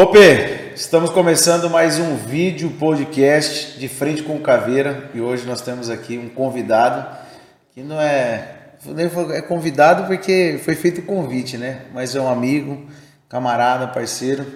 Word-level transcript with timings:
Ope, 0.00 0.20
estamos 0.76 1.10
começando 1.10 1.68
mais 1.68 1.98
um 1.98 2.14
vídeo 2.14 2.70
podcast 2.78 3.76
de 3.80 3.88
frente 3.88 4.22
com 4.22 4.38
Caveira 4.38 5.10
e 5.12 5.20
hoje 5.20 5.44
nós 5.44 5.60
temos 5.60 5.90
aqui 5.90 6.16
um 6.16 6.28
convidado 6.28 7.18
que 7.74 7.82
não 7.82 8.00
é 8.00 8.68
é 9.32 9.42
convidado 9.42 10.06
porque 10.06 10.60
foi 10.64 10.76
feito 10.76 11.00
o 11.00 11.04
convite, 11.04 11.58
né? 11.58 11.86
Mas 11.92 12.14
é 12.14 12.20
um 12.20 12.28
amigo, 12.28 12.86
camarada, 13.28 13.88
parceiro, 13.88 14.46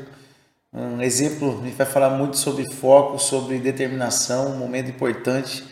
um 0.72 1.02
exemplo. 1.02 1.58
A 1.60 1.64
gente 1.64 1.76
vai 1.76 1.88
falar 1.88 2.10
muito 2.10 2.36
sobre 2.36 2.72
foco, 2.72 3.18
sobre 3.18 3.58
determinação, 3.58 4.52
um 4.52 4.58
momento 4.58 4.90
importante. 4.90 5.64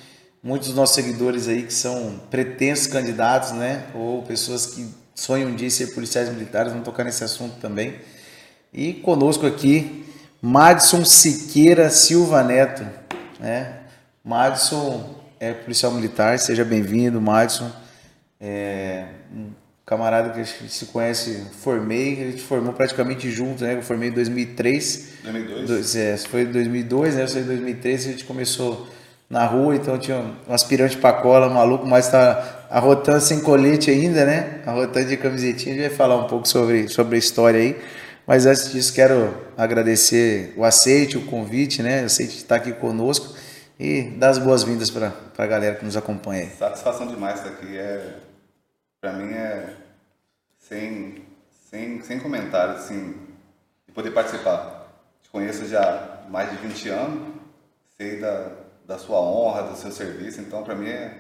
Muitos 0.43 0.67
dos 0.67 0.77
nossos 0.77 0.97
seguidores 0.97 1.47
aí 1.47 1.63
que 1.63 1.73
são 1.73 2.21
pretensos 2.29 2.89
candidatos, 2.89 3.53
né? 3.53 3.85
Ou 3.95 4.23
pessoas 4.23 4.67
que 4.67 4.93
sonham 5.15 5.55
dia 5.55 5.71
ser 5.71 5.95
policiais 5.95 6.29
militares, 6.29 6.73
vão 6.73 6.83
tocar 6.83 7.05
nesse 7.05 7.23
assunto 7.23 7.61
também. 7.61 8.01
E 8.73 8.93
conosco 8.93 9.47
aqui, 9.47 10.05
Madison 10.41 11.05
Siqueira 11.05 11.91
Silva 11.91 12.45
Neto. 12.45 12.87
Né? 13.39 13.75
Madison 14.25 15.17
é 15.41 15.53
policial 15.53 15.93
militar, 15.93 16.39
seja 16.39 16.65
bem-vindo, 16.65 17.21
Madison. 17.21 17.71
É 18.41 19.07
um 19.35 19.51
camarada 19.85 20.31
que 20.31 20.39
a 20.39 20.45
gente 20.45 20.73
se 20.73 20.87
conhece, 20.87 21.47
formei, 21.63 22.13
a 22.23 22.31
gente 22.31 22.43
formou 22.43 22.73
praticamente 22.73 23.29
junto, 23.29 23.65
né? 23.65 23.75
Eu 23.75 23.83
formei 23.83 24.09
em 24.09 24.13
2003. 24.13 25.09
2002? 25.25 25.69
Dois, 25.69 25.97
é, 25.97 26.17
foi 26.17 26.43
em 26.43 26.53
2002, 26.53 27.17
né? 27.17 27.23
Eu 27.25 27.29
saí 27.29 27.43
em 27.43 27.47
2003, 27.47 28.07
a 28.07 28.11
gente 28.13 28.25
começou 28.25 28.87
na 29.29 29.45
rua, 29.47 29.75
então 29.75 29.99
tinha 29.99 30.25
um 30.49 30.55
aspirante 30.55 30.97
para 30.97 31.15
cola, 31.15 31.49
um 31.49 31.55
maluco, 31.55 31.85
mas 31.89 32.09
tá 32.09 32.67
arrotando 32.71 33.21
sem 33.21 33.41
colete 33.41 33.91
ainda, 33.91 34.25
né? 34.25 34.61
Arrotando 34.65 35.09
de 35.09 35.17
camisetinha, 35.17 35.75
a 35.75 35.79
gente 35.79 35.89
vai 35.89 35.97
falar 35.97 36.25
um 36.25 36.29
pouco 36.29 36.47
sobre, 36.47 36.87
sobre 36.87 37.17
a 37.17 37.19
história 37.19 37.59
aí. 37.59 37.77
Mas 38.31 38.47
antes 38.47 38.71
disso, 38.71 38.95
quero 38.95 39.35
agradecer 39.57 40.55
o 40.57 40.65
aceite, 40.65 41.19
o 41.19 41.27
convite, 41.27 41.83
né? 41.83 42.05
O 42.05 42.07
aceite 42.07 42.35
de 42.35 42.39
estar 42.39 42.55
aqui 42.55 42.73
conosco 42.73 43.37
e 43.77 44.03
dar 44.03 44.29
as 44.29 44.39
boas-vindas 44.39 44.89
para 44.89 45.13
a 45.37 45.47
galera 45.47 45.75
que 45.75 45.85
nos 45.85 45.97
acompanha. 45.97 46.43
Aí. 46.43 46.51
Satisfação 46.51 47.09
demais 47.09 47.39
estar 47.39 47.51
aqui. 47.51 47.77
É, 47.77 48.19
para 49.01 49.15
mim 49.15 49.35
é 49.35 49.75
sem, 50.61 51.25
sem, 51.69 52.03
sem 52.03 52.21
comentários, 52.21 52.85
assim, 52.85 53.17
de 53.89 53.93
poder 53.93 54.13
participar. 54.13 54.87
Te 55.21 55.29
conheço 55.29 55.67
já 55.67 55.83
há 56.25 56.31
mais 56.31 56.53
de 56.53 56.57
20 56.59 56.89
anos, 56.89 57.35
sei 57.97 58.21
da, 58.21 58.53
da 58.87 58.97
sua 58.97 59.19
honra, 59.19 59.65
do 59.65 59.77
seu 59.77 59.91
serviço, 59.91 60.41
então 60.41 60.63
para 60.63 60.77
mim 60.77 60.89
é 60.89 61.15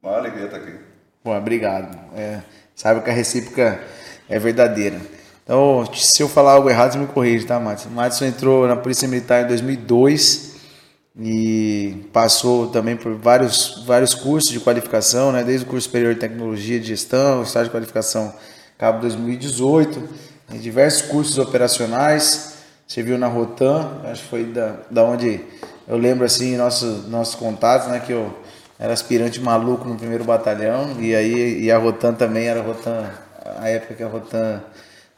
maior 0.00 0.20
alegria 0.20 0.44
estar 0.44 0.58
aqui. 0.58 0.78
Bom, 1.24 1.36
obrigado. 1.36 1.98
É, 2.16 2.40
sabe 2.72 3.00
que 3.00 3.10
a 3.10 3.12
recíproca 3.12 3.80
é 4.28 4.38
verdadeira. 4.38 5.00
Então, 5.46 5.88
se 5.94 6.20
eu 6.20 6.28
falar 6.28 6.54
algo 6.54 6.68
errado, 6.68 6.94
você 6.94 6.98
me 6.98 7.06
corrige, 7.06 7.46
tá, 7.46 7.60
Madison? 7.60 7.90
Madison 7.90 8.24
entrou 8.24 8.66
na 8.66 8.74
Polícia 8.74 9.06
Militar 9.06 9.44
em 9.44 9.46
2002 9.46 10.56
e 11.20 12.08
passou 12.12 12.66
também 12.66 12.96
por 12.96 13.14
vários, 13.14 13.84
vários 13.86 14.12
cursos 14.12 14.50
de 14.50 14.58
qualificação, 14.58 15.30
né? 15.30 15.44
desde 15.44 15.64
o 15.64 15.68
curso 15.68 15.86
superior 15.86 16.14
de 16.14 16.18
tecnologia 16.18 16.80
de 16.80 16.88
gestão, 16.88 17.44
estágio 17.44 17.66
de 17.66 17.70
qualificação 17.70 18.34
cabo 18.76 19.00
2018, 19.02 20.02
diversos 20.60 21.02
cursos 21.02 21.38
operacionais, 21.38 22.54
você 22.84 23.00
viu 23.00 23.16
na 23.16 23.28
Rotan, 23.28 24.00
acho 24.02 24.24
que 24.24 24.28
foi 24.28 24.44
da, 24.46 24.74
da 24.90 25.04
onde 25.04 25.40
eu 25.86 25.96
lembro 25.96 26.24
assim, 26.24 26.56
nossos, 26.56 27.08
nossos 27.08 27.36
contatos, 27.36 27.86
né, 27.86 28.00
que 28.04 28.12
eu 28.12 28.36
era 28.80 28.92
aspirante 28.92 29.40
maluco 29.40 29.88
no 29.88 29.94
primeiro 29.94 30.24
batalhão, 30.24 30.96
e 30.98 31.14
aí 31.14 31.62
e 31.62 31.70
a 31.70 31.78
Rotan 31.78 32.14
também 32.14 32.48
era 32.48 32.60
Rotan, 32.62 33.08
a 33.60 33.68
época 33.68 33.94
que 33.94 34.02
a 34.02 34.08
Rotan 34.08 34.60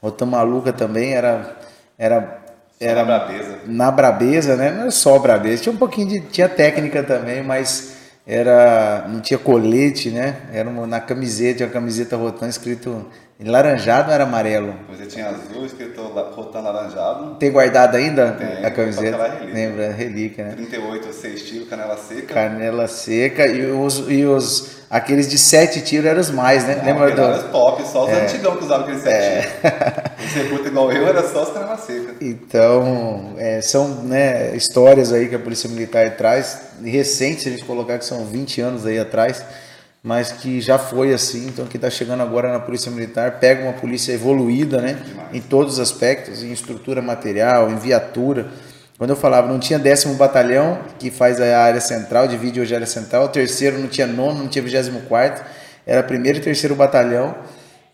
Rotan 0.03 0.27
Maluca 0.27 0.73
também 0.73 1.15
era. 1.15 1.57
Era, 1.99 2.39
era 2.81 3.05
na 3.05 3.19
Brabeza. 3.19 3.59
Na 3.67 3.91
Brabeza, 3.91 4.57
né? 4.57 4.71
Não 4.71 4.87
é 4.87 4.91
só 4.91 5.19
Brabeza. 5.19 5.63
Tinha 5.63 5.73
um 5.75 5.79
pouquinho 5.79 6.09
de. 6.09 6.21
Tinha 6.21 6.49
técnica 6.49 7.03
também, 7.03 7.43
mas 7.43 7.97
era. 8.27 9.07
Não 9.09 9.21
tinha 9.21 9.39
colete, 9.39 10.11
né? 10.11 10.37
Era 10.53 10.69
uma, 10.69 10.87
na 10.87 11.01
camiseta, 11.01 11.65
uma 11.65 11.71
camiseta 11.71 12.17
Rotan 12.17 12.49
escrito 12.49 13.07
Laranjado 13.41 14.09
ou 14.09 14.15
era 14.15 14.25
amarelo? 14.25 14.75
Você 14.89 15.07
tinha 15.07 15.29
azul, 15.29 15.65
escrito 15.65 16.03
Rotan 16.03 16.61
laranjado. 16.61 17.37
Tem 17.37 17.53
guardado 17.53 17.97
ainda 17.97 18.33
Tem, 18.33 18.65
a 18.65 18.71
camiseta? 18.71 19.29
relíquia. 19.29 19.55
Lembra? 19.55 19.93
Relíquia, 19.93 20.45
né? 20.45 20.53
38, 20.57 21.13
6 21.13 21.43
tiros, 21.43 21.69
canela 21.69 21.97
seca. 21.97 22.35
Canela 22.35 22.89
seca 22.89 23.47
e 23.47 23.71
os, 23.71 24.05
e 24.09 24.25
os 24.25 24.78
aqueles 24.91 25.29
de 25.29 25.39
sete 25.39 25.81
tiros 25.81 26.07
eram 26.07 26.21
os 26.21 26.31
mais, 26.31 26.65
né? 26.65 26.77
Não, 26.77 26.85
Lembra 26.85 27.11
do... 27.13 27.23
Era 27.23 27.43
top, 27.45 27.87
só 27.87 28.05
os 28.05 28.11
É. 28.11 28.23
antigão 28.25 28.57
que 28.57 28.65
usavam 28.65 28.85
aqueles 28.85 29.03
7 29.03 29.15
É. 29.15 29.41
tiros. 29.41 30.33
Você 30.33 30.45
curta 30.45 30.69
igual 30.69 30.93
eu, 30.93 31.07
era 31.07 31.23
só 31.29 31.43
os 31.43 31.81
seca. 31.85 32.15
Então, 32.21 33.35
é, 33.39 33.61
são 33.61 33.89
né, 34.03 34.55
histórias 34.57 35.13
aí 35.13 35.29
que 35.29 35.35
a 35.35 35.39
Polícia 35.39 35.69
Militar 35.69 36.17
traz, 36.17 36.59
recentes, 36.85 37.43
se 37.43 37.49
a 37.49 37.53
gente 37.53 37.65
colocar 37.65 37.99
que 37.99 38.05
são 38.05 38.25
20 38.25 38.61
anos 38.61 38.87
aí 38.87 38.99
atrás, 38.99 39.43
mas 40.03 40.33
que 40.33 40.61
já 40.61 40.79
foi 40.79 41.13
assim, 41.13 41.47
então 41.49 41.67
que 41.67 41.77
está 41.77 41.91
chegando 41.91 42.23
agora 42.23 42.53
na 42.53 42.61
Polícia 42.61 42.91
Militar, 42.91 43.39
pega 43.41 43.63
uma 43.65 43.73
polícia 43.73 44.13
evoluída, 44.13 44.81
né, 44.81 44.97
Demais. 45.05 45.29
em 45.35 45.41
todos 45.41 45.75
os 45.75 45.81
aspectos, 45.81 46.43
em 46.43 46.53
estrutura 46.53 47.03
material, 47.03 47.71
em 47.71 47.77
viatura. 47.77 48.47
Quando 48.99 49.11
eu 49.11 49.17
falava, 49.17 49.47
não 49.47 49.61
tinha 49.61 49.79
décimo 49.79 50.15
batalhão, 50.15 50.81
que 50.99 51.09
faz 51.09 51.41
a 51.41 51.61
área 51.61 51.81
central, 51.81 52.27
divide 52.27 52.61
hoje 52.61 52.75
a 52.75 52.79
área 52.79 52.87
central, 52.87 53.27
o 53.27 53.29
terceiro 53.29 53.79
não 53.79 53.87
tinha 53.87 54.09
nono, 54.09 54.41
não 54.41 54.49
tinha 54.49 54.63
vigésimo 54.63 55.03
quarto, 55.03 55.45
era 55.87 56.03
primeiro 56.03 56.39
e 56.39 56.41
terceiro 56.41 56.75
batalhão, 56.75 57.37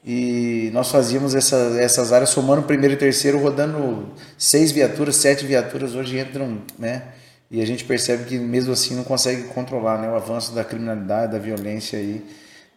e 0.03 0.71
nós 0.73 0.91
fazíamos 0.91 1.35
essa, 1.35 1.77
essas 1.79 2.11
áreas 2.11 2.31
somando 2.31 2.63
primeiro 2.63 2.95
e 2.95 2.97
terceiro, 2.97 3.39
rodando 3.39 4.15
seis 4.39 4.73
viaturas, 4.73 5.17
sete 5.17 5.45
viaturas, 5.45 5.95
hoje 5.95 6.19
entram, 6.19 6.59
né? 6.79 7.03
E 7.51 7.61
a 7.61 7.67
gente 7.67 7.85
percebe 7.85 8.25
que 8.25 8.39
mesmo 8.39 8.73
assim 8.73 8.95
não 8.95 9.05
consegue 9.05 9.45
controlar 9.45 9.99
né, 9.99 10.09
o 10.09 10.17
avanço 10.17 10.55
da 10.55 10.65
criminalidade, 10.65 11.33
da 11.33 11.39
violência 11.39 11.99
aí. 11.99 12.25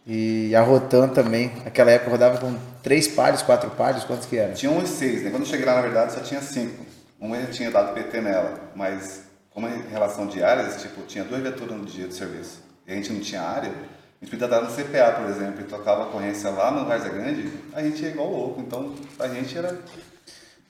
E 0.06 0.54
a 0.54 0.60
Rotan 0.62 1.08
também, 1.08 1.50
naquela 1.64 1.90
época 1.90 2.10
rodava 2.10 2.38
com 2.38 2.54
três 2.82 3.08
pares, 3.08 3.42
quatro 3.42 3.70
pares, 3.70 4.04
quantos 4.04 4.26
que 4.26 4.36
era? 4.36 4.52
Tinha 4.52 4.70
uns 4.70 4.88
6, 4.90 5.24
né? 5.24 5.30
Quando 5.30 5.42
eu 5.42 5.48
cheguei 5.48 5.66
lá, 5.66 5.74
na 5.74 5.82
verdade, 5.82 6.12
só 6.12 6.20
tinha 6.20 6.40
5. 6.40 6.87
Um 7.20 7.34
eu 7.34 7.50
tinha 7.50 7.70
dado 7.70 7.94
PT 7.94 8.20
nela, 8.20 8.70
mas 8.74 9.22
como 9.50 9.66
em 9.66 9.82
relação 9.90 10.26
de 10.26 10.42
áreas, 10.42 10.80
tipo, 10.80 11.02
tinha 11.02 11.24
duas 11.24 11.42
viaturas 11.42 11.76
no 11.76 11.84
dia 11.84 12.06
de 12.06 12.14
serviço. 12.14 12.62
E 12.86 12.92
a 12.92 12.94
gente 12.94 13.12
não 13.12 13.20
tinha 13.20 13.42
área, 13.42 13.70
a 13.70 14.24
gente 14.24 14.30
podia 14.30 14.48
dar 14.48 14.62
no 14.62 14.68
CPA, 14.68 15.12
por 15.12 15.30
exemplo, 15.30 15.60
e 15.60 15.64
tocava 15.64 16.02
a 16.02 16.06
ocorrência 16.06 16.50
lá 16.50 16.70
no 16.70 16.86
Várzea 16.86 17.10
Grande, 17.10 17.52
a 17.72 17.82
gente 17.82 18.02
ia 18.02 18.10
igual 18.10 18.28
louco. 18.28 18.60
Então, 18.60 18.94
a 19.18 19.28
gente 19.28 19.56
era... 19.56 19.76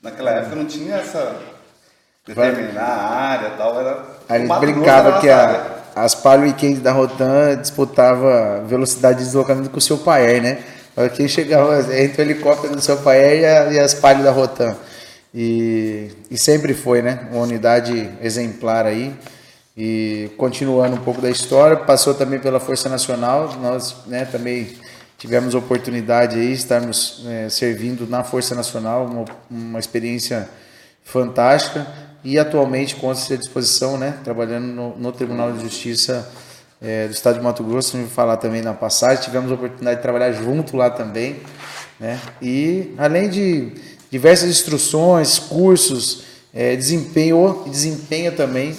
Naquela 0.02 0.30
época 0.30 0.56
não 0.56 0.66
tinha 0.66 0.96
essa... 0.96 1.34
Determinar 2.26 2.82
a 2.82 3.08
área 3.08 3.48
e 3.48 3.56
tal, 3.56 3.80
era... 3.80 4.04
A 4.28 4.38
gente 4.38 4.58
brincava 4.58 5.20
que 5.20 5.30
a, 5.30 5.48
área. 5.48 5.62
as 5.96 6.14
Palio 6.14 6.44
Weekend 6.44 6.80
da 6.80 6.92
Rotan 6.92 7.56
disputava 7.56 8.62
velocidade 8.66 9.18
de 9.18 9.24
deslocamento 9.24 9.70
com 9.70 9.78
o 9.78 9.80
seu 9.80 9.96
Paer, 9.96 10.42
né? 10.42 10.62
Quem 11.14 11.26
chegava 11.26 11.78
entre 11.96 12.20
o 12.20 12.24
helicóptero 12.24 12.74
do 12.74 12.82
seu 12.82 12.98
Paer 12.98 13.40
e, 13.40 13.46
a, 13.46 13.72
e 13.72 13.78
as 13.78 13.94
Palio 13.94 14.24
da 14.24 14.30
Rotan. 14.30 14.76
E, 15.34 16.10
e 16.30 16.38
sempre 16.38 16.74
foi, 16.74 17.02
né? 17.02 17.28
Uma 17.30 17.42
unidade 17.42 18.10
exemplar 18.22 18.86
aí. 18.86 19.14
E 19.76 20.30
continuando 20.36 20.96
um 20.96 21.00
pouco 21.00 21.20
da 21.20 21.30
história, 21.30 21.76
passou 21.76 22.14
também 22.14 22.40
pela 22.40 22.58
Força 22.58 22.88
Nacional. 22.88 23.56
Nós 23.60 23.94
né, 24.06 24.24
também 24.24 24.76
tivemos 25.18 25.54
oportunidade 25.54 26.36
aí, 26.38 26.52
estarmos 26.52 27.24
eh, 27.26 27.48
servindo 27.48 28.06
na 28.06 28.22
Força 28.22 28.54
Nacional, 28.54 29.06
uma, 29.06 29.24
uma 29.50 29.78
experiência 29.78 30.48
fantástica 31.02 31.86
e 32.22 32.38
atualmente 32.38 32.94
consta-se 32.94 33.34
à 33.34 33.36
disposição, 33.36 33.98
né, 33.98 34.18
trabalhando 34.22 34.66
no, 34.66 34.96
no 34.96 35.12
Tribunal 35.12 35.52
de 35.52 35.60
Justiça 35.60 36.30
eh, 36.80 37.08
do 37.08 37.12
Estado 37.12 37.38
de 37.38 37.44
Mato 37.44 37.64
Grosso, 37.64 37.96
vou 37.96 38.06
falar 38.06 38.36
também 38.36 38.62
na 38.62 38.74
passagem, 38.74 39.24
tivemos 39.24 39.50
a 39.50 39.54
oportunidade 39.54 39.96
de 39.96 40.02
trabalhar 40.02 40.30
junto 40.32 40.76
lá 40.76 40.88
também, 40.88 41.40
né, 41.98 42.20
e 42.40 42.94
além 42.96 43.28
de 43.28 43.72
diversas 44.10 44.48
instruções, 44.48 45.38
cursos, 45.38 46.22
eh, 46.54 46.76
desempenho 46.76 47.64
desempenha 47.66 48.32
também 48.32 48.76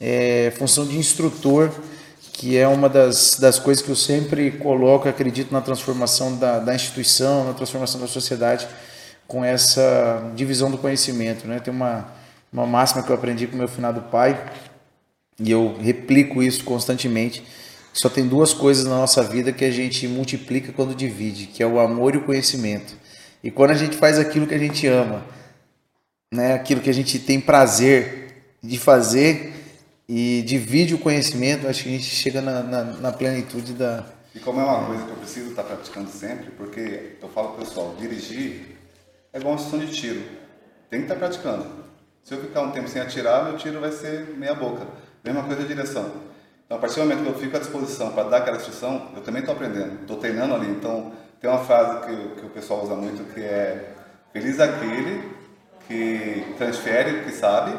eh, 0.00 0.52
função 0.56 0.86
de 0.86 0.96
instrutor, 0.96 1.70
que 2.32 2.56
é 2.56 2.66
uma 2.66 2.88
das, 2.88 3.36
das 3.38 3.58
coisas 3.58 3.84
que 3.84 3.90
eu 3.90 3.96
sempre 3.96 4.52
coloco, 4.52 5.08
acredito 5.08 5.52
na 5.52 5.60
transformação 5.60 6.36
da, 6.36 6.58
da 6.58 6.74
instituição, 6.74 7.44
na 7.44 7.52
transformação 7.52 8.00
da 8.00 8.06
sociedade, 8.06 8.66
com 9.28 9.44
essa 9.44 10.32
divisão 10.34 10.70
do 10.70 10.78
conhecimento. 10.78 11.46
Né? 11.46 11.60
Tem 11.60 11.72
uma, 11.72 12.08
uma 12.50 12.66
máxima 12.66 13.02
que 13.02 13.10
eu 13.10 13.14
aprendi 13.14 13.46
com 13.46 13.56
meu 13.56 13.68
finado 13.68 14.00
pai, 14.10 14.42
e 15.38 15.50
eu 15.50 15.76
replico 15.80 16.42
isso 16.42 16.64
constantemente. 16.64 17.42
Só 17.92 18.08
tem 18.08 18.26
duas 18.26 18.54
coisas 18.54 18.84
na 18.84 18.96
nossa 18.96 19.22
vida 19.22 19.52
que 19.52 19.64
a 19.64 19.70
gente 19.70 20.06
multiplica 20.06 20.72
quando 20.72 20.94
divide, 20.94 21.46
que 21.46 21.62
é 21.62 21.66
o 21.66 21.78
amor 21.78 22.14
e 22.14 22.18
o 22.18 22.22
conhecimento. 22.22 22.94
E 23.42 23.50
quando 23.50 23.70
a 23.70 23.74
gente 23.74 23.96
faz 23.96 24.18
aquilo 24.18 24.46
que 24.46 24.54
a 24.54 24.58
gente 24.58 24.86
ama, 24.86 25.24
né, 26.32 26.54
aquilo 26.54 26.80
que 26.80 26.90
a 26.90 26.94
gente 26.94 27.18
tem 27.18 27.40
prazer 27.40 28.44
de 28.62 28.78
fazer 28.78 29.54
e 30.08 30.42
divide 30.42 30.94
o 30.94 30.98
conhecimento, 30.98 31.66
acho 31.66 31.84
que 31.84 31.88
a 31.88 31.92
gente 31.92 32.04
chega 32.04 32.40
na, 32.40 32.62
na, 32.62 32.84
na 32.84 33.12
plenitude 33.12 33.72
da. 33.72 34.04
E 34.34 34.40
como 34.40 34.60
é 34.60 34.64
uma 34.64 34.86
coisa 34.86 35.04
que 35.04 35.10
eu 35.10 35.16
preciso 35.16 35.50
estar 35.50 35.64
praticando 35.64 36.10
sempre, 36.10 36.50
porque 36.52 37.16
eu 37.20 37.28
falo 37.28 37.56
pessoal, 37.56 37.96
dirigir 37.98 38.78
é 39.32 39.38
igual 39.38 39.54
uma 39.54 39.62
sessão 39.62 39.78
de 39.78 39.92
tiro. 39.92 40.22
Tem 40.88 41.00
que 41.00 41.04
estar 41.06 41.16
praticando. 41.16 41.66
Se 42.24 42.34
eu 42.34 42.40
ficar 42.40 42.62
um 42.62 42.72
tempo 42.72 42.88
sem 42.88 43.00
atirar, 43.00 43.44
meu 43.44 43.56
tiro 43.56 43.80
vai 43.80 43.92
ser 43.92 44.26
meia 44.36 44.54
boca. 44.54 44.86
Mesma 45.24 45.44
coisa 45.44 45.62
a 45.62 45.66
direção. 45.66 46.10
Então, 46.64 46.76
a 46.76 46.80
partir 46.80 46.96
do 46.96 47.02
momento 47.02 47.22
que 47.22 47.28
eu 47.28 47.38
fico 47.38 47.56
à 47.56 47.60
disposição 47.60 48.12
para 48.12 48.28
dar 48.28 48.36
aquela 48.38 48.56
instrução, 48.56 49.10
eu 49.14 49.22
também 49.22 49.40
estou 49.40 49.54
aprendendo, 49.54 50.02
estou 50.02 50.16
treinando 50.16 50.54
ali. 50.54 50.68
Então, 50.68 51.12
tem 51.40 51.48
uma 51.48 51.64
frase 51.64 52.06
que, 52.06 52.40
que 52.40 52.46
o 52.46 52.50
pessoal 52.50 52.84
usa 52.84 52.94
muito 52.94 53.32
que 53.32 53.40
é 53.40 53.94
feliz 54.32 54.60
aquele 54.60 55.30
que 55.88 56.54
transfere 56.58 57.20
o 57.20 57.24
que 57.24 57.32
sabe 57.32 57.76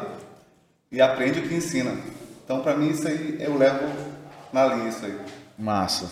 e 0.90 1.00
aprende 1.00 1.38
o 1.38 1.42
que 1.48 1.54
ensina. 1.54 1.96
Então, 2.44 2.60
para 2.60 2.76
mim, 2.76 2.90
isso 2.90 3.06
aí 3.06 3.36
eu 3.40 3.56
levo 3.56 3.86
na 4.52 4.66
linha 4.66 4.88
isso 4.88 5.06
aí. 5.06 5.16
Massa. 5.58 6.10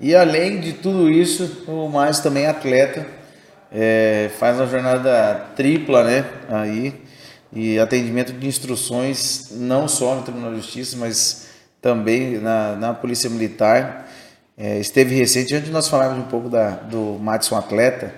E 0.00 0.14
além 0.14 0.60
de 0.60 0.72
tudo 0.72 1.10
isso, 1.10 1.64
o 1.68 1.88
mais 1.88 2.20
também 2.20 2.44
é 2.44 2.48
atleta, 2.48 3.06
é, 3.70 4.30
faz 4.38 4.56
uma 4.56 4.66
jornada 4.66 5.46
tripla, 5.56 6.04
né? 6.04 6.24
Aí, 6.48 7.02
e 7.52 7.78
atendimento 7.78 8.32
de 8.32 8.46
instruções, 8.46 9.50
não 9.50 9.86
só 9.86 10.14
no 10.14 10.22
Tribunal 10.22 10.52
de 10.52 10.56
Justiça, 10.58 10.96
mas 10.96 11.48
também 11.82 12.38
na, 12.38 12.76
na 12.76 12.94
Polícia 12.94 13.28
Militar. 13.28 14.08
É, 14.56 14.78
esteve 14.78 15.14
recente, 15.14 15.54
antes 15.54 15.66
de 15.66 15.72
nós 15.72 15.88
falarmos 15.88 16.24
um 16.24 16.28
pouco 16.28 16.48
da, 16.48 16.70
do 16.70 17.18
Madison 17.18 17.56
Atleta, 17.56 18.14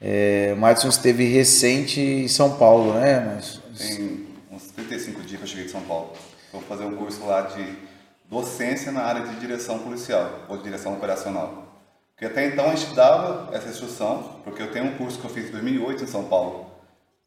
é, 0.00 0.52
o 0.54 0.56
Madison 0.56 0.88
esteve 0.88 1.24
recente 1.24 2.00
em 2.00 2.28
São 2.28 2.56
Paulo, 2.56 2.94
né? 2.94 3.34
Mas... 3.34 3.60
Tem 3.76 4.26
uns 4.50 4.70
35 4.70 5.20
dias 5.22 5.38
que 5.38 5.44
eu 5.44 5.48
cheguei 5.48 5.64
de 5.64 5.70
São 5.70 5.82
Paulo. 5.82 6.12
Vou 6.52 6.62
fazer 6.62 6.84
um 6.84 6.96
curso 6.96 7.24
lá 7.26 7.42
de 7.42 7.76
docência 8.30 8.92
na 8.92 9.02
área 9.02 9.26
de 9.26 9.40
direção 9.40 9.80
policial 9.80 10.46
ou 10.48 10.56
de 10.56 10.62
direção 10.62 10.94
operacional. 10.94 11.82
Porque 12.14 12.26
até 12.26 12.46
então 12.46 12.70
a 12.70 12.74
gente 12.76 12.94
dava 12.94 13.54
essa 13.54 13.68
instrução, 13.68 14.40
porque 14.44 14.62
eu 14.62 14.70
tenho 14.70 14.86
um 14.86 14.96
curso 14.96 15.18
que 15.18 15.24
eu 15.24 15.30
fiz 15.30 15.48
em 15.48 15.52
2008 15.52 16.04
em 16.04 16.06
São 16.06 16.24
Paulo, 16.24 16.70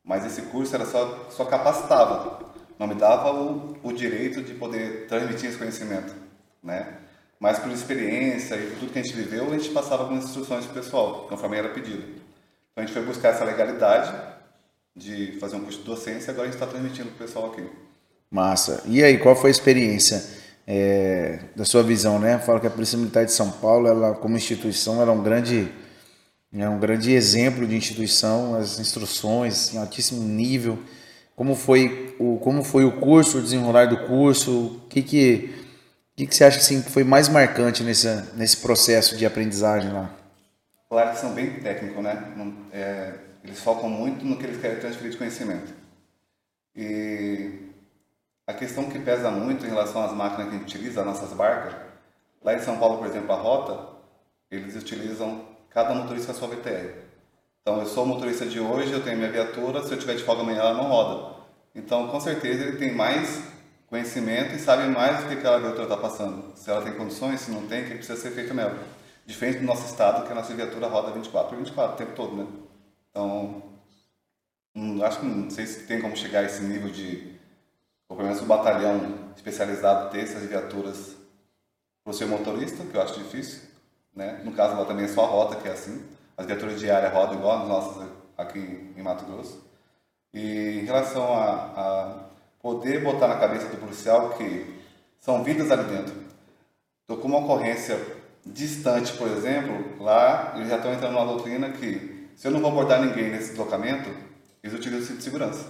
mas 0.03 0.25
esse 0.25 0.43
curso 0.43 0.73
era 0.73 0.85
só, 0.85 1.27
só 1.29 1.45
capacitava, 1.45 2.39
não 2.79 2.87
me 2.87 2.95
dava 2.95 3.33
o, 3.33 3.77
o 3.83 3.91
direito 3.91 4.41
de 4.41 4.53
poder 4.53 5.07
transmitir 5.07 5.49
esse 5.49 5.57
conhecimento, 5.57 6.13
né? 6.61 6.97
Mas 7.43 7.59
por 7.59 7.69
experiência 7.71 8.55
e 8.55 8.67
por 8.67 8.79
tudo 8.79 8.93
que 8.93 8.99
a 8.99 9.03
gente 9.03 9.17
viveu, 9.17 9.51
a 9.51 9.57
gente 9.57 9.67
passava 9.71 10.03
algumas 10.03 10.23
instruções 10.23 10.63
para 10.63 10.79
o 10.79 10.81
pessoal, 10.81 11.27
conforme 11.27 11.57
era 11.57 11.67
pedido. 11.67 12.01
Então 12.01 12.77
a 12.77 12.81
gente 12.83 12.93
foi 12.93 13.03
buscar 13.03 13.31
essa 13.31 13.43
legalidade 13.43 14.15
de 14.95 15.35
fazer 15.41 15.57
um 15.57 15.59
curso 15.59 15.79
de 15.79 15.83
docência 15.83 16.31
agora 16.31 16.47
a 16.47 16.51
gente 16.51 16.53
está 16.53 16.65
transmitindo 16.65 17.09
o 17.09 17.17
pessoal 17.17 17.47
aqui. 17.47 17.67
Massa. 18.31 18.81
E 18.85 19.03
aí, 19.03 19.17
qual 19.17 19.35
foi 19.35 19.49
a 19.49 19.51
experiência 19.51 20.23
é, 20.65 21.39
da 21.53 21.65
sua 21.65 21.83
visão, 21.83 22.17
né? 22.17 22.39
Fala 22.39 22.61
que 22.61 22.67
a 22.67 22.69
Polícia 22.69 22.97
Militar 22.97 23.25
de 23.25 23.33
São 23.33 23.51
Paulo, 23.51 23.89
ela 23.89 24.13
como 24.13 24.37
instituição, 24.37 25.01
ela 25.01 25.11
é 25.11 25.13
um 25.13 25.21
grande 25.21 25.69
é 26.53 26.69
um 26.69 26.79
grande 26.79 27.11
exemplo 27.11 27.67
de 27.67 27.75
instituição, 27.75 28.55
as 28.55 28.79
instruções 28.79 29.73
em 29.73 29.79
altíssimo 29.79 30.23
nível. 30.23 30.79
Como 31.35 31.55
foi 31.55 32.15
o 32.17 32.37
como 32.37 32.63
foi 32.63 32.85
o 32.85 33.01
curso, 33.01 33.39
o 33.39 33.41
desenrolar 33.41 33.87
do 33.87 33.97
curso? 34.07 34.51
O 34.51 34.87
que 34.87 35.01
que 35.01 35.62
o 36.13 36.15
que, 36.15 36.27
que 36.27 36.35
você 36.35 36.43
acha 36.43 36.59
assim, 36.59 36.79
que 36.79 36.91
foi 36.91 37.03
mais 37.03 37.27
marcante 37.27 37.83
nesse, 37.83 38.07
nesse 38.35 38.57
processo 38.57 39.17
de 39.17 39.25
aprendizagem 39.25 39.91
lá? 39.91 40.11
Claro 40.87 41.09
que 41.09 41.17
são 41.17 41.33
bem 41.33 41.59
técnicos, 41.59 42.03
né? 42.03 42.31
É, 42.71 43.13
eles 43.43 43.59
focam 43.59 43.89
muito 43.89 44.23
no 44.23 44.37
que 44.37 44.45
eles 44.45 44.61
querem 44.61 44.79
transferir 44.79 45.09
de 45.09 45.17
conhecimento. 45.17 45.73
E 46.75 47.71
a 48.45 48.53
questão 48.53 48.91
que 48.91 48.99
pesa 48.99 49.31
muito 49.31 49.65
em 49.65 49.69
relação 49.69 50.03
às 50.03 50.11
máquinas 50.11 50.49
que 50.49 50.55
a 50.55 50.59
gente 50.59 50.75
utiliza, 50.75 50.99
as 50.99 51.07
nossas 51.07 51.33
barcas, 51.33 51.73
lá 52.43 52.53
em 52.53 52.61
São 52.61 52.77
Paulo, 52.77 52.99
por 52.99 53.07
exemplo, 53.07 53.31
a 53.31 53.35
rota, 53.35 53.93
eles 54.51 54.75
utilizam 54.75 55.43
cada 55.71 55.95
motorista 55.95 56.31
a 56.31 56.35
sua 56.35 56.47
VTR. 56.47 56.93
Então, 57.63 57.79
eu 57.79 57.87
sou 57.87 58.05
motorista 58.05 58.45
de 58.45 58.59
hoje, 58.59 58.91
eu 58.91 59.03
tenho 59.03 59.17
minha 59.17 59.31
viatura, 59.31 59.81
se 59.81 59.91
eu 59.91 59.97
tiver 59.97 60.15
de 60.15 60.23
folga 60.23 60.43
amanhã, 60.43 60.59
ela 60.59 60.73
não 60.75 60.89
roda. 60.89 61.37
Então, 61.73 62.07
com 62.09 62.19
certeza, 62.19 62.65
ele 62.65 62.77
tem 62.77 62.93
mais 62.93 63.52
conhecimento 63.93 64.55
e 64.55 64.59
sabe 64.59 64.87
mais 64.87 65.19
do 65.19 65.27
que 65.27 65.35
aquela 65.35 65.59
viatura 65.59 65.83
está 65.83 65.97
passando. 65.97 66.57
Se 66.57 66.67
ela 66.67 66.81
tem 66.81 66.95
condições, 66.95 67.41
se 67.41 67.51
não 67.51 67.67
tem, 67.67 67.83
o 67.83 67.87
que 67.87 67.93
precisa 67.97 68.19
ser 68.19 68.31
feito 68.31 68.51
nela. 68.51 68.75
Diferente 69.23 69.59
do 69.59 69.65
nosso 69.65 69.85
estado, 69.85 70.25
que 70.25 70.31
a 70.31 70.35
nossa 70.35 70.51
viatura 70.55 70.87
roda 70.87 71.11
24 71.11 71.49
por 71.49 71.57
24 71.59 71.93
o 71.93 71.97
tempo 71.97 72.15
todo, 72.15 72.35
né? 72.35 72.47
Então, 73.11 73.61
hum, 74.75 75.03
acho 75.03 75.19
que 75.19 75.25
não 75.27 75.47
sei 75.47 75.67
se 75.67 75.85
tem 75.85 76.01
como 76.01 76.17
chegar 76.17 76.39
a 76.39 76.43
esse 76.45 76.63
nível 76.63 76.89
de 76.89 77.39
ou 78.09 78.17
pelo 78.17 78.27
menos 78.27 78.41
o 78.41 78.47
batalhão 78.47 79.31
especializado 79.35 80.09
ter 80.09 80.21
essas 80.21 80.41
viaturas 80.43 81.15
para 82.03 82.11
o 82.11 82.13
seu 82.15 82.27
motorista, 82.27 82.83
que 82.83 82.97
eu 82.97 83.01
acho 83.01 83.19
difícil. 83.19 83.61
Né? 84.15 84.41
No 84.43 84.53
caso 84.53 84.75
lá 84.75 84.85
também 84.85 85.05
é 85.05 85.07
só 85.07 85.23
a 85.23 85.27
rota 85.27 85.55
que 85.57 85.67
é 85.67 85.71
assim. 85.71 86.03
As 86.35 86.47
viaturas 86.47 86.79
diárias 86.79 87.13
rodam 87.13 87.35
igual 87.35 87.61
as 87.61 87.67
nossas 87.67 88.09
aqui 88.35 88.59
em 88.97 89.03
Mato 89.03 89.23
Grosso. 89.25 89.63
E 90.33 90.79
em 90.81 90.85
relação 90.85 91.31
a, 91.31 91.53
a 91.75 92.32
poder 92.63 93.03
botar 93.03 93.27
na 93.27 93.35
cabeça 93.35 93.67
do 93.67 93.75
policial 93.75 94.29
que 94.29 94.79
são 95.19 95.43
vidas 95.43 95.69
ali 95.69 95.83
dentro. 95.83 96.15
Então, 97.03 97.17
com 97.17 97.27
uma 97.27 97.39
ocorrência 97.39 97.99
distante, 98.45 99.11
por 99.17 99.27
exemplo, 99.27 100.01
lá 100.01 100.53
eles 100.55 100.69
já 100.69 100.77
estão 100.77 100.93
entrando 100.93 101.11
numa 101.11 101.25
doutrina 101.25 101.71
que 101.71 102.29
se 102.37 102.47
eu 102.47 102.51
não 102.51 102.61
vou 102.61 102.71
abordar 102.71 103.01
ninguém 103.01 103.29
nesse 103.29 103.49
deslocamento, 103.49 104.09
eles 104.63 104.73
utilizam 104.73 105.03
o 105.03 105.07
cinto 105.07 105.17
de 105.17 105.23
segurança. 105.25 105.67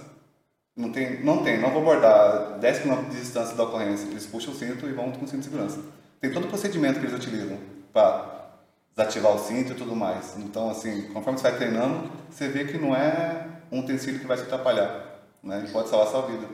Não 0.76 0.90
tem, 0.92 1.22
não 1.24 1.42
tem, 1.42 1.60
não 1.60 1.70
vou 1.70 1.82
abordar 1.82 2.58
10 2.60 2.78
km 2.80 3.10
de 3.10 3.20
distância 3.20 3.56
da 3.56 3.64
ocorrência. 3.64 4.06
Eles 4.06 4.26
puxam 4.26 4.52
o 4.52 4.56
cinto 4.56 4.86
e 4.86 4.92
vão 4.92 5.10
com 5.10 5.24
o 5.24 5.28
cinto 5.28 5.40
de 5.40 5.44
segurança. 5.44 5.80
Tem 6.20 6.32
todo 6.32 6.44
o 6.44 6.48
procedimento 6.48 7.00
que 7.00 7.06
eles 7.06 7.16
utilizam 7.16 7.58
para 7.92 8.50
desativar 8.96 9.34
o 9.34 9.38
cinto 9.38 9.72
e 9.72 9.74
tudo 9.74 9.96
mais. 9.96 10.36
Então, 10.38 10.70
assim, 10.70 11.08
conforme 11.12 11.38
você 11.38 11.50
vai 11.50 11.56
treinando, 11.56 12.10
você 12.30 12.48
vê 12.48 12.64
que 12.64 12.78
não 12.78 12.94
é 12.94 13.48
um 13.70 13.80
utensílio 13.80 14.20
que 14.20 14.26
vai 14.26 14.36
te 14.36 14.44
atrapalhar, 14.44 15.22
né? 15.42 15.58
Ele 15.58 15.72
pode 15.72 15.88
salvar 15.88 16.06
a 16.06 16.10
sua 16.10 16.22
vida. 16.22 16.46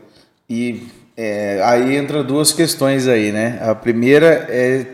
E 0.50 0.88
é, 1.16 1.62
aí 1.64 1.96
entra 1.96 2.24
duas 2.24 2.52
questões 2.52 3.06
aí, 3.06 3.30
né? 3.30 3.60
A 3.62 3.72
primeira 3.72 4.48
é 4.50 4.84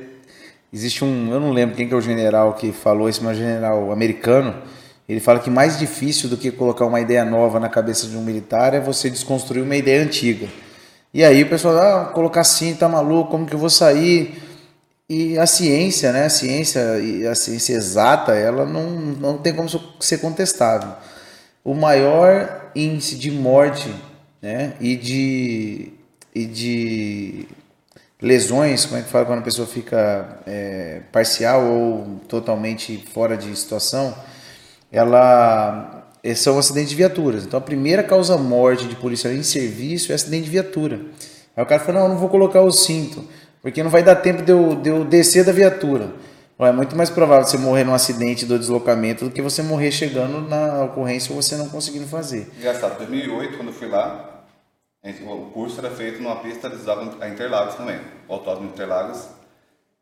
existe 0.71 1.03
um, 1.03 1.33
eu 1.33 1.41
não 1.41 1.51
lembro 1.51 1.75
quem 1.75 1.89
que 1.89 1.95
é 1.95 1.97
o 1.97 2.01
general 2.01 2.53
que 2.53 2.71
falou 2.73 3.09
isso, 3.09 3.25
mas 3.25 3.39
general 3.39 3.91
americano 3.91 4.55
ele 5.09 5.21
fala 5.21 5.39
que 5.39 5.49
mais 5.49 5.79
difícil 5.79 6.29
do 6.29 6.37
que 6.37 6.51
colocar 6.51 6.85
uma 6.85 7.01
ideia 7.01 7.25
nova 7.25 7.59
na 7.59 7.71
cabeça 7.71 8.07
de 8.07 8.17
um 8.17 8.23
militar 8.23 8.75
é 8.75 8.81
você 8.81 9.09
desconstruir 9.09 9.63
uma 9.63 9.77
ideia 9.77 10.03
antiga. 10.03 10.49
E 11.15 11.25
aí 11.25 11.43
o 11.43 11.49
pessoal, 11.49 11.79
ah, 11.79 12.05
colocar 12.07 12.43
assim, 12.43 12.75
tá 12.75 12.87
maluco, 12.89 13.31
como 13.31 13.47
que 13.47 13.55
eu 13.55 13.59
vou 13.59 13.71
sair? 13.71 14.43
E 15.09 15.39
a 15.39 15.47
ciência, 15.47 16.13
né, 16.13 16.27
a 16.27 16.29
ciência 16.29 16.83
a 17.31 17.35
ciência 17.35 17.75
exata, 17.75 18.35
ela 18.35 18.67
não, 18.67 18.91
não 18.91 19.39
tem 19.39 19.55
como 19.55 19.69
ser 20.01 20.19
contestável. 20.19 20.91
O 21.65 21.73
maior 21.73 22.71
índice 22.75 23.15
de 23.15 23.31
morte, 23.31 23.89
né, 24.41 24.75
e 24.81 24.97
de 24.97 25.93
e 26.35 26.45
de 26.45 27.49
lesões, 28.21 28.85
como 28.85 29.01
é 29.01 29.03
que 29.03 29.09
fala 29.09 29.25
quando 29.25 29.39
a 29.39 29.43
pessoa 29.43 29.67
fica 29.67 30.41
é, 30.47 31.01
parcial 31.11 31.65
ou 31.65 32.21
totalmente 32.29 33.03
fora 33.13 33.37
de 33.37 33.55
situação, 33.57 34.15
ela 34.93 36.07
são 36.35 36.59
acidentes 36.59 36.91
de 36.91 36.97
viaturas. 36.97 37.45
Então 37.45 37.59
a 37.59 37.63
primeira 37.63 38.03
causa 38.03 38.37
morte 38.37 38.87
de 38.87 38.97
policial 38.97 39.33
em 39.33 39.43
serviço 39.43 40.13
é 40.13 40.15
acidente 40.15 40.45
de 40.45 40.51
viatura. 40.51 41.01
Aí 41.57 41.63
o 41.63 41.67
cara 41.67 41.83
fala, 41.83 42.01
não, 42.01 42.11
não 42.11 42.19
vou 42.19 42.29
colocar 42.29 42.61
o 42.61 42.71
cinto, 42.71 43.25
porque 43.63 43.83
não 43.83 43.91
vai 43.91 44.03
dar 44.03 44.17
tempo 44.17 44.43
de 44.43 44.53
eu, 44.53 44.75
de 44.75 44.91
eu 44.91 45.05
descer 45.05 45.45
da 45.45 45.53
viatura. 45.53 46.13
É 46.59 46.73
muito 46.73 46.97
mais 46.97 47.11
provável 47.11 47.47
você 47.47 47.59
morrer 47.59 47.85
num 47.85 47.93
acidente 47.93 48.47
do 48.47 48.59
deslocamento 48.59 49.27
do 49.27 49.31
que 49.31 49.43
você 49.43 49.63
morrer 49.63 49.93
chegando 49.93 50.41
na 50.49 50.85
ocorrência 50.85 51.35
ou 51.35 51.43
você 51.43 51.55
não 51.55 51.69
conseguindo 51.69 52.07
fazer. 52.07 52.51
Engraçado, 52.57 52.95
em 52.95 53.07
2008, 53.07 53.57
quando 53.59 53.69
eu 53.69 53.75
fui 53.75 53.89
lá, 53.89 54.43
o 55.05 55.51
curso 55.51 55.79
era 55.79 55.91
feito 55.91 56.23
numa 56.23 56.37
pista, 56.37 56.69
eles 56.69 56.89
a 56.89 57.29
Interlagos 57.29 57.75
também. 57.75 58.01
O 58.27 58.33
autódromo 58.33 58.69
de 58.69 58.73
Interlagos 58.73 59.29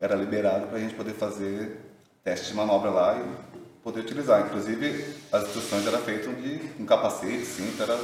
era 0.01 0.15
liberado 0.15 0.69
para 0.69 0.77
a 0.77 0.81
gente 0.81 0.95
poder 0.95 1.15
fazer 1.15 1.77
teste 2.23 2.49
de 2.49 2.55
manobra 2.55 2.91
lá 2.91 3.19
e 3.19 3.83
poder 3.83 4.01
utilizar. 4.01 4.47
Inclusive, 4.47 5.17
as 5.33 5.43
instruções 5.43 5.85
eram 5.87 5.99
feitas 5.99 6.37
de 6.37 6.61
um 6.79 6.87
capacete, 6.87 7.45
cinto, 7.45 7.83
era 7.83 7.99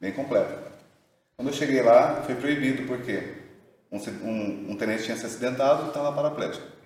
bem 0.00 0.12
completo. 0.12 0.70
Quando 1.36 1.48
eu 1.48 1.54
cheguei 1.54 1.82
lá, 1.82 2.22
foi 2.24 2.36
proibido, 2.36 2.86
porque 2.86 3.34
um, 3.90 3.98
um, 3.98 4.70
um 4.70 4.76
tenente 4.76 5.02
tinha 5.02 5.16
se 5.16 5.26
acidentado 5.26 5.86
e 5.86 5.88
estava 5.88 6.12
paraplégico. 6.12 6.79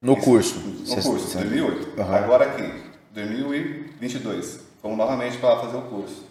No 0.00 0.12
Isso, 0.12 0.22
curso? 0.22 0.60
No 0.60 1.02
curso, 1.02 1.38
2008. 1.38 2.00
Uhum. 2.00 2.14
Agora 2.14 2.44
aqui, 2.44 2.72
2022, 3.12 4.60
fomos 4.80 4.96
novamente 4.96 5.38
para 5.38 5.54
lá 5.54 5.60
fazer 5.60 5.76
o 5.76 5.82
curso. 5.82 6.24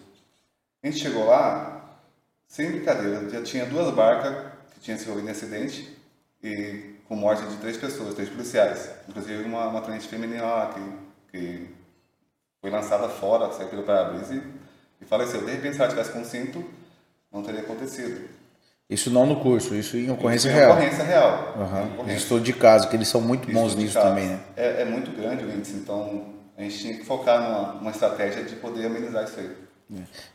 A 0.82 0.86
gente 0.86 0.98
chegou 1.00 1.26
lá, 1.26 2.00
sem 2.46 2.70
brincadeira, 2.70 3.28
já 3.28 3.42
tinha 3.42 3.66
duas 3.66 3.94
barcas 3.94 4.52
que 4.72 4.80
tinham 4.80 4.98
se 4.98 5.04
envolvido 5.04 5.28
em 5.28 5.32
acidente 5.32 5.98
e 6.42 6.94
com 7.06 7.14
morte 7.14 7.44
de 7.46 7.56
três 7.56 7.76
pessoas, 7.76 8.14
três 8.14 8.30
policiais. 8.30 8.90
Inclusive 9.06 9.44
uma, 9.44 9.68
uma 9.68 9.82
tenente 9.82 10.08
feminina 10.08 10.44
lá 10.44 10.72
que, 10.72 11.38
que 11.38 11.74
foi 12.62 12.70
lançada 12.70 13.08
fora, 13.08 13.52
saiu 13.52 13.68
pelo 13.68 13.82
para-brisa 13.82 14.34
e, 14.34 14.42
e 15.02 15.04
faleceu. 15.04 15.44
De 15.44 15.50
repente, 15.52 15.74
se 15.74 15.82
ela 15.82 15.90
tivesse 15.90 16.12
com 16.12 16.24
cinto, 16.24 16.64
não 17.30 17.42
teria 17.42 17.60
acontecido. 17.60 18.37
Isso 18.88 19.10
não 19.10 19.26
no 19.26 19.36
curso, 19.36 19.74
isso 19.74 19.98
em 19.98 20.10
ocorrência 20.10 20.48
isso 20.48 20.56
real. 20.56 20.72
ocorrência 20.72 21.04
real. 21.04 21.54
Uhum. 21.58 22.10
Estudo 22.14 22.42
de 22.42 22.54
caso, 22.54 22.88
que 22.88 22.96
eles 22.96 23.08
são 23.08 23.20
muito 23.20 23.50
bons 23.52 23.74
nisso 23.74 24.00
também, 24.00 24.26
né? 24.26 24.40
É, 24.56 24.82
é, 24.82 24.84
muito 24.86 25.10
grande 25.10 25.44
o 25.44 25.50
índice, 25.50 25.74
então 25.74 26.24
a 26.56 26.62
gente 26.62 26.78
tinha 26.78 26.94
que 26.94 27.04
focar 27.04 27.42
numa, 27.42 27.74
numa 27.74 27.90
estratégia 27.90 28.42
de 28.44 28.56
poder 28.56 28.86
amenizar 28.86 29.24
isso 29.24 29.38
aí. 29.38 29.50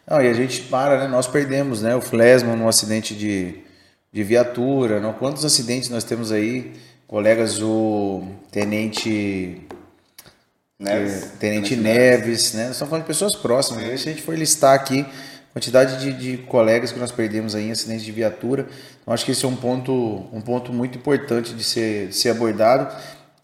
Não, 0.08 0.22
e 0.22 0.28
a 0.28 0.34
gente 0.34 0.62
para, 0.64 1.00
né? 1.00 1.08
Nós 1.08 1.26
perdemos, 1.26 1.82
né? 1.82 1.96
O 1.96 2.02
Flesman 2.02 2.56
num 2.56 2.68
acidente 2.68 3.16
de, 3.16 3.60
de 4.12 4.24
viatura. 4.24 5.00
Não? 5.00 5.14
Quantos 5.14 5.44
acidentes 5.44 5.90
nós 5.90 6.04
temos 6.04 6.32
aí? 6.32 6.74
Colegas, 7.08 7.62
o 7.62 8.24
Tenente 8.52 9.62
Neves, 10.80 11.14
Tenente, 11.14 11.38
Tenente 11.40 11.76
Neves, 11.76 12.26
Neves, 12.26 12.54
né? 12.54 12.64
Nós 12.66 12.72
estamos 12.74 12.90
falando 12.90 13.04
de 13.04 13.08
pessoas 13.08 13.36
próximas. 13.36 13.84
Sim. 13.84 13.98
Se 13.98 14.10
a 14.10 14.12
gente 14.12 14.24
for 14.24 14.38
listar 14.38 14.74
aqui 14.74 15.06
quantidade 15.54 16.00
de, 16.00 16.14
de, 16.14 16.38
colegas 16.44 16.92
que 16.92 17.00
nós 17.00 17.12
perdemos 17.12 17.54
aí 17.54 17.68
em 17.68 17.72
acidentes 17.72 18.04
de 18.04 18.12
viatura, 18.12 18.68
então 19.02 19.14
acho 19.14 19.24
que 19.24 19.32
esse 19.32 19.46
é 19.46 19.48
um 19.48 19.56
ponto, 19.56 20.26
um 20.34 20.42
ponto 20.42 20.74
muito 20.74 20.98
importante 20.98 21.54
de 21.54 21.64
ser, 21.64 22.08
de 22.08 22.16
ser 22.16 22.30
abordado. 22.30 22.94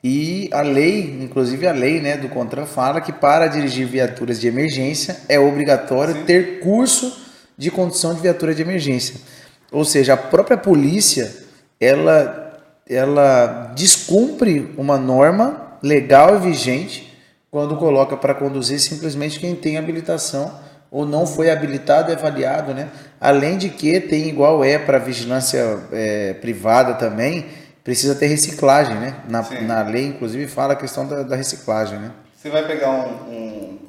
E 0.04 0.50
a 0.51 0.62
lei, 0.62 1.20
inclusive 1.22 1.68
a 1.68 1.72
lei 1.72 2.01
né, 2.01 2.18
do 2.18 2.30
CONTRAN 2.30 2.66
fala 2.66 3.00
que 3.00 3.13
para 3.13 3.48
dirigir 3.48 3.86
viaturas 3.86 4.39
de 4.39 4.48
emergência 4.48 5.18
é 5.28 5.39
obrigatório 5.39 6.16
Sim. 6.16 6.24
ter 6.24 6.60
curso 6.62 7.22
de 7.58 7.70
condução 7.70 8.16
de 8.16 8.22
viatura 8.22 8.56
de 8.56 8.62
emergência. 8.62 9.16
Ou 9.72 9.86
seja, 9.86 10.13
a 10.13 10.18
própria 10.18 10.58
polícia 10.58 11.32
ela, 11.80 12.60
ela 12.88 13.72
descumpre 13.75 14.74
uma 14.78 14.98
norma 14.98 15.78
legal 15.84 16.38
e 16.38 16.39
vigente 16.39 17.13
quando 17.51 17.75
coloca 17.75 18.18
para 18.18 18.34
conduzir 18.34 18.80
simplesmente 18.80 19.39
quem 19.39 19.54
tem 19.54 19.78
habilitação 19.78 20.69
ou 20.91 21.05
não 21.05 21.25
foi 21.25 21.51
habilitado 21.51 22.12
e 22.12 22.15
avaliado, 22.15 22.74
né? 22.74 22.89
Além 23.19 23.58
de 23.58 23.69
que 23.69 24.00
tem 24.00 24.27
igual 24.27 24.63
é 24.63 24.77
para 24.77 24.98
vigilância 24.98 25.79
é, 25.91 26.34
privada 26.34 26.96
também, 26.96 27.46
precisa 27.84 28.15
ter 28.15 28.27
reciclagem, 28.27 28.96
né? 28.96 29.24
Na, 29.27 29.41
na 29.62 29.81
lei, 29.84 30.05
inclusive, 30.05 30.48
fala 30.48 30.74
a 30.74 30.75
questão 30.75 31.08
da, 31.08 31.24
da 31.24 31.36
reciclagem, 31.36 32.00
né? 32.00 32.12
Você 32.36 32.50
vai 32.50 32.65
pegar 32.65 32.89
um, 32.89 33.31
um, 33.31 33.79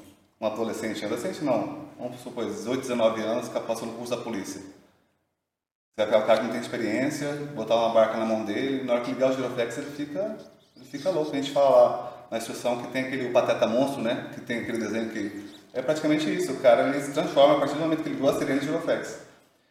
um 0.40 0.46
adolescente, 0.46 1.04
adolescente 1.04 1.44
não, 1.44 1.86
vamos 1.98 2.20
supor, 2.20 2.44
18, 2.44 2.80
19 2.80 3.22
anos, 3.22 3.48
que 3.48 3.60
passou 3.60 3.86
no 3.86 3.94
curso 3.94 4.16
da 4.16 4.22
polícia. 4.22 4.60
Você 4.60 5.98
vai 5.98 6.06
pegar 6.06 6.18
o 6.18 6.26
cara 6.26 6.38
que 6.40 6.44
não 6.46 6.52
tem 6.52 6.60
experiência, 6.60 7.32
botar 7.54 7.76
uma 7.76 7.94
barca 7.94 8.16
na 8.16 8.24
mão 8.24 8.44
dele, 8.44 8.84
na 8.84 8.94
hora 8.94 9.02
que 9.02 9.12
ligar 9.12 9.30
o 9.30 9.36
giroflex 9.36 9.78
ele 9.78 9.90
fica, 9.90 10.36
ele 10.76 10.84
fica 10.84 11.10
louco. 11.10 11.32
A 11.32 11.36
gente 11.36 11.50
fala 11.50 11.70
lá 11.70 12.26
na 12.30 12.38
instrução 12.38 12.82
que 12.82 12.88
tem 12.88 13.04
aquele 13.04 13.28
pateta 13.30 13.66
monstro, 13.66 14.02
né? 14.02 14.30
Que 14.34 14.40
tem 14.40 14.60
aquele 14.60 14.78
desenho 14.78 15.10
que... 15.10 15.49
É 15.72 15.80
praticamente 15.80 16.32
isso, 16.34 16.52
o 16.52 16.60
cara 16.60 16.88
ele 16.88 17.00
se 17.00 17.12
transforma 17.12 17.56
a 17.56 17.58
partir 17.60 17.74
do 17.74 17.80
momento 17.80 18.02
que 18.02 18.08
ele 18.08 18.16
liga 18.16 18.30
a 18.30 18.34
sirene 18.34 18.60
de 18.60 18.66
giroflex. 18.66 19.20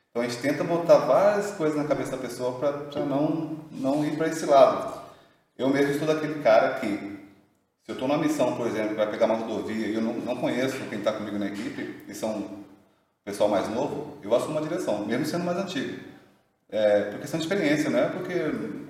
Então 0.09 0.23
a 0.23 0.27
gente 0.27 0.41
tenta 0.41 0.63
botar 0.63 0.97
várias 0.99 1.51
coisas 1.51 1.77
na 1.77 1.83
cabeça 1.83 2.11
da 2.11 2.17
pessoa 2.17 2.57
para 2.59 3.05
não, 3.05 3.57
não 3.71 4.05
ir 4.05 4.15
para 4.17 4.27
esse 4.27 4.45
lado. 4.45 5.01
Eu 5.57 5.69
mesmo 5.69 5.99
sou 5.99 6.07
daquele 6.07 6.41
cara 6.41 6.79
que, 6.79 6.87
se 6.87 7.91
eu 7.91 7.93
estou 7.93 8.07
numa 8.07 8.17
missão, 8.17 8.55
por 8.55 8.65
exemplo, 8.65 8.95
para 8.95 9.07
pegar 9.07 9.25
uma 9.25 9.35
rodovia 9.35 9.87
e 9.87 9.95
eu 9.95 10.01
não, 10.01 10.13
não 10.13 10.37
conheço 10.37 10.77
quem 10.89 10.99
está 10.99 11.11
comigo 11.11 11.37
na 11.37 11.47
equipe, 11.47 12.03
e 12.07 12.13
são 12.13 12.59
pessoal 13.25 13.49
mais 13.49 13.69
novo, 13.69 14.17
eu 14.23 14.33
assumo 14.33 14.53
uma 14.53 14.61
direção, 14.61 15.05
mesmo 15.05 15.25
sendo 15.25 15.43
mais 15.43 15.57
antigo. 15.57 15.99
É, 16.69 17.01
por 17.11 17.19
questão 17.19 17.39
de 17.39 17.45
experiência, 17.45 17.89
não 17.89 17.99
é 17.99 18.07
porque 18.07 18.33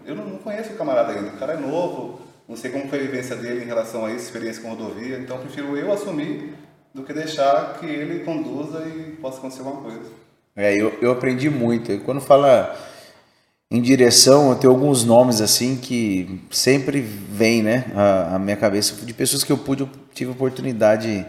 eu 0.05 0.15
não, 0.15 0.25
não 0.25 0.37
conheço 0.37 0.73
o 0.73 0.77
camarada 0.77 1.13
ainda. 1.13 1.29
O 1.29 1.37
cara 1.37 1.53
é 1.53 1.57
novo, 1.57 2.21
não 2.47 2.55
sei 2.55 2.71
como 2.71 2.87
foi 2.87 2.99
a 2.99 3.01
vivência 3.01 3.35
dele 3.35 3.63
em 3.63 3.67
relação 3.67 4.05
a 4.05 4.11
isso, 4.11 4.25
experiência 4.25 4.61
com 4.61 4.69
rodovia, 4.69 5.17
então 5.17 5.39
prefiro 5.39 5.75
eu 5.75 5.91
assumir 5.91 6.53
do 6.93 7.03
que 7.03 7.13
deixar 7.13 7.77
que 7.79 7.85
ele 7.85 8.23
conduza 8.23 8.85
e 8.87 9.17
possa 9.21 9.37
acontecer 9.37 9.61
alguma 9.61 9.81
coisa. 9.81 10.09
É, 10.55 10.75
eu, 10.75 10.97
eu 11.01 11.11
aprendi 11.11 11.49
muito. 11.49 11.97
Quando 11.99 12.19
fala 12.19 12.75
em 13.71 13.81
direção, 13.81 14.49
eu 14.49 14.55
tenho 14.55 14.73
alguns 14.73 15.05
nomes 15.05 15.41
assim 15.41 15.77
que 15.77 16.41
sempre 16.49 17.01
vem, 17.01 17.61
né, 17.61 17.85
à 18.33 18.39
minha 18.39 18.57
cabeça 18.57 18.95
de 19.05 19.13
pessoas 19.13 19.43
que 19.43 19.51
eu 19.51 19.57
pude, 19.57 19.83
eu 19.83 19.89
tive 20.13 20.31
oportunidade 20.31 21.25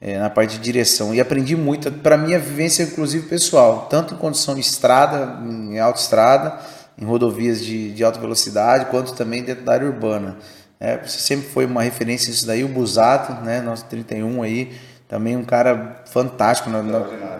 é, 0.00 0.18
na 0.18 0.30
parte 0.30 0.58
de 0.58 0.62
direção 0.62 1.14
e 1.14 1.20
aprendi 1.20 1.56
muito 1.56 1.90
para 1.90 2.16
minha 2.16 2.38
vivência, 2.38 2.82
inclusive 2.82 3.26
pessoal, 3.26 3.86
tanto 3.90 4.14
em 4.14 4.18
condição 4.18 4.54
de 4.54 4.60
estrada, 4.60 5.40
em 5.42 5.78
autoestrada, 5.78 6.58
em 7.00 7.04
rodovias 7.04 7.64
de, 7.64 7.90
de 7.92 8.04
alta 8.04 8.20
velocidade, 8.20 8.86
quanto 8.90 9.14
também 9.14 9.42
dentro 9.42 9.64
da 9.64 9.72
área 9.72 9.86
urbana. 9.86 10.36
É, 10.78 10.98
você 10.98 11.18
sempre 11.18 11.48
foi 11.48 11.64
uma 11.64 11.82
referência 11.82 12.28
nisso 12.30 12.46
daí, 12.46 12.62
o 12.62 12.68
Busato, 12.68 13.32
né, 13.44 13.60
nosso 13.60 13.86
31 13.86 14.42
aí, 14.42 14.72
também 15.08 15.36
um 15.36 15.44
cara 15.44 16.02
fantástico, 16.06 16.68
né, 16.68 16.82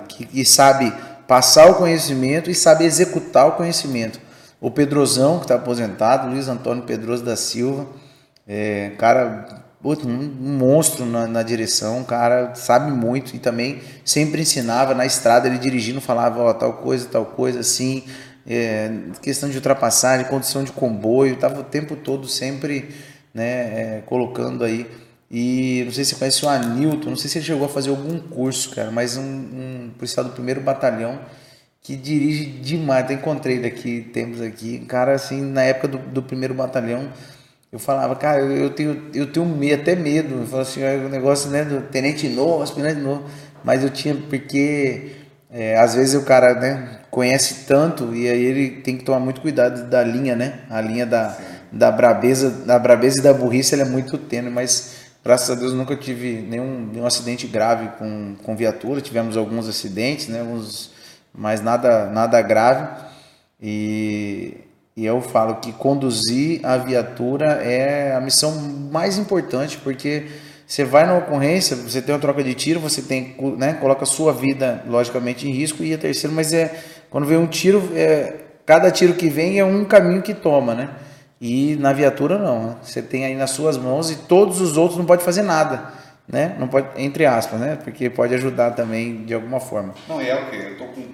que, 0.08 0.24
que 0.24 0.44
sabe 0.44 0.92
passar 1.26 1.70
o 1.70 1.74
conhecimento 1.74 2.50
e 2.50 2.54
saber 2.54 2.86
executar 2.86 3.46
o 3.46 3.52
conhecimento. 3.52 4.18
O 4.60 4.70
Pedrozão, 4.70 5.36
que 5.36 5.44
está 5.44 5.54
aposentado, 5.54 6.28
Luiz 6.28 6.48
Antônio 6.48 6.82
Pedroso 6.82 7.22
da 7.22 7.36
Silva, 7.36 7.86
é, 8.46 8.92
cara, 8.98 9.46
um 9.84 10.56
monstro 10.58 11.04
na, 11.04 11.26
na, 11.26 11.42
direção, 11.42 12.02
cara 12.02 12.54
sabe 12.54 12.90
muito 12.90 13.36
e 13.36 13.38
também 13.38 13.80
sempre 14.04 14.40
ensinava 14.40 14.94
na 14.94 15.06
estrada, 15.06 15.46
ele 15.46 15.58
dirigindo, 15.58 16.00
falava 16.00 16.40
ó, 16.40 16.52
tal 16.54 16.72
coisa, 16.72 17.06
tal 17.06 17.26
coisa, 17.26 17.60
assim, 17.60 18.02
é, 18.46 18.90
questão 19.20 19.48
de 19.48 19.56
ultrapassagem, 19.56 20.26
condição 20.26 20.64
de 20.64 20.72
comboio, 20.72 21.34
estava 21.34 21.60
o 21.60 21.64
tempo 21.64 21.94
todo 21.94 22.26
sempre 22.26 22.94
né, 23.32 23.98
é, 23.98 24.02
colocando 24.06 24.64
aí 24.64 24.90
e 25.30 25.82
não 25.84 25.92
sei 25.92 26.04
se 26.04 26.10
você 26.10 26.16
conhece 26.16 26.44
o 26.44 26.48
Anilton, 26.48 27.10
não 27.10 27.16
sei 27.16 27.28
se 27.28 27.38
ele 27.38 27.44
chegou 27.44 27.66
a 27.66 27.68
fazer 27.68 27.90
algum 27.90 28.18
curso, 28.18 28.70
cara, 28.74 28.90
mas 28.90 29.16
um, 29.16 29.22
um 29.22 29.90
policial 29.98 30.24
do 30.24 30.32
primeiro 30.32 30.60
batalhão 30.60 31.18
que 31.82 31.96
dirige 31.96 32.44
demais. 32.44 33.08
Eu 33.10 33.16
encontrei 33.16 33.60
daqui, 33.60 34.08
temos 34.12 34.40
aqui, 34.40 34.78
cara, 34.80 35.14
assim, 35.14 35.40
na 35.40 35.62
época 35.62 35.88
do, 35.88 35.98
do 35.98 36.22
primeiro 36.22 36.54
batalhão, 36.54 37.08
eu 37.70 37.78
falava, 37.78 38.16
cara, 38.16 38.40
eu, 38.40 38.70
tenho, 38.70 39.10
eu 39.12 39.30
tenho 39.30 39.44
medo, 39.44 39.82
até 39.82 39.94
medo. 39.94 40.36
Eu 40.36 40.46
falava 40.46 40.62
assim, 40.62 40.82
o 40.82 41.08
negócio 41.08 41.50
né, 41.50 41.64
do 41.64 41.82
tenente 41.82 42.26
novo, 42.28 42.62
aspirante 42.62 43.00
novo, 43.00 43.24
mas 43.62 43.82
eu 43.82 43.90
tinha, 43.90 44.14
porque 44.14 45.12
é, 45.50 45.78
às 45.78 45.94
vezes 45.94 46.14
o 46.14 46.24
cara 46.24 46.54
né, 46.54 47.00
conhece 47.10 47.66
tanto 47.66 48.14
e 48.14 48.28
aí 48.28 48.42
ele 48.42 48.70
tem 48.82 48.96
que 48.96 49.04
tomar 49.04 49.20
muito 49.20 49.42
cuidado 49.42 49.88
da 49.88 50.02
linha, 50.02 50.34
né? 50.34 50.60
A 50.70 50.80
linha 50.80 51.04
da, 51.04 51.36
da 51.70 51.90
brabeza, 51.90 52.50
da 52.50 52.78
brabeza 52.78 53.20
e 53.20 53.22
da 53.22 53.34
burrice 53.34 53.74
ela 53.74 53.82
é 53.82 53.88
muito 53.88 54.16
tênue, 54.16 54.50
mas 54.50 54.97
Graças 55.28 55.50
a 55.50 55.54
Deus 55.54 55.74
nunca 55.74 55.94
tive 55.94 56.40
nenhum, 56.40 56.88
nenhum 56.90 57.04
acidente 57.04 57.46
grave 57.46 57.90
com, 57.98 58.34
com 58.42 58.56
viatura. 58.56 59.02
Tivemos 59.02 59.36
alguns 59.36 59.68
acidentes, 59.68 60.26
né? 60.26 60.42
Uns, 60.42 60.90
mas 61.34 61.60
nada, 61.60 62.06
nada 62.06 62.40
grave. 62.40 62.88
E, 63.60 64.56
e 64.96 65.04
eu 65.04 65.20
falo 65.20 65.56
que 65.56 65.70
conduzir 65.70 66.64
a 66.64 66.78
viatura 66.78 67.62
é 67.62 68.14
a 68.16 68.22
missão 68.22 68.52
mais 68.90 69.18
importante, 69.18 69.76
porque 69.76 70.28
você 70.66 70.82
vai 70.82 71.04
na 71.06 71.18
ocorrência, 71.18 71.76
você 71.76 72.00
tem 72.00 72.14
uma 72.14 72.20
troca 72.22 72.42
de 72.42 72.54
tiro, 72.54 72.80
você 72.80 73.02
tem, 73.02 73.36
né, 73.58 73.74
coloca 73.74 74.04
a 74.04 74.06
sua 74.06 74.32
vida, 74.32 74.82
logicamente, 74.88 75.46
em 75.46 75.52
risco, 75.52 75.84
e 75.84 75.92
a 75.92 75.98
terceira, 75.98 76.34
mas 76.34 76.54
é 76.54 76.74
quando 77.10 77.26
vem 77.26 77.36
um 77.36 77.46
tiro, 77.46 77.86
é, 77.94 78.32
cada 78.64 78.90
tiro 78.90 79.12
que 79.12 79.28
vem 79.28 79.58
é 79.58 79.64
um 79.64 79.84
caminho 79.84 80.22
que 80.22 80.32
toma, 80.32 80.74
né? 80.74 80.88
E 81.40 81.76
na 81.76 81.92
viatura 81.92 82.36
não, 82.38 82.68
né? 82.68 82.76
você 82.82 83.00
tem 83.00 83.24
aí 83.24 83.34
nas 83.36 83.50
suas 83.50 83.76
mãos 83.76 84.10
e 84.10 84.16
todos 84.16 84.60
os 84.60 84.76
outros 84.76 84.98
não 84.98 85.06
pode 85.06 85.22
fazer 85.22 85.42
nada, 85.42 85.92
né? 86.26 86.56
Não 86.58 86.66
pode, 86.66 87.00
entre 87.00 87.26
aspas, 87.26 87.60
né? 87.60 87.76
Porque 87.76 88.10
pode 88.10 88.34
ajudar 88.34 88.72
também 88.72 89.24
de 89.24 89.34
alguma 89.34 89.60
forma. 89.60 89.94
Não, 90.08 90.20
e 90.20 90.28
é 90.28 90.34
o 90.34 90.50
quê? 90.50 90.56
Eu 90.56 90.78
tô 90.78 90.86
com 90.86 91.06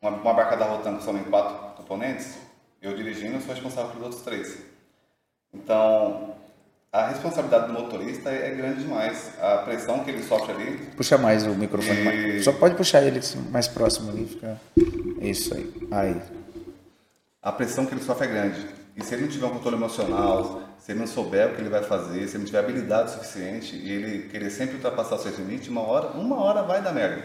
uma, 0.00 0.10
uma 0.10 0.34
barca 0.34 0.56
da 0.56 0.64
Rotan 0.64 0.96
que 0.96 1.02
somente 1.02 1.28
quatro 1.28 1.56
componentes, 1.76 2.38
eu 2.80 2.96
dirigindo, 2.96 3.34
eu 3.34 3.40
sou 3.40 3.52
responsável 3.52 3.90
pelos 3.90 4.04
outros 4.04 4.22
três. 4.22 4.58
Então, 5.52 6.34
a 6.92 7.08
responsabilidade 7.08 7.66
do 7.66 7.72
motorista 7.72 8.30
é 8.30 8.50
grande 8.54 8.82
demais. 8.82 9.32
A 9.40 9.58
pressão 9.58 10.04
que 10.04 10.10
ele 10.10 10.22
sofre 10.22 10.52
ali. 10.52 10.76
Puxa 10.96 11.18
mais 11.18 11.46
o 11.46 11.50
microfone. 11.50 12.00
E... 12.00 12.04
Mais. 12.04 12.44
Só 12.44 12.52
pode 12.52 12.74
puxar 12.74 13.02
ele 13.02 13.20
mais 13.50 13.66
próximo 13.66 14.10
ali. 14.10 14.26
Fica... 14.26 14.60
Isso 15.20 15.54
aí. 15.54 15.72
Aí. 15.90 16.22
A 17.42 17.50
pressão 17.50 17.86
que 17.86 17.94
ele 17.94 18.02
sofre 18.02 18.26
é 18.26 18.30
grande. 18.30 18.81
E 18.96 19.02
se 19.02 19.14
ele 19.14 19.22
não 19.22 19.28
tiver 19.28 19.46
um 19.46 19.50
controle 19.50 19.76
emocional, 19.76 20.62
se 20.78 20.92
ele 20.92 21.00
não 21.00 21.06
souber 21.06 21.48
o 21.48 21.54
que 21.54 21.60
ele 21.60 21.70
vai 21.70 21.82
fazer, 21.82 22.26
se 22.26 22.36
ele 22.36 22.38
não 22.38 22.44
tiver 22.44 22.58
habilidade 22.58 23.12
suficiente 23.12 23.76
e 23.76 23.90
ele 23.90 24.28
querer 24.28 24.50
sempre 24.50 24.76
ultrapassar 24.76 25.18
seus 25.18 25.38
limites, 25.38 25.68
uma 25.68 25.80
hora, 25.82 26.08
uma 26.08 26.42
hora 26.42 26.62
vai 26.62 26.82
dar 26.82 26.92
merda. 26.92 27.24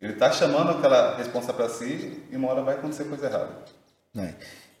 Ele 0.00 0.14
está 0.14 0.32
chamando 0.32 0.72
aquela 0.72 1.16
responsa 1.16 1.52
para 1.52 1.68
si 1.68 2.20
e 2.30 2.36
uma 2.36 2.50
hora 2.50 2.62
vai 2.62 2.74
acontecer 2.74 3.04
coisa 3.04 3.26
errada. 3.26 3.50
É. 4.16 4.30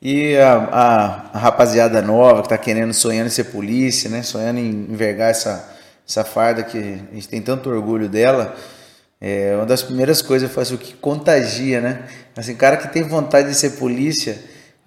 E 0.00 0.36
a, 0.36 0.54
a, 0.54 1.30
a, 1.32 1.38
rapaziada 1.38 2.02
nova 2.02 2.40
que 2.40 2.46
está 2.46 2.58
querendo, 2.58 2.92
sonhando 2.92 3.28
em 3.28 3.30
ser 3.30 3.44
polícia, 3.44 4.10
né? 4.10 4.24
sonhando 4.24 4.58
em 4.58 4.68
envergar 4.68 5.30
essa, 5.30 5.72
essa 6.08 6.24
farda 6.24 6.64
que 6.64 6.76
a 6.76 7.14
gente 7.14 7.28
tem 7.28 7.40
tanto 7.40 7.70
orgulho 7.70 8.08
dela, 8.08 8.56
é, 9.20 9.54
uma 9.54 9.64
das 9.64 9.80
primeiras 9.80 10.20
coisas 10.20 10.48
eu 10.48 10.52
faço 10.52 10.74
o 10.74 10.78
que 10.78 10.94
contagia, 10.94 11.80
né? 11.80 12.08
Assim, 12.36 12.56
cara 12.56 12.76
que 12.76 12.92
tem 12.92 13.04
vontade 13.04 13.48
de 13.48 13.54
ser 13.54 13.78
polícia, 13.78 14.36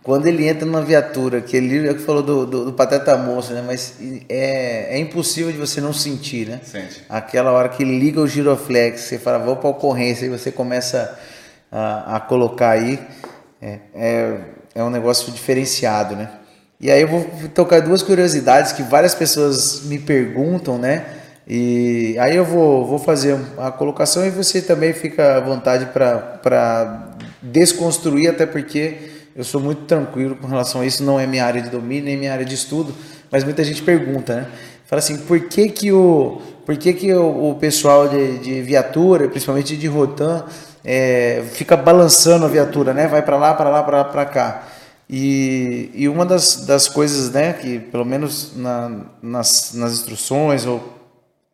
quando 0.05 0.27
ele 0.27 0.47
entra 0.47 0.67
numa 0.67 0.83
viatura, 0.83 1.41
que 1.41 1.57
ele 1.57 1.89
é 1.89 1.93
que 1.95 2.00
falou 2.00 2.21
do, 2.21 2.45
do, 2.45 2.65
do, 2.65 2.74
Pateta 2.74 3.17
Moço, 3.17 3.51
né? 3.53 3.63
Mas 3.65 3.95
é, 4.29 4.95
é 4.95 5.00
impossível 5.00 5.51
de 5.51 5.57
você 5.57 5.81
não 5.81 5.91
sentir, 5.91 6.47
né? 6.47 6.62
Sente. 6.63 7.01
Aquela 7.09 7.51
hora 7.51 7.69
que 7.69 7.83
liga 7.83 8.21
o 8.21 8.27
giroflex, 8.27 9.01
você 9.01 9.17
fala, 9.17 9.39
vou 9.39 9.55
para 9.55 9.67
ocorrência, 9.67 10.27
e 10.27 10.29
você 10.29 10.51
começa 10.51 11.17
a, 11.71 12.17
a 12.17 12.19
colocar 12.19 12.69
aí, 12.69 13.00
é, 13.59 13.79
é, 13.95 14.38
é, 14.75 14.83
um 14.83 14.91
negócio 14.91 15.31
diferenciado, 15.31 16.15
né? 16.15 16.29
E 16.79 16.91
aí 16.91 17.01
eu 17.01 17.07
vou 17.07 17.27
tocar 17.55 17.81
duas 17.81 18.03
curiosidades 18.03 18.74
que 18.74 18.83
várias 18.83 19.15
pessoas 19.15 19.85
me 19.85 19.97
perguntam, 19.97 20.77
né? 20.77 21.03
E 21.47 22.15
aí 22.19 22.35
eu 22.35 22.45
vou, 22.45 22.85
vou 22.85 23.00
fazer 23.00 23.39
a 23.57 23.71
colocação 23.71 24.24
e 24.24 24.29
você 24.29 24.62
também 24.62 24.93
fica 24.93 25.38
à 25.38 25.39
vontade 25.39 25.88
para 25.88 27.09
desconstruir, 27.41 28.29
até 28.29 28.45
porque 28.45 29.14
eu 29.36 29.44
sou 29.44 29.60
muito 29.60 29.84
tranquilo 29.84 30.36
com 30.36 30.48
relação 30.48 30.82
a 30.82 30.86
isso, 30.86 31.04
não 31.04 31.20
é 31.20 31.27
minha 31.27 31.44
área 31.44 31.62
de 31.62 31.70
domínio, 31.70 32.06
nem 32.06 32.18
minha 32.18 32.32
área 32.32 32.46
de 32.46 32.56
estudo, 32.56 32.96
mas 33.30 33.44
muita 33.44 33.63
gente 33.63 33.82
pergunta, 33.82 34.36
né? 34.36 34.48
Fala 34.86 35.00
assim, 35.00 35.18
por 35.18 35.39
que 35.42 35.68
que 35.68 35.92
o, 35.92 36.42
por 36.65 36.77
que 36.77 36.94
que 36.94 37.13
o, 37.13 37.51
o 37.51 37.56
pessoal 37.56 38.08
de, 38.08 38.38
de 38.39 38.62
viatura, 38.62 39.27
principalmente 39.27 39.75
de 39.75 39.88
Rotan, 39.88 40.46
é, 40.84 41.44
fica 41.51 41.75
balançando 41.75 42.46
a 42.46 42.48
viatura, 42.48 42.94
né? 42.94 43.08
Vai 43.08 43.24
para 43.24 43.36
lá, 43.36 43.54
para 43.54 43.70
lá, 43.70 43.84
para 43.84 44.25
cá. 44.25 44.63
E, 45.10 45.92
e 45.94 46.08
uma 46.08 46.25
das, 46.25 46.65
das 46.65 46.88
coisas, 46.88 47.32
né, 47.32 47.54
que 47.54 47.80
pelo 47.80 48.06
menos 48.06 48.54
na, 48.56 49.01
nas, 49.22 49.74
nas 49.74 49.94
instruções 49.94 50.65
ou 50.65 50.82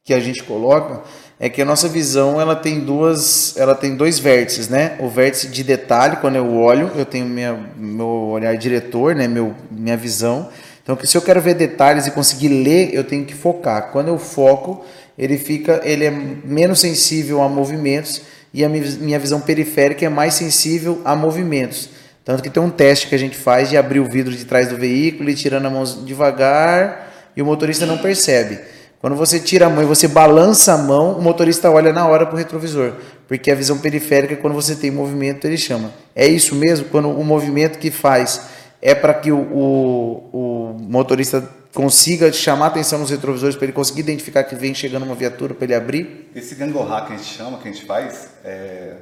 que 0.03 0.13
a 0.13 0.19
gente 0.19 0.43
coloca, 0.43 1.01
é 1.43 1.49
que 1.49 1.59
a 1.59 1.65
nossa 1.65 1.89
visão 1.89 2.39
ela 2.39 2.55
tem 2.55 2.81
duas, 2.81 3.57
ela 3.57 3.73
tem 3.73 3.95
dois 3.95 4.19
vértices, 4.19 4.69
né? 4.69 4.95
O 4.99 5.09
vértice 5.09 5.47
de 5.47 5.63
detalhe, 5.63 6.17
quando 6.17 6.35
eu 6.35 6.53
olho, 6.53 6.91
eu 6.95 7.03
tenho 7.03 7.25
minha, 7.25 7.57
meu 7.75 8.05
olhar 8.05 8.55
diretor, 8.55 9.15
né? 9.15 9.27
Meu, 9.27 9.55
minha 9.71 9.97
visão. 9.97 10.49
Então, 10.83 10.95
se 11.03 11.17
eu 11.17 11.21
quero 11.21 11.41
ver 11.41 11.55
detalhes 11.55 12.05
e 12.05 12.11
conseguir 12.11 12.49
ler, 12.49 12.93
eu 12.93 13.03
tenho 13.03 13.25
que 13.25 13.33
focar. 13.33 13.91
Quando 13.91 14.09
eu 14.09 14.19
foco, 14.19 14.85
ele 15.17 15.35
fica, 15.35 15.81
ele 15.83 16.05
é 16.05 16.11
menos 16.11 16.79
sensível 16.79 17.41
a 17.41 17.49
movimentos 17.49 18.21
e 18.53 18.63
a 18.63 18.69
minha 18.69 19.17
visão 19.17 19.41
periférica 19.41 20.05
é 20.05 20.09
mais 20.09 20.35
sensível 20.35 21.01
a 21.03 21.15
movimentos. 21.15 21.89
Tanto 22.23 22.43
que 22.43 22.51
tem 22.51 22.61
um 22.61 22.69
teste 22.69 23.07
que 23.07 23.15
a 23.15 23.19
gente 23.19 23.35
faz 23.35 23.67
de 23.67 23.77
abrir 23.77 23.99
o 23.99 24.05
vidro 24.05 24.31
de 24.31 24.45
trás 24.45 24.67
do 24.67 24.77
veículo 24.77 25.27
e 25.27 25.33
tirando 25.33 25.65
a 25.65 25.71
mão 25.71 25.83
devagar 26.05 27.11
e 27.35 27.41
o 27.41 27.45
motorista 27.47 27.87
não 27.87 27.97
percebe. 27.97 28.59
Quando 29.01 29.15
você 29.15 29.39
tira 29.39 29.65
a 29.65 29.69
mão 29.69 29.81
e 29.81 29.85
você 29.87 30.07
balança 30.07 30.73
a 30.73 30.77
mão, 30.77 31.13
o 31.17 31.21
motorista 31.23 31.71
olha 31.71 31.91
na 31.91 32.07
hora 32.07 32.23
para 32.23 32.35
o 32.35 32.37
retrovisor, 32.37 32.93
porque 33.27 33.49
a 33.49 33.55
visão 33.55 33.79
periférica, 33.79 34.35
quando 34.35 34.53
você 34.53 34.75
tem 34.75 34.91
movimento, 34.91 35.47
ele 35.47 35.57
chama. 35.57 35.91
É 36.15 36.27
isso 36.27 36.53
mesmo? 36.53 36.87
Quando 36.89 37.09
o 37.09 37.23
movimento 37.23 37.79
que 37.79 37.89
faz 37.89 38.47
é 38.79 38.93
para 38.93 39.15
que 39.15 39.31
o, 39.31 39.39
o, 39.39 40.29
o, 40.31 40.77
motorista 40.79 41.43
consiga 41.73 42.31
chamar 42.31 42.67
atenção 42.67 42.99
nos 42.99 43.09
retrovisores, 43.09 43.55
para 43.55 43.65
ele 43.65 43.73
conseguir 43.73 44.01
identificar 44.01 44.43
que 44.43 44.53
vem 44.53 44.75
chegando 44.75 45.03
uma 45.03 45.15
viatura, 45.15 45.55
para 45.55 45.65
ele 45.65 45.73
abrir? 45.73 46.29
Esse 46.35 46.53
gangorra 46.53 47.07
que 47.07 47.13
a 47.13 47.17
gente 47.17 47.27
chama, 47.27 47.57
que 47.57 47.69
a 47.69 47.71
gente 47.71 47.85
faz, 47.85 48.29
é... 48.43 48.97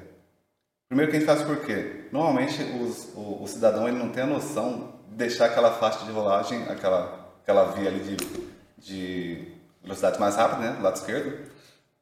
primeiro 0.87 1.11
que 1.11 1.17
a 1.17 1.19
gente 1.19 1.27
faz 1.27 1.41
por 1.41 1.57
quê? 1.65 2.05
Normalmente 2.09 2.63
os, 2.81 3.09
o, 3.15 3.43
o, 3.43 3.47
cidadão 3.47 3.85
ele 3.85 3.97
não 3.97 4.09
tem 4.09 4.23
a 4.23 4.27
noção 4.27 4.93
de 5.09 5.17
deixar 5.17 5.47
aquela 5.47 5.71
faixa 5.71 6.05
de 6.05 6.11
rolagem, 6.11 6.63
aquela, 6.69 7.33
aquela 7.43 7.65
via 7.71 7.89
ali 7.89 7.99
de, 7.99 8.17
de 8.77 9.58
velocidade 9.81 10.19
mais 10.19 10.35
rápida, 10.35 10.69
né, 10.69 10.75
do 10.77 10.83
lado 10.83 10.95
esquerdo, 10.95 11.37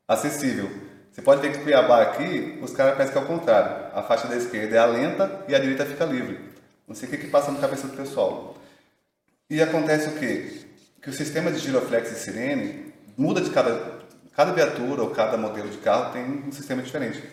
acessível. 0.08 0.70
Você 1.12 1.22
pode 1.22 1.42
ver 1.42 1.52
que 1.52 1.64
Cuiabá 1.64 2.02
aqui, 2.02 2.60
os 2.62 2.72
caras 2.74 2.96
pensam 2.96 3.14
que 3.14 3.18
é 3.18 3.22
o 3.22 3.26
contrário. 3.26 3.88
A 3.94 4.04
faixa 4.04 4.28
da 4.28 4.36
esquerda 4.36 4.76
é 4.76 4.80
a 4.80 4.86
lenta 4.86 5.46
e 5.48 5.56
a 5.56 5.60
direita 5.60 5.86
fica 5.86 6.06
livre. 6.06 6.40
Não 6.88 6.96
sei 6.96 7.08
o 7.08 7.12
que, 7.12 7.18
que 7.18 7.28
passa 7.28 7.52
na 7.52 7.60
cabeça 7.60 7.88
do 7.88 7.98
pessoal. 7.98 8.56
E 9.50 9.62
acontece 9.62 10.10
o 10.10 10.20
quê? 10.20 10.62
Que 11.02 11.10
o 11.10 11.14
sistema 11.14 11.52
de 11.52 11.60
giroflex 11.60 12.12
e 12.12 12.16
sirene 12.16 12.94
muda 13.18 13.42
de 13.42 13.50
cada... 13.50 13.98
Cada 14.36 14.52
viatura 14.52 15.02
ou 15.02 15.10
cada 15.10 15.36
modelo 15.36 15.68
de 15.68 15.78
carro 15.80 16.14
tem 16.14 16.24
um 16.48 16.52
sistema 16.52 16.84
diferente. 16.84 17.24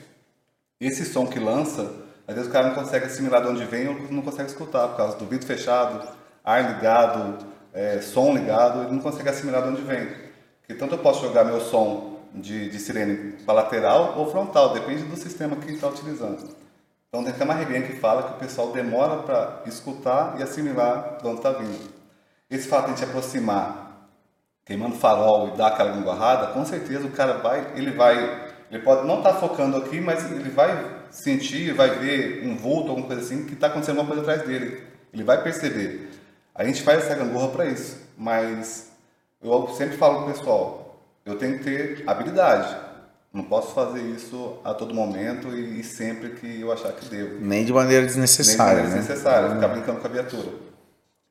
Esse 0.80 1.04
som 1.04 1.26
que 1.26 1.38
lança, 1.38 1.92
às 2.26 2.34
vezes 2.34 2.48
o 2.48 2.52
cara 2.52 2.68
não 2.68 2.74
consegue 2.74 3.04
assimilar 3.04 3.42
de 3.42 3.48
onde 3.48 3.66
vem 3.66 3.88
ou 3.88 4.10
não 4.10 4.22
consegue 4.22 4.48
escutar, 4.48 4.88
por 4.88 4.96
causa 4.96 5.18
do 5.18 5.26
vidro 5.26 5.46
fechado, 5.46 6.08
ar 6.42 6.74
ligado, 6.74 7.46
é, 7.74 8.00
som 8.00 8.32
ligado, 8.32 8.84
ele 8.84 8.92
não 8.92 9.00
consegue 9.00 9.28
assimilar 9.28 9.62
de 9.64 9.68
onde 9.68 9.82
vem. 9.82 10.23
Que 10.66 10.74
tanto 10.74 10.94
eu 10.94 10.98
posso 10.98 11.22
jogar 11.22 11.44
meu 11.44 11.60
som 11.60 12.20
de, 12.34 12.68
de 12.68 12.78
sirene 12.78 13.32
para 13.44 13.54
lateral 13.54 14.14
ou 14.18 14.30
frontal, 14.30 14.72
depende 14.72 15.04
do 15.04 15.16
sistema 15.16 15.56
que 15.56 15.72
está 15.72 15.88
utilizando. 15.88 16.48
Então 17.08 17.22
tem 17.22 17.32
até 17.32 17.44
uma 17.44 17.54
regrinha 17.54 17.82
que 17.82 17.96
fala 17.96 18.24
que 18.24 18.32
o 18.32 18.38
pessoal 18.38 18.72
demora 18.72 19.22
para 19.22 19.62
escutar 19.66 20.34
e 20.38 20.42
assimilar 20.42 21.18
de 21.22 21.28
onde 21.28 21.36
está 21.36 21.50
vindo. 21.52 21.94
Esse 22.50 22.66
fato 22.66 22.86
de 22.86 22.90
gente 22.90 23.04
aproximar, 23.04 24.10
queimando 24.64 24.96
farol 24.96 25.48
e 25.48 25.56
dar 25.56 25.68
aquela 25.68 25.92
linguarrada, 25.92 26.48
com 26.48 26.64
certeza 26.64 27.06
o 27.06 27.12
cara 27.12 27.34
vai, 27.34 27.72
ele 27.76 27.92
vai, 27.92 28.52
ele 28.70 28.82
pode 28.82 29.06
não 29.06 29.18
estar 29.18 29.34
tá 29.34 29.38
focando 29.38 29.76
aqui, 29.76 30.00
mas 30.00 30.28
ele 30.30 30.50
vai 30.50 31.04
sentir, 31.10 31.72
vai 31.72 31.90
ver 31.90 32.44
um 32.44 32.56
vulto, 32.56 32.88
alguma 32.88 33.06
coisa 33.06 33.22
assim, 33.22 33.44
que 33.44 33.54
está 33.54 33.68
acontecendo 33.68 33.98
alguma 34.00 34.16
coisa 34.16 34.32
atrás 34.32 34.48
dele. 34.48 34.82
Ele 35.12 35.22
vai 35.22 35.40
perceber. 35.40 36.10
A 36.52 36.64
gente 36.64 36.82
faz 36.82 37.04
essa 37.04 37.14
gangorra 37.14 37.48
para 37.48 37.66
isso, 37.66 37.96
mas 38.18 38.90
eu 39.44 39.68
sempre 39.74 39.96
falo 39.96 40.22
pro 40.22 40.32
pessoal, 40.32 40.96
eu 41.24 41.36
tenho 41.36 41.58
que 41.58 41.64
ter 41.64 42.04
habilidade. 42.06 42.76
Não 43.32 43.42
posso 43.42 43.74
fazer 43.74 44.00
isso 44.00 44.58
a 44.64 44.72
todo 44.72 44.94
momento 44.94 45.48
e, 45.48 45.82
sempre 45.82 46.30
que 46.30 46.60
eu 46.60 46.72
achar 46.72 46.92
que 46.92 47.04
devo. 47.06 47.44
Nem 47.44 47.64
de 47.64 47.72
maneira 47.72 48.06
desnecessária. 48.06 48.82
Nem 48.82 48.84
de 48.84 48.90
maneira 48.90 48.96
né? 48.96 49.00
desnecessária, 49.00 49.54
ficar 49.54 49.68
brincando 49.68 50.00
com 50.00 50.06
a 50.06 50.10
viatura. 50.10 50.48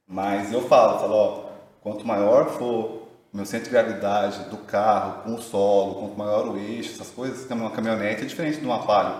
Mas 0.05 0.51
eu 0.51 0.67
falo, 0.67 0.99
falo, 0.99 1.15
ó, 1.15 1.45
quanto 1.81 2.05
maior 2.05 2.57
for 2.57 3.03
meu 3.33 3.45
centro 3.45 3.65
de 3.65 3.71
gravidade 3.71 4.43
do 4.49 4.57
carro, 4.57 5.23
com 5.23 5.35
o 5.35 5.41
solo, 5.41 5.95
quanto 5.95 6.17
maior 6.17 6.47
o 6.49 6.57
eixo, 6.57 6.91
essas 6.91 7.09
coisas, 7.09 7.49
uma 7.49 7.71
caminhonete 7.71 8.23
é 8.23 8.25
diferente 8.25 8.59
de 8.59 8.67
um 8.67 8.73
apalho. 8.73 9.15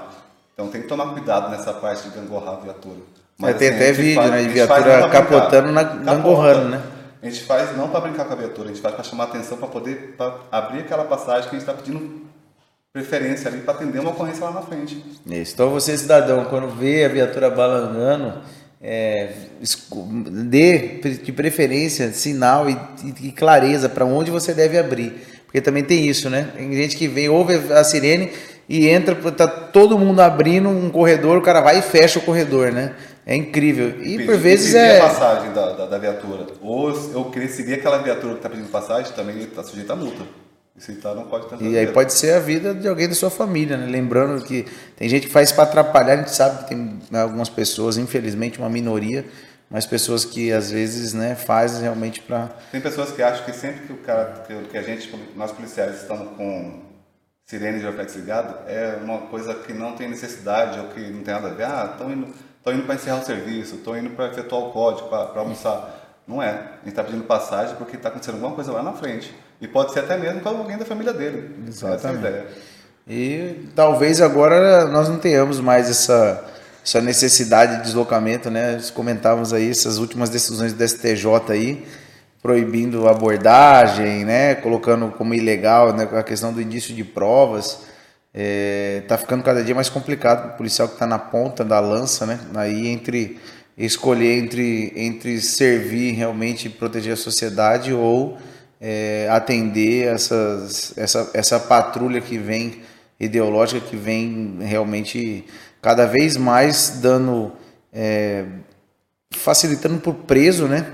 Então 0.53 0.67
tem 0.67 0.82
que 0.82 0.88
tomar 0.88 1.13
cuidado 1.13 1.49
nessa 1.49 1.73
parte 1.73 2.03
de 2.03 2.15
gangorrar 2.15 2.56
a 2.56 2.60
viatura. 2.60 2.99
Mas, 3.38 3.56
é, 3.56 3.58
tem 3.58 3.67
assim, 3.69 3.77
até 3.77 3.91
vídeo, 3.93 4.15
faz, 4.15 4.32
né? 4.32 4.41
De 4.43 4.49
viatura 4.49 5.10
capotando 5.10 5.71
na 5.71 5.84
gangorrando, 5.84 6.69
né? 6.69 6.84
A 7.23 7.29
gente 7.29 7.41
faz 7.43 7.75
não 7.77 7.88
para 7.88 8.01
brincar 8.01 8.25
com 8.25 8.33
a 8.33 8.36
viatura, 8.36 8.67
a 8.67 8.73
gente 8.73 8.81
faz 8.81 8.93
para 8.93 9.03
chamar 9.05 9.23
atenção, 9.23 9.57
para 9.57 9.69
poder 9.69 10.13
pra 10.17 10.41
abrir 10.51 10.79
aquela 10.79 11.05
passagem 11.05 11.49
que 11.49 11.55
a 11.55 11.59
gente 11.59 11.69
está 11.69 11.73
pedindo 11.73 12.21
preferência 12.91 13.49
ali 13.49 13.62
para 13.62 13.75
atender 13.75 13.99
uma 13.99 14.12
ocorrência 14.12 14.43
lá 14.43 14.51
na 14.51 14.62
frente. 14.62 15.01
Isso. 15.25 15.53
Então 15.53 15.69
você, 15.69 15.97
cidadão, 15.97 16.43
quando 16.45 16.67
vê 16.67 17.05
a 17.05 17.07
viatura 17.07 17.49
balangando, 17.49 18.41
é, 18.81 19.36
dê 20.47 20.99
de 21.23 21.31
preferência 21.31 22.12
sinal 22.12 22.69
e, 22.69 22.77
e 23.21 23.31
clareza 23.31 23.88
para 23.88 24.03
onde 24.03 24.29
você 24.29 24.53
deve 24.53 24.77
abrir. 24.77 25.13
Porque 25.45 25.62
também 25.62 25.83
tem 25.83 26.05
isso, 26.05 26.29
né? 26.29 26.49
Tem 26.53 26.73
gente 26.73 26.97
que 26.97 27.07
vem, 27.07 27.29
ouve 27.29 27.55
a 27.71 27.86
sirene 27.86 28.33
e 28.67 28.89
entra, 28.89 29.15
tá 29.31 29.47
todo 29.47 29.97
mundo 29.97 30.19
abrindo 30.19 30.67
um 30.67 30.89
corredor, 30.89 31.38
o 31.38 31.41
cara 31.41 31.62
vai 31.62 31.79
e 31.79 31.81
fecha 31.81 32.19
o 32.19 32.23
corredor, 32.23 32.73
né? 32.73 32.95
É 33.25 33.36
incrível. 33.36 34.01
E 34.01 34.17
Pedi, 34.17 34.25
por 34.25 34.38
vezes 34.38 34.75
é. 34.75 34.99
a 34.99 35.07
passagem 35.07 35.53
da, 35.53 35.71
da, 35.71 35.86
da, 35.86 35.97
viatura. 35.97 36.47
Ou 36.62 36.89
eu 36.89 37.31
seguir 37.47 37.75
aquela 37.75 37.99
viatura 37.99 38.33
que 38.33 38.39
está 38.39 38.49
pedindo 38.49 38.69
passagem, 38.69 39.13
também 39.13 39.39
está 39.39 39.63
sujeita 39.63 39.93
a 39.93 39.95
multa. 39.95 40.23
Isso 40.75 40.91
então 40.91 41.13
não 41.13 41.25
pode 41.25 41.45
E 41.63 41.77
aí 41.77 41.88
pode 41.88 42.13
ser 42.13 42.33
a 42.33 42.39
vida 42.39 42.73
de 42.73 42.88
alguém 42.88 43.07
da 43.07 43.13
sua 43.13 43.29
família, 43.29 43.77
né? 43.77 43.86
Lembrando 43.86 44.43
que 44.43 44.65
tem 44.95 45.07
gente 45.07 45.27
que 45.27 45.31
faz 45.31 45.51
para 45.51 45.63
atrapalhar, 45.63 46.13
a 46.13 46.17
gente 46.17 46.31
sabe 46.31 46.63
que 46.63 46.69
tem 46.69 46.99
algumas 47.13 47.47
pessoas, 47.47 47.95
infelizmente, 47.95 48.57
uma 48.57 48.69
minoria, 48.69 49.23
mas 49.69 49.86
pessoas 49.86 50.25
que 50.25 50.51
às 50.51 50.71
vezes, 50.71 51.13
né, 51.13 51.36
fazem 51.36 51.83
realmente 51.83 52.21
para. 52.21 52.49
Tem 52.71 52.81
pessoas 52.81 53.12
que 53.12 53.21
acham 53.21 53.45
que 53.45 53.53
sempre 53.53 53.86
que 53.86 53.93
o 53.93 53.97
cara, 53.97 54.45
que 54.71 54.77
a 54.77 54.81
gente, 54.81 55.13
nós 55.36 55.51
policiais 55.51 56.01
estamos 56.01 56.36
com 56.36 56.81
sirene 57.45 57.79
de 57.79 57.86
reflexo 57.86 58.17
ligado, 58.17 58.67
é 58.67 58.97
uma 59.03 59.19
coisa 59.27 59.53
que 59.53 59.73
não 59.73 59.93
tem 59.93 60.09
necessidade 60.09 60.79
ou 60.79 60.88
que 60.88 61.01
não 61.01 61.21
tem 61.21 61.33
nada 61.36 61.49
a 61.49 61.53
ver. 61.53 61.65
Ah, 61.65 61.89
estão 61.93 62.12
indo 62.12 62.27
estou 62.63 62.73
indo 62.73 62.84
para 62.84 62.95
encerrar 62.95 63.19
o 63.19 63.26
serviço, 63.26 63.76
estou 63.76 63.97
indo 63.97 64.12
para 64.12 64.28
efetuar 64.28 64.62
o 64.62 64.71
código, 64.71 65.10
para 65.10 65.41
almoçar. 65.41 66.21
Não 66.26 66.41
é. 66.41 66.49
A 66.49 66.54
gente 66.78 66.89
está 66.89 67.04
pedindo 67.04 67.26
passagem 67.26 67.76
porque 67.76 67.97
está 67.97 68.08
acontecendo 68.08 68.36
alguma 68.36 68.56
coisa 68.56 68.71
lá 68.71 68.82
na 68.82 68.93
frente. 68.93 69.36
E 69.60 69.67
pode 69.67 69.91
ser 69.91 69.99
até 69.99 70.17
mesmo 70.17 70.39
com 70.39 70.47
alguém 70.47 70.78
da 70.78 70.86
família 70.86 71.12
dele. 71.12 71.54
Exatamente. 71.67 72.26
É 72.26 72.45
E 73.06 73.69
talvez 73.76 74.21
agora 74.21 74.86
nós 74.86 75.10
não 75.10 75.19
tenhamos 75.19 75.60
mais 75.60 75.89
essa, 75.89 76.41
essa 76.86 77.02
necessidade 77.02 77.78
de 77.78 77.84
deslocamento, 77.84 78.49
né? 78.49 78.80
Comentávamos 78.93 79.52
aí 79.52 79.69
essas 79.69 79.97
últimas 79.97 80.30
decisões 80.30 80.71
do 80.71 80.88
STJ 80.88 81.26
aí, 81.49 81.86
proibindo 82.41 83.10
abordagem, 83.10 84.23
né? 84.23 84.56
Colocando 84.56 85.12
como 85.12 85.34
ilegal 85.34 85.91
né? 85.91 86.08
a 86.13 86.23
questão 86.23 86.54
do 86.54 86.62
indício 86.62 86.95
de 86.95 87.04
provas 87.04 87.91
é, 88.33 89.03
tá 89.07 89.17
ficando 89.17 89.43
cada 89.43 89.63
dia 89.63 89.75
mais 89.75 89.89
complicado 89.89 90.41
para 90.41 90.53
o 90.55 90.57
policial 90.57 90.87
que 90.87 90.95
está 90.95 91.05
na 91.05 91.19
ponta 91.19 91.63
da 91.63 91.79
lança, 91.79 92.25
né? 92.25 92.39
Aí 92.55 92.87
entre 92.87 93.39
escolher 93.77 94.37
entre, 94.37 94.91
entre 94.95 95.39
servir 95.41 96.13
realmente 96.13 96.69
proteger 96.69 97.13
a 97.13 97.17
sociedade 97.17 97.93
ou 97.93 98.37
é, 98.79 99.27
atender 99.29 100.07
essas, 100.07 100.97
essa, 100.97 101.29
essa 101.33 101.59
patrulha 101.59 102.21
que 102.21 102.37
vem 102.37 102.81
ideológica 103.19 103.85
que 103.85 103.95
vem 103.95 104.57
realmente 104.61 105.45
cada 105.81 106.05
vez 106.05 106.35
mais 106.35 106.99
dando 107.01 107.51
é, 107.91 108.45
facilitando 109.31 109.99
por 109.99 110.13
preso, 110.13 110.67
né? 110.67 110.85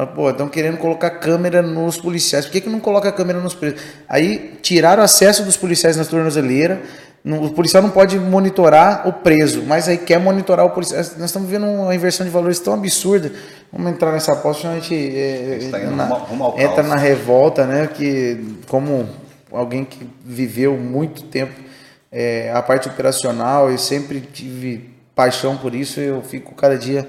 Fala, 0.00 0.06
pô, 0.06 0.30
estão 0.30 0.48
querendo 0.48 0.78
colocar 0.78 1.10
câmera 1.10 1.60
nos 1.60 1.98
policiais. 1.98 2.46
Por 2.46 2.52
que, 2.52 2.62
que 2.62 2.70
não 2.70 2.80
coloca 2.80 3.12
câmera 3.12 3.38
nos 3.38 3.54
presos? 3.54 3.80
Aí 4.08 4.58
tiraram 4.62 5.02
acesso 5.02 5.44
dos 5.44 5.58
policiais 5.58 5.94
na 5.96 6.04
tornozeleira. 6.06 6.80
O 7.22 7.50
policial 7.50 7.82
não 7.82 7.90
pode 7.90 8.18
monitorar 8.18 9.06
o 9.06 9.12
preso, 9.12 9.62
mas 9.62 9.88
aí 9.88 9.98
quer 9.98 10.18
monitorar 10.18 10.64
o 10.64 10.70
policial. 10.70 11.00
Nós 11.18 11.26
estamos 11.26 11.50
vendo 11.50 11.66
uma 11.66 11.94
inversão 11.94 12.24
de 12.24 12.32
valores 12.32 12.58
tão 12.60 12.72
absurda. 12.72 13.30
Vamos 13.70 13.92
entrar 13.92 14.12
nessa 14.12 14.32
aposta, 14.32 14.70
a 14.70 14.74
gente, 14.76 14.94
é, 14.94 15.56
a 15.56 15.60
gente 15.60 15.70
tá 15.70 15.78
na, 15.78 16.04
rumo, 16.06 16.48
rumo 16.48 16.60
entra 16.60 16.82
na 16.82 16.96
revolta, 16.96 17.66
né? 17.66 17.86
Que 17.86 18.56
como 18.68 19.06
alguém 19.52 19.84
que 19.84 20.08
viveu 20.24 20.78
muito 20.78 21.24
tempo 21.24 21.52
é, 22.10 22.50
a 22.54 22.62
parte 22.62 22.88
operacional 22.88 23.70
e 23.70 23.76
sempre 23.76 24.20
tive 24.20 24.88
paixão 25.14 25.58
por 25.58 25.74
isso, 25.74 26.00
eu 26.00 26.22
fico 26.22 26.54
cada 26.54 26.78
dia 26.78 27.06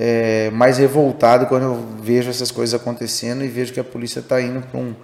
é, 0.00 0.48
mais 0.52 0.78
revoltado 0.78 1.46
quando 1.46 1.64
eu 1.64 1.74
vejo 2.00 2.30
essas 2.30 2.52
coisas 2.52 2.80
acontecendo 2.80 3.44
e 3.44 3.48
vejo 3.48 3.72
que 3.72 3.80
a 3.80 3.84
polícia 3.84 4.20
está 4.20 4.40
indo 4.40 4.60
para 4.60 4.78
um, 4.78 4.94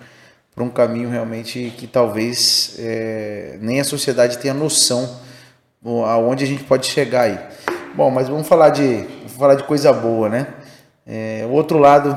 um 0.56 0.70
caminho 0.70 1.10
realmente 1.10 1.74
que 1.76 1.88
talvez 1.88 2.76
é, 2.78 3.58
nem 3.60 3.80
a 3.80 3.84
sociedade 3.84 4.38
tenha 4.38 4.54
noção 4.54 5.18
aonde 6.06 6.44
a 6.44 6.46
gente 6.46 6.62
pode 6.62 6.86
chegar 6.86 7.22
aí. 7.22 7.38
Bom, 7.96 8.08
mas 8.08 8.28
vamos 8.28 8.46
falar 8.46 8.70
de, 8.70 8.98
vamos 8.98 9.32
falar 9.32 9.56
de 9.56 9.64
coisa 9.64 9.92
boa, 9.92 10.28
né? 10.28 10.46
É, 11.04 11.44
o 11.44 11.50
outro 11.50 11.78
lado 11.78 12.16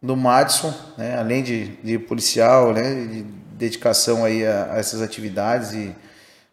do 0.00 0.14
Madison, 0.14 0.74
né, 0.98 1.16
além 1.18 1.42
de, 1.42 1.68
de 1.82 1.98
policial, 1.98 2.74
né, 2.74 2.94
de 3.06 3.22
dedicação 3.56 4.26
aí 4.26 4.46
a, 4.46 4.74
a 4.74 4.78
essas 4.78 5.00
atividades 5.00 5.72
e, 5.72 5.94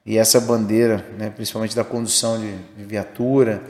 e 0.05 0.17
essa 0.17 0.39
bandeira, 0.39 1.05
né, 1.19 1.29
principalmente 1.29 1.75
da 1.75 1.83
condução 1.83 2.39
de, 2.39 2.55
de 2.77 2.83
viatura, 2.85 3.61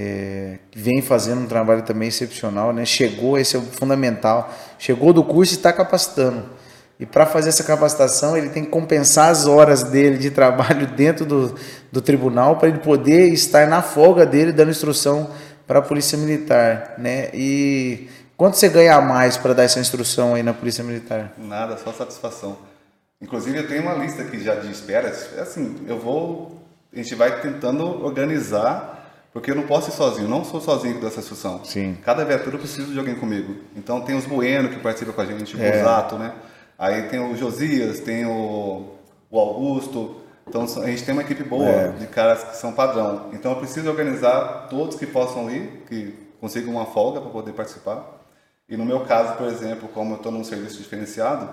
é, 0.00 0.58
vem 0.76 1.02
fazendo 1.02 1.40
um 1.40 1.46
trabalho 1.48 1.82
também 1.82 2.06
excepcional, 2.06 2.72
né? 2.72 2.84
Chegou, 2.84 3.36
esse 3.36 3.56
é 3.56 3.58
o 3.58 3.62
fundamental, 3.62 4.54
chegou 4.78 5.12
do 5.12 5.24
curso 5.24 5.54
e 5.54 5.56
está 5.56 5.72
capacitando. 5.72 6.44
E 7.00 7.04
para 7.04 7.26
fazer 7.26 7.48
essa 7.48 7.64
capacitação, 7.64 8.36
ele 8.36 8.48
tem 8.48 8.64
que 8.64 8.70
compensar 8.70 9.28
as 9.28 9.44
horas 9.48 9.82
dele 9.82 10.16
de 10.16 10.30
trabalho 10.30 10.86
dentro 10.94 11.26
do, 11.26 11.52
do 11.90 12.00
tribunal 12.00 12.58
para 12.58 12.68
ele 12.68 12.78
poder 12.78 13.32
estar 13.32 13.66
na 13.66 13.82
folga 13.82 14.24
dele 14.24 14.52
dando 14.52 14.70
instrução 14.70 15.30
para 15.66 15.80
a 15.80 15.82
Polícia 15.82 16.16
Militar, 16.16 16.94
né? 16.96 17.30
E 17.34 18.08
quanto 18.36 18.56
você 18.56 18.68
ganha 18.68 18.94
a 18.94 19.00
mais 19.00 19.36
para 19.36 19.52
dar 19.52 19.64
essa 19.64 19.80
instrução 19.80 20.36
aí 20.36 20.44
na 20.44 20.54
Polícia 20.54 20.84
Militar? 20.84 21.32
Nada, 21.36 21.76
só 21.76 21.92
satisfação. 21.92 22.56
Inclusive 23.20 23.58
eu 23.58 23.66
tenho 23.66 23.82
uma 23.82 23.94
lista 23.94 24.22
aqui 24.22 24.38
já 24.38 24.54
de 24.54 24.70
esperas. 24.70 25.30
É 25.36 25.40
assim, 25.40 25.74
eu 25.88 25.98
vou, 25.98 26.62
a 26.92 26.96
gente 26.96 27.16
vai 27.16 27.40
tentando 27.40 27.84
organizar 28.04 28.97
porque 29.32 29.50
eu 29.50 29.54
não 29.54 29.64
posso 29.64 29.90
ir 29.90 29.92
sozinho, 29.92 30.28
não 30.28 30.44
sou 30.44 30.60
sozinho 30.60 31.00
dessa 31.00 31.20
instrução. 31.20 31.64
Sim. 31.64 31.96
Cada 32.04 32.24
viatura 32.24 32.56
eu 32.56 32.60
preciso 32.60 32.92
de 32.92 32.98
alguém 32.98 33.14
comigo. 33.14 33.56
Então 33.76 34.00
tem 34.00 34.16
os 34.16 34.24
Bueno 34.24 34.68
que 34.68 34.80
participam 34.80 35.12
com 35.12 35.20
a 35.20 35.26
gente, 35.26 35.56
o 35.56 35.62
é. 35.62 35.82
Zato, 35.82 36.16
né? 36.16 36.32
Aí 36.78 37.02
tem 37.08 37.20
o 37.20 37.36
Josias, 37.36 38.00
tem 38.00 38.24
o, 38.24 38.94
o 39.30 39.38
Augusto. 39.38 40.16
Então 40.46 40.62
a 40.62 40.86
gente 40.86 41.04
tem 41.04 41.12
uma 41.12 41.22
equipe 41.22 41.44
boa 41.44 41.68
é. 41.68 41.88
de 41.90 42.06
caras 42.06 42.42
que 42.44 42.56
são 42.56 42.72
padrão. 42.72 43.28
Então 43.32 43.52
eu 43.52 43.58
preciso 43.58 43.88
organizar 43.90 44.68
todos 44.70 44.96
que 44.96 45.06
possam 45.06 45.50
ir, 45.50 45.84
que 45.88 46.14
consigam 46.40 46.72
uma 46.72 46.86
folga 46.86 47.20
para 47.20 47.30
poder 47.30 47.52
participar. 47.52 48.18
E 48.68 48.76
no 48.76 48.84
meu 48.84 49.00
caso, 49.00 49.34
por 49.34 49.46
exemplo, 49.46 49.88
como 49.88 50.14
eu 50.14 50.16
estou 50.16 50.32
num 50.32 50.44
serviço 50.44 50.78
diferenciado, 50.78 51.48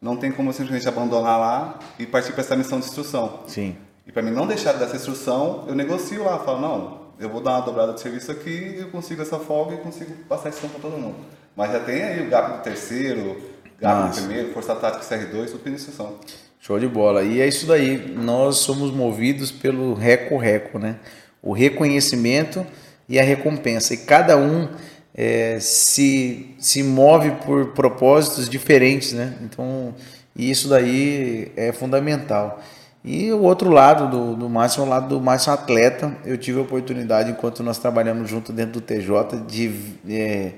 não 0.00 0.16
tem 0.16 0.30
como 0.30 0.52
simplesmente 0.52 0.88
abandonar 0.88 1.38
lá 1.38 1.78
e 1.98 2.06
partir 2.06 2.32
para 2.32 2.42
essa 2.42 2.56
missão 2.56 2.78
de 2.78 2.86
instrução. 2.86 3.40
Sim. 3.46 3.76
E 4.06 4.12
para 4.12 4.22
mim 4.22 4.30
não 4.30 4.46
deixar 4.46 4.72
dessa 4.72 4.96
instrução, 4.96 5.64
eu 5.66 5.74
negocio 5.74 6.24
lá, 6.24 6.38
falo, 6.38 6.60
não, 6.60 7.07
eu 7.18 7.28
vou 7.28 7.40
dar 7.40 7.52
uma 7.52 7.60
dobrada 7.62 7.92
de 7.92 8.00
serviço 8.00 8.30
aqui, 8.30 8.76
eu 8.78 8.88
consigo 8.88 9.22
essa 9.22 9.38
folga 9.38 9.74
e 9.74 9.78
consigo 9.78 10.12
passar 10.28 10.50
esse 10.50 10.60
para 10.60 10.80
todo 10.80 10.96
mundo. 10.96 11.16
Mas 11.56 11.72
já 11.72 11.80
tem 11.80 12.02
aí 12.02 12.26
o 12.26 12.30
gap 12.30 12.58
do 12.58 12.62
terceiro, 12.62 13.36
gap 13.80 14.06
Nossa. 14.06 14.20
do 14.20 14.26
primeiro, 14.26 14.52
força 14.52 14.74
tática 14.74 15.04
CR2, 15.04 15.50
tudo 15.50 15.68
iniciação. 15.68 16.14
Show 16.60 16.78
de 16.78 16.86
bola. 16.86 17.22
E 17.22 17.40
é 17.40 17.48
isso 17.48 17.66
daí, 17.66 18.14
nós 18.16 18.58
somos 18.58 18.92
movidos 18.92 19.50
pelo 19.50 19.94
reco-reco, 19.94 20.78
né? 20.78 20.96
O 21.42 21.52
reconhecimento 21.52 22.64
e 23.08 23.18
a 23.18 23.22
recompensa. 23.22 23.94
E 23.94 23.96
cada 23.96 24.36
um 24.36 24.68
é, 25.14 25.58
se, 25.60 26.54
se 26.58 26.82
move 26.82 27.30
por 27.44 27.68
propósitos 27.68 28.48
diferentes, 28.48 29.12
né? 29.12 29.34
Então, 29.42 29.94
isso 30.36 30.68
daí 30.68 31.50
é 31.56 31.72
fundamental. 31.72 32.62
E 33.04 33.32
o 33.32 33.42
outro 33.42 33.70
lado 33.70 34.08
do, 34.08 34.34
do 34.34 34.48
Márcio 34.48 34.82
é 34.82 34.86
o 34.86 34.88
lado 34.88 35.08
do 35.08 35.20
Márcio 35.20 35.52
atleta. 35.52 36.16
Eu 36.24 36.36
tive 36.36 36.58
a 36.58 36.62
oportunidade, 36.62 37.30
enquanto 37.30 37.62
nós 37.62 37.78
trabalhamos 37.78 38.28
junto 38.28 38.52
dentro 38.52 38.72
do 38.74 38.80
TJ, 38.80 39.40
de. 39.46 39.72
É, 40.08 40.52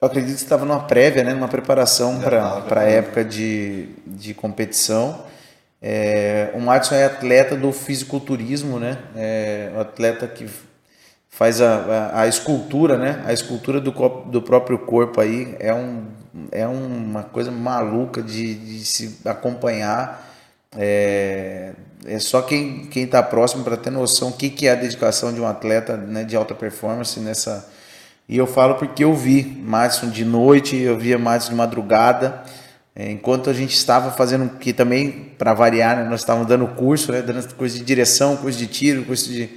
eu 0.00 0.06
acredito 0.06 0.36
que 0.36 0.42
estava 0.42 0.64
numa 0.64 0.80
prévia, 0.80 1.22
né, 1.22 1.32
numa 1.32 1.46
preparação 1.46 2.18
para 2.20 2.80
a 2.80 2.84
época 2.84 3.24
de, 3.24 3.90
de 4.04 4.34
competição. 4.34 5.24
É, 5.80 6.50
o 6.54 6.60
Márcio 6.60 6.94
é 6.94 7.04
atleta 7.04 7.56
do 7.56 7.72
fisiculturismo, 7.72 8.78
né? 8.78 8.98
É, 9.14 9.70
um 9.74 9.80
atleta 9.80 10.26
que 10.26 10.48
faz 11.28 11.60
a, 11.60 11.74
a, 11.76 12.20
a, 12.22 12.26
escultura, 12.26 12.96
né? 12.96 13.22
A 13.26 13.32
escultura 13.32 13.80
do, 13.80 13.92
do 14.26 14.42
próprio 14.42 14.78
corpo 14.78 15.20
aí 15.20 15.56
é, 15.58 15.72
um, 15.72 16.06
é 16.50 16.66
uma 16.66 17.22
coisa 17.22 17.50
maluca 17.50 18.22
de, 18.22 18.54
de 18.54 18.84
se 18.84 19.18
acompanhar 19.24 20.31
é, 20.76 21.72
é 22.06 22.18
só 22.18 22.42
quem 22.42 22.88
está 22.94 23.22
próximo 23.22 23.62
para 23.62 23.76
ter 23.76 23.90
noção 23.90 24.28
o 24.28 24.32
que, 24.32 24.50
que 24.50 24.66
é 24.66 24.72
a 24.72 24.74
dedicação 24.74 25.32
de 25.32 25.40
um 25.40 25.46
atleta 25.46 25.96
né, 25.96 26.24
de 26.24 26.34
alta 26.34 26.54
performance 26.54 27.18
nessa. 27.20 27.68
E 28.28 28.36
eu 28.36 28.46
falo 28.46 28.76
porque 28.76 29.04
eu 29.04 29.14
vi 29.14 29.42
Márcio 29.42 30.08
de 30.10 30.24
noite, 30.24 30.76
eu 30.76 30.98
via 30.98 31.18
Márcio 31.18 31.50
de 31.50 31.56
madrugada, 31.56 32.42
é, 32.94 33.10
enquanto 33.10 33.48
a 33.50 33.52
gente 33.52 33.74
estava 33.74 34.10
fazendo, 34.10 34.58
que 34.58 34.72
também, 34.72 35.32
para 35.38 35.54
variar, 35.54 35.96
né, 35.96 36.04
nós 36.04 36.20
estávamos 36.20 36.48
dando 36.48 36.66
curso, 36.68 37.10
né, 37.12 37.22
dando 37.22 37.54
curso 37.54 37.78
de 37.78 37.84
direção, 37.84 38.36
curso 38.36 38.58
de 38.58 38.66
tiro, 38.66 39.04
curso 39.04 39.30
de, 39.30 39.50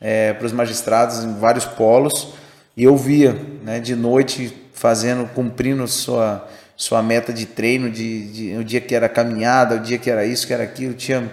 é, 0.00 0.32
para 0.32 0.46
os 0.46 0.52
magistrados 0.52 1.24
em 1.24 1.34
vários 1.34 1.64
polos, 1.64 2.34
e 2.76 2.84
eu 2.84 2.96
via 2.96 3.32
né, 3.62 3.80
de 3.80 3.96
noite 3.96 4.54
fazendo, 4.72 5.28
cumprindo 5.34 5.86
sua 5.88 6.46
sua 6.76 7.02
meta 7.02 7.32
de 7.32 7.46
treino, 7.46 7.90
de, 7.90 8.32
de, 8.32 8.56
o 8.56 8.62
dia 8.62 8.80
que 8.80 8.94
era 8.94 9.08
caminhada, 9.08 9.76
o 9.76 9.80
dia 9.80 9.98
que 9.98 10.10
era 10.10 10.26
isso, 10.26 10.46
que 10.46 10.52
era 10.52 10.62
aquilo, 10.62 10.94
tinha 10.94 11.32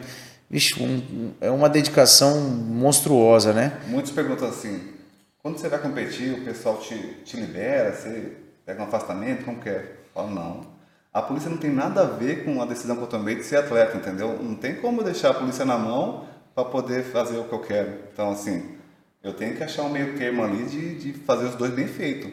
vixe, 0.50 0.82
um, 0.82 1.32
é 1.42 1.50
uma 1.50 1.68
dedicação 1.68 2.40
monstruosa, 2.40 3.52
né? 3.54 3.80
Muitos 3.88 4.12
perguntam 4.12 4.48
assim, 4.48 4.94
quando 5.42 5.58
você 5.58 5.68
vai 5.68 5.80
competir, 5.80 6.32
o 6.34 6.46
pessoal 6.46 6.78
te, 6.78 6.96
te 7.26 7.36
libera, 7.36 7.94
você 7.94 8.38
pega 8.66 8.82
um 8.82 8.86
afastamento, 8.86 9.44
como 9.44 9.60
que 9.60 9.70
é? 9.70 9.76
Eu 9.76 10.14
falo, 10.14 10.30
não. 10.30 10.74
A 11.12 11.22
polícia 11.22 11.50
não 11.50 11.58
tem 11.58 11.72
nada 11.72 12.02
a 12.02 12.06
ver 12.06 12.46
com 12.46 12.62
a 12.62 12.66
decisão 12.66 12.96
que 12.96 13.04
eu 13.04 13.08
tomei 13.08 13.36
de 13.36 13.44
ser 13.44 13.58
atleta, 13.58 13.98
entendeu? 13.98 14.42
Não 14.42 14.56
tem 14.56 14.76
como 14.76 15.04
deixar 15.04 15.32
a 15.32 15.34
polícia 15.34 15.66
na 15.66 15.78
mão 15.78 16.26
para 16.56 16.66
poder 16.66 17.04
fazer 17.04 17.38
o 17.38 17.44
que 17.44 17.54
eu 17.54 17.60
quero. 17.60 17.92
Então, 18.12 18.32
assim, 18.32 18.76
eu 19.22 19.34
tenho 19.34 19.56
que 19.56 19.64
achar 19.64 19.84
um 19.84 19.90
meio 19.90 20.18
termo 20.18 20.44
ali 20.44 20.66
de, 20.66 20.96
de 20.96 21.14
fazer 21.20 21.46
os 21.46 21.56
dois 21.56 21.72
bem 21.72 21.88
feito. 21.88 22.32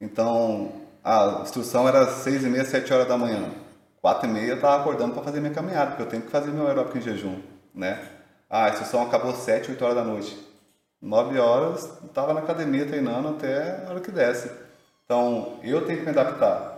Então, 0.00 0.72
a 1.06 1.42
instrução 1.42 1.88
era 1.88 2.04
seis 2.06 2.42
e 2.42 2.48
meia, 2.48 2.64
sete 2.64 2.92
horas 2.92 3.06
da 3.06 3.16
manhã. 3.16 3.52
Quatro 4.02 4.28
e 4.28 4.32
meia 4.32 4.48
eu 4.48 4.54
estava 4.56 4.80
acordando 4.80 5.14
para 5.14 5.22
fazer 5.22 5.38
minha 5.38 5.54
caminhada, 5.54 5.90
porque 5.90 6.02
eu 6.02 6.08
tenho 6.08 6.22
que 6.24 6.30
fazer 6.30 6.50
meu 6.50 6.66
aeróbico 6.66 6.98
em 6.98 7.00
jejum, 7.00 7.40
né? 7.72 8.02
Ah, 8.50 8.64
a 8.64 8.68
instrução 8.70 9.02
acabou 9.02 9.32
sete, 9.32 9.70
oito 9.70 9.84
horas 9.84 9.94
da 9.96 10.02
noite. 10.02 10.36
Nove 11.00 11.38
horas, 11.38 11.88
estava 12.04 12.34
na 12.34 12.40
academia 12.40 12.86
treinando 12.86 13.28
até 13.28 13.84
a 13.86 13.90
hora 13.90 14.00
que 14.00 14.10
desce. 14.10 14.50
Então, 15.04 15.60
eu 15.62 15.86
tenho 15.86 16.00
que 16.00 16.04
me 16.04 16.10
adaptar. 16.10 16.76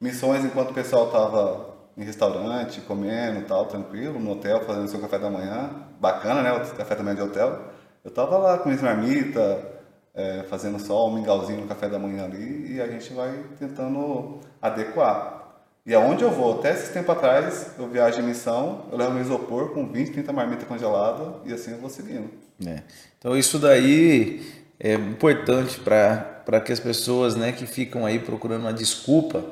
Missões 0.00 0.44
enquanto 0.44 0.70
o 0.70 0.74
pessoal 0.74 1.06
estava 1.06 1.66
em 1.96 2.02
restaurante, 2.02 2.80
comendo 2.80 3.46
tal, 3.46 3.66
tranquilo, 3.66 4.18
no 4.18 4.32
hotel, 4.32 4.64
fazendo 4.64 4.88
seu 4.88 5.00
café 5.00 5.20
da 5.20 5.30
manhã. 5.30 5.70
Bacana, 6.00 6.42
né? 6.42 6.52
O 6.52 6.76
café 6.76 6.96
da 6.96 7.04
manhã 7.04 7.14
de 7.14 7.22
hotel. 7.22 7.60
Eu 8.04 8.08
estava 8.08 8.38
lá 8.38 8.58
com 8.58 8.68
minha 8.70 8.82
marmita, 8.82 9.77
é, 10.18 10.42
fazendo 10.50 10.80
só 10.80 11.08
um 11.08 11.14
mingauzinho 11.14 11.60
no 11.60 11.68
café 11.68 11.88
da 11.88 11.96
manhã 11.96 12.24
ali 12.24 12.74
e 12.74 12.80
a 12.80 12.88
gente 12.88 13.12
vai 13.12 13.32
tentando 13.56 14.40
adequar. 14.60 15.38
E 15.86 15.94
aonde 15.94 16.24
eu 16.24 16.30
vou, 16.30 16.58
até 16.58 16.72
esse 16.72 16.92
tempo 16.92 17.10
atrás, 17.12 17.70
eu 17.78 17.88
viajo 17.88 18.20
em 18.20 18.24
missão, 18.24 18.86
eu 18.90 18.98
levo 18.98 19.12
meu 19.12 19.22
isopor 19.22 19.70
com 19.70 19.86
20, 19.86 20.10
30 20.10 20.32
marmitas 20.32 20.66
congeladas 20.66 21.28
e 21.46 21.52
assim 21.52 21.70
eu 21.70 21.78
vou 21.78 21.88
seguindo. 21.88 22.28
É. 22.66 22.82
Então 23.16 23.36
isso 23.36 23.60
daí 23.60 24.44
é 24.80 24.94
importante 24.94 25.78
para 25.78 26.60
que 26.64 26.72
as 26.72 26.80
pessoas 26.80 27.36
né, 27.36 27.52
que 27.52 27.64
ficam 27.64 28.04
aí 28.04 28.18
procurando 28.18 28.62
uma 28.62 28.72
desculpa 28.72 29.44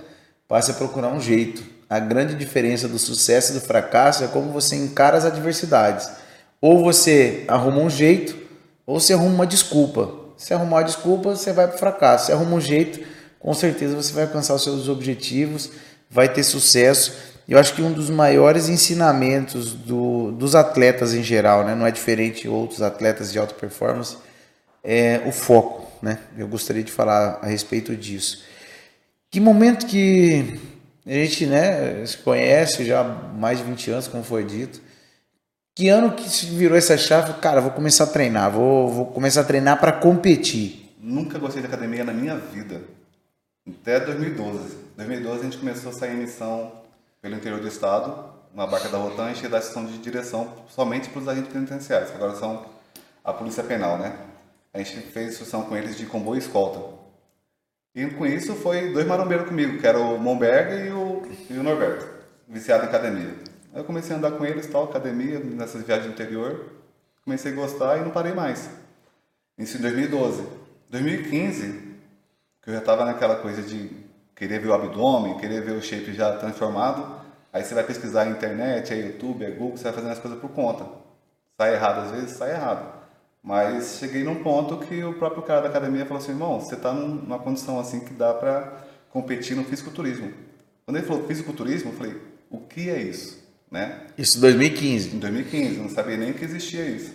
passem 0.49 0.75
a 0.75 0.79
procurar 0.79 1.13
um 1.13 1.21
jeito. 1.21 1.63
A 1.89 2.01
grande 2.01 2.35
diferença 2.35 2.89
do 2.89 2.99
sucesso 2.99 3.53
e 3.53 3.55
do 3.55 3.61
fracasso 3.61 4.25
é 4.25 4.27
como 4.27 4.51
você 4.51 4.75
encara 4.75 5.17
as 5.17 5.25
adversidades. 5.25 6.11
Ou 6.61 6.83
você 6.83 7.45
arruma 7.47 7.79
um 7.79 7.89
jeito, 7.89 8.37
ou 8.85 8.99
você 8.99 9.13
arruma 9.13 9.33
uma 9.33 9.47
desculpa. 9.47 10.26
Se 10.37 10.53
arrumar 10.53 10.83
desculpa, 10.83 11.31
você 11.35 11.53
vai 11.53 11.67
para 11.67 11.77
o 11.77 11.79
fracasso. 11.79 12.27
Se 12.27 12.33
arruma 12.33 12.57
um 12.57 12.61
jeito, 12.61 13.07
com 13.39 13.55
certeza 13.55 13.95
você 13.95 14.13
vai 14.13 14.25
alcançar 14.25 14.55
os 14.55 14.63
seus 14.63 14.89
objetivos, 14.89 15.71
vai 16.11 16.29
ter 16.29 16.43
sucesso. 16.43 17.13
Eu 17.49 17.59
acho 17.59 17.75
que 17.75 17.83
um 17.83 17.93
dos 17.93 18.11
maiores 18.11 18.69
ensinamentos 18.69 19.73
do, 19.73 20.33
dos 20.33 20.55
atletas 20.55 21.15
em 21.15 21.23
geral, 21.23 21.65
né, 21.65 21.75
não 21.75 21.87
é 21.87 21.91
diferente 21.91 22.43
de 22.43 22.49
outros 22.49 22.83
atletas 22.83 23.33
de 23.33 23.39
alta 23.39 23.55
performance, 23.55 24.17
é 24.83 25.23
o 25.27 25.33
foco. 25.33 25.87
Né? 26.03 26.19
Eu 26.37 26.49
gostaria 26.49 26.83
de 26.83 26.93
falar 26.93 27.39
a 27.41 27.47
respeito 27.47 27.97
disso. 27.97 28.43
Que 29.31 29.41
momento 29.41 29.87
que 29.87 30.61
a 31.07 31.13
gente 31.13 31.47
né, 31.47 32.05
se 32.05 32.19
conhece 32.19 32.85
já 32.85 33.01
há 33.01 33.05
mais 33.05 33.59
de 33.59 33.65
20 33.65 33.91
anos, 33.91 34.09
como 34.09 34.25
foi 34.25 34.45
dito, 34.45 34.81
que 35.77 35.91
ano 35.91 36.13
que 36.13 36.27
se 36.27 36.47
virou 36.47 36.77
essa 36.77 36.97
chave? 36.97 37.35
Cara, 37.35 37.61
vou 37.61 37.71
começar 37.71 38.05
a 38.05 38.07
treinar, 38.07 38.51
vou, 38.51 38.89
vou 38.89 39.07
começar 39.07 39.43
a 39.43 39.45
treinar 39.45 39.79
para 39.79 39.93
competir. 39.93 40.91
Nunca 40.99 41.39
gostei 41.39 41.61
de 41.61 41.69
academia 41.69 42.03
na 42.03 42.15
minha 42.15 42.35
vida. 42.35 42.81
Até 43.69 44.01
2012. 44.01 44.75
2012 44.97 45.41
a 45.41 45.45
gente 45.45 45.59
começou 45.59 45.91
a 45.91 45.95
sair 45.95 46.15
em 46.15 46.21
missão 46.21 46.73
pelo 47.21 47.35
interior 47.35 47.61
do 47.61 47.69
estado, 47.69 48.25
uma 48.55 48.67
barca 48.67 48.89
da 48.89 48.97
Rotan, 48.97 49.33
e 49.33 49.49
da 49.49 49.61
sessão 49.61 49.85
de 49.85 49.99
direção 49.99 50.51
somente 50.67 51.11
para 51.11 51.21
os 51.21 51.29
agentes 51.29 51.53
penitenciários, 51.53 52.09
que 52.09 52.17
agora 52.17 52.35
são 52.37 52.65
a 53.23 53.35
polícia 53.35 53.63
penal, 53.63 53.99
né? 53.99 54.17
A 54.73 54.79
gente 54.79 54.99
fez 55.09 55.33
instrução 55.33 55.65
com 55.65 55.77
eles 55.77 55.99
de 55.99 56.07
comboio 56.07 56.39
e 56.39 56.43
escolta. 56.43 56.81
E 57.95 58.07
com 58.07 58.25
isso 58.25 58.55
foi 58.55 58.95
dois 58.95 59.07
marombeiros 59.07 59.47
comigo, 59.47 59.79
que 59.79 59.87
era 59.87 59.99
o 59.99 60.17
Momberg 60.17 60.87
e 60.87 60.91
o, 60.91 61.23
e 61.51 61.59
o 61.59 61.63
Norberto, 61.63 62.07
viciado 62.49 62.85
em 62.85 62.89
academia. 62.89 63.56
Aí 63.77 63.83
eu 63.83 63.85
comecei 63.85 64.17
a 64.17 64.19
andar 64.19 64.31
com 64.31 64.47
eles, 64.47 64.67
tal, 64.69 64.85
academia, 64.85 65.39
nessas 65.39 65.83
viagens 65.83 66.07
no 66.07 66.15
interior. 66.15 66.65
Comecei 67.23 67.53
a 67.53 67.55
gostar 67.55 67.99
e 67.99 68.01
não 68.01 68.11
parei 68.11 68.33
mais. 68.33 68.71
Isso 69.59 69.77
em 69.77 69.83
2012. 69.83 70.47
2015, 70.89 71.97
que 72.63 72.71
eu 72.71 72.73
já 72.73 72.81
estava 72.81 73.05
naquela 73.05 73.37
coisa 73.37 73.61
de 73.61 73.91
querer 74.35 74.61
ver 74.61 74.69
o 74.69 74.73
abdômen, 74.73 75.37
querer 75.37 75.61
ver 75.61 75.73
o 75.73 75.83
shape 75.83 76.15
já 76.15 76.39
transformado, 76.39 77.21
aí 77.53 77.63
você 77.63 77.75
vai 77.75 77.85
pesquisar 77.85 78.25
na 78.25 78.31
internet, 78.31 78.95
é 78.95 78.97
YouTube, 78.97 79.45
é 79.45 79.51
Google, 79.51 79.77
você 79.77 79.85
vai 79.85 79.93
fazendo 79.93 80.13
as 80.13 80.21
coisas 80.21 80.41
por 80.41 80.53
conta. 80.53 80.87
Sai 81.59 81.75
errado 81.75 82.07
às 82.07 82.13
vezes, 82.13 82.31
sai 82.31 82.53
errado. 82.53 82.95
Mas 83.43 83.99
cheguei 83.99 84.25
num 84.25 84.43
ponto 84.43 84.79
que 84.87 85.05
o 85.05 85.19
próprio 85.19 85.43
cara 85.43 85.61
da 85.61 85.69
academia 85.69 86.07
falou 86.07 86.23
assim, 86.23 86.33
irmão, 86.33 86.61
você 86.61 86.77
está 86.77 86.95
numa 86.95 87.39
condição 87.39 87.79
assim 87.79 88.01
que 88.01 88.15
dá 88.15 88.33
para 88.33 88.87
competir 89.11 89.55
no 89.55 89.65
fisiculturismo. 89.65 90.33
Quando 90.87 90.97
ele 90.97 91.07
falou 91.07 91.27
fisiculturismo, 91.27 91.91
eu 91.91 91.95
falei, 91.95 92.19
o 92.49 92.61
que 92.61 92.89
é 92.89 92.99
isso? 92.99 93.45
Né? 93.71 94.01
Isso 94.17 94.39
em 94.39 94.41
2015? 94.41 95.17
Em 95.17 95.19
2015, 95.19 95.77
eu 95.77 95.83
não 95.83 95.91
sabia 95.91 96.17
nem 96.17 96.33
que 96.33 96.45
existia 96.45 96.85
isso. 96.85 97.13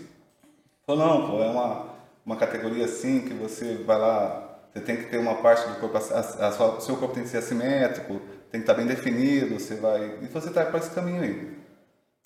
Falou, 0.85 1.07
não, 1.07 1.29
pô, 1.29 1.43
é 1.43 1.47
uma, 1.47 1.87
uma 2.25 2.35
categoria 2.35 2.85
assim 2.85 3.21
que 3.21 3.33
você 3.33 3.75
vai 3.85 3.97
lá 3.97 4.51
você 4.73 4.79
tem 4.79 4.95
que 4.95 5.03
ter 5.03 5.17
uma 5.17 5.35
parte 5.35 5.67
do 5.67 5.75
corpo, 5.75 5.97
o 5.97 6.81
seu 6.81 6.95
corpo 6.95 7.13
tem 7.13 7.23
que 7.23 7.29
ser 7.29 7.37
assimétrico, 7.37 8.21
tem 8.49 8.61
que 8.61 8.63
estar 8.69 8.73
bem 8.73 8.85
definido, 8.85 9.59
você 9.59 9.75
vai. 9.75 10.13
E 10.21 10.27
você 10.27 10.47
está 10.47 10.63
para 10.63 10.79
esse 10.79 10.89
caminho 10.91 11.21
aí. 11.21 11.47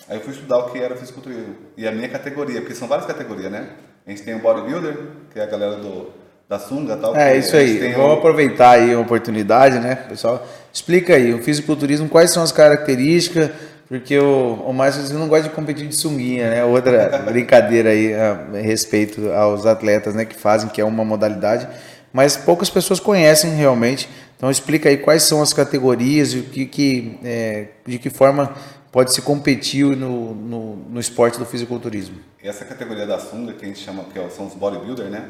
Aí 0.08 0.18
eu 0.18 0.22
fui 0.22 0.34
estudar 0.34 0.60
o 0.60 0.70
que 0.70 0.78
era 0.78 0.96
fisiculturismo. 0.96 1.56
E 1.76 1.88
a 1.88 1.92
minha 1.92 2.08
categoria, 2.08 2.62
porque 2.62 2.76
são 2.76 2.88
várias 2.88 3.08
categorias, 3.08 3.52
né? 3.52 3.70
A 4.06 4.12
gente 4.12 4.22
tem 4.22 4.36
o 4.36 4.40
bodybuilder, 4.40 4.96
que 5.34 5.40
é 5.40 5.44
a 5.44 5.48
galera 5.48 5.78
do, 5.78 6.12
da 6.48 6.60
sunga 6.60 6.94
e 6.94 6.98
tal. 6.98 7.16
É, 7.16 7.36
isso 7.36 7.56
aí. 7.56 7.94
Vamos 7.94 8.14
o... 8.14 8.18
aproveitar 8.20 8.72
aí 8.72 8.94
a 8.94 9.00
oportunidade, 9.00 9.80
né, 9.80 9.96
pessoal? 9.96 10.46
Explica 10.72 11.16
aí, 11.16 11.34
o 11.34 11.42
fisiculturismo, 11.42 12.08
quais 12.08 12.30
são 12.30 12.44
as 12.44 12.52
características, 12.52 13.50
porque 13.88 14.18
o, 14.18 14.54
o 14.66 14.74
Márcio 14.74 15.14
não 15.18 15.28
gosta 15.28 15.50
de 15.50 15.56
competir 15.56 15.88
de 15.88 15.96
sunguinha, 15.96 16.50
né? 16.50 16.66
Outra 16.66 17.20
brincadeira 17.26 17.90
aí 17.90 18.14
a, 18.14 18.62
respeito 18.62 19.32
aos 19.32 19.66
atletas, 19.66 20.16
né, 20.16 20.26
que 20.26 20.36
fazem, 20.36 20.70
que 20.70 20.82
é 20.82 20.86
uma 20.86 21.06
modalidade 21.06 21.68
mas 22.16 22.38
poucas 22.38 22.70
pessoas 22.70 22.98
conhecem 22.98 23.54
realmente. 23.56 24.10
Então 24.38 24.50
explica 24.50 24.88
aí 24.88 24.98
quais 24.98 25.24
são 25.24 25.42
as 25.42 25.52
categorias 25.52 26.34
e 26.34 26.44
que, 26.44 26.66
que, 26.66 27.20
é, 27.22 27.68
de 27.86 28.00
que 28.00 28.10
forma 28.10 28.56
pode 28.90 29.14
se 29.14 29.22
competir 29.22 29.86
no, 29.98 30.34
no, 30.34 30.76
no, 30.78 30.98
esporte 30.98 31.38
do 31.38 31.46
fisiculturismo. 31.46 32.18
Essa 32.42 32.64
categoria 32.64 33.06
da 33.06 33.20
sunga 33.20 33.52
que 33.52 33.66
a 33.66 33.68
gente 33.68 33.82
chama 33.82 34.06
que 34.06 34.30
são 34.30 34.48
os 34.48 34.54
bodybuilder, 34.54 35.10
né? 35.10 35.30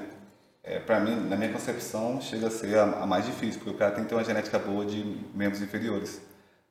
É, 0.63 0.77
para 0.77 0.99
mim, 0.99 1.27
na 1.27 1.35
minha 1.35 1.51
concepção, 1.51 2.21
chega 2.21 2.47
a 2.47 2.51
ser 2.51 2.77
a, 2.77 2.83
a, 2.83 3.07
mais 3.07 3.25
difícil, 3.25 3.59
porque 3.61 3.71
o 3.71 3.79
cara 3.79 3.89
tem 3.89 4.03
que 4.03 4.09
ter 4.09 4.15
uma 4.15 4.23
genética 4.23 4.59
boa 4.59 4.85
de 4.85 5.03
membros 5.33 5.63
inferiores. 5.63 6.21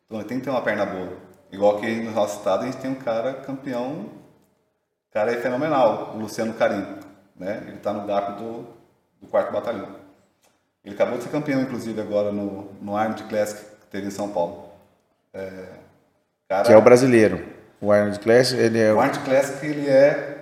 Então 0.07 0.21
ele 0.21 0.29
tem 0.29 0.39
que 0.39 0.45
ter 0.45 0.51
uma 0.51 0.63
perna 0.63 0.87
boa. 0.87 1.13
Igual 1.53 1.81
que 1.81 1.87
no 2.03 2.11
nosso 2.11 2.39
estado 2.39 2.63
a 2.63 2.67
gente 2.67 2.79
tem 2.79 2.91
um 2.91 2.97
cara 2.97 3.35
campeão, 3.35 3.93
o 3.93 5.13
cara 5.13 5.33
é 5.33 5.37
fenomenal, 5.37 6.13
o 6.15 6.19
Luciano 6.19 6.55
Carim, 6.55 6.85
né? 7.37 7.63
Ele 7.67 7.77
está 7.77 7.93
no 7.93 8.07
GAP 8.07 8.39
do, 8.39 8.67
do 9.21 9.29
quarto 9.29 9.53
batalhão. 9.53 9.89
Ele 10.85 10.95
acabou 10.95 11.17
de 11.17 11.25
ser 11.25 11.31
campeão, 11.31 11.63
inclusive, 11.63 12.01
agora 12.01 12.31
no, 12.31 12.73
no 12.83 12.97
Arnold 12.97 13.25
Classic 13.25 13.61
que 13.61 13.87
teve 13.87 14.09
em 14.09 14.11
São 14.11 14.31
Paulo. 14.31 14.69
É, 15.33 15.69
cara, 16.49 16.65
que 16.65 16.73
é 16.73 16.77
o 16.77 16.83
brasileiro. 16.83 17.45
O 17.81 17.93
Arnold 17.93 18.19
Classic, 18.19 18.61
ele 18.61 18.81
é... 18.81 18.93
O 18.93 19.01
Arnold 19.01 19.21
Classic, 19.21 19.65
ele 19.65 19.89
é 19.89 20.35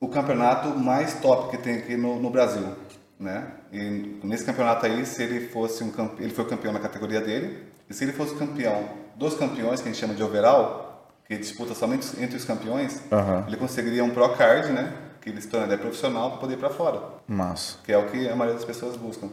o 0.00 0.08
campeonato 0.08 0.68
mais 0.68 1.14
top 1.20 1.50
que 1.50 1.62
tem 1.62 1.76
aqui 1.76 1.96
no, 1.96 2.20
no 2.20 2.30
Brasil, 2.30 2.74
né? 3.18 3.46
E 3.72 4.20
nesse 4.22 4.44
campeonato 4.44 4.86
aí, 4.86 5.04
se 5.06 5.22
ele 5.22 5.48
fosse 5.48 5.82
um 5.82 5.92
ele 6.18 6.30
foi 6.30 6.44
campeão 6.46 6.72
na 6.72 6.80
categoria 6.80 7.20
dele, 7.20 7.64
e 7.88 7.94
se 7.94 8.04
ele 8.04 8.12
fosse 8.12 8.34
campeão 8.36 8.88
dos 9.16 9.34
campeões, 9.34 9.80
que 9.80 9.88
a 9.88 9.92
gente 9.92 10.00
chama 10.00 10.14
de 10.14 10.22
overall, 10.22 11.08
que 11.26 11.36
disputa 11.36 11.74
somente 11.74 12.08
entre 12.20 12.36
os 12.36 12.44
campeões, 12.44 13.02
uhum. 13.10 13.46
ele 13.46 13.56
conseguiria 13.56 14.04
um 14.04 14.10
pro 14.10 14.28
card, 14.36 14.72
né? 14.72 14.92
Que 15.20 15.30
ele 15.30 15.40
se 15.40 15.48
tornaria 15.48 15.78
profissional 15.78 16.32
para 16.32 16.40
poder 16.40 16.54
ir 16.54 16.58
para 16.58 16.70
fora. 16.70 17.00
Massa. 17.26 17.78
Que 17.82 17.92
é 17.92 17.98
o 17.98 18.08
que 18.10 18.28
a 18.28 18.36
maioria 18.36 18.54
das 18.54 18.64
pessoas 18.64 18.96
buscam. 18.96 19.30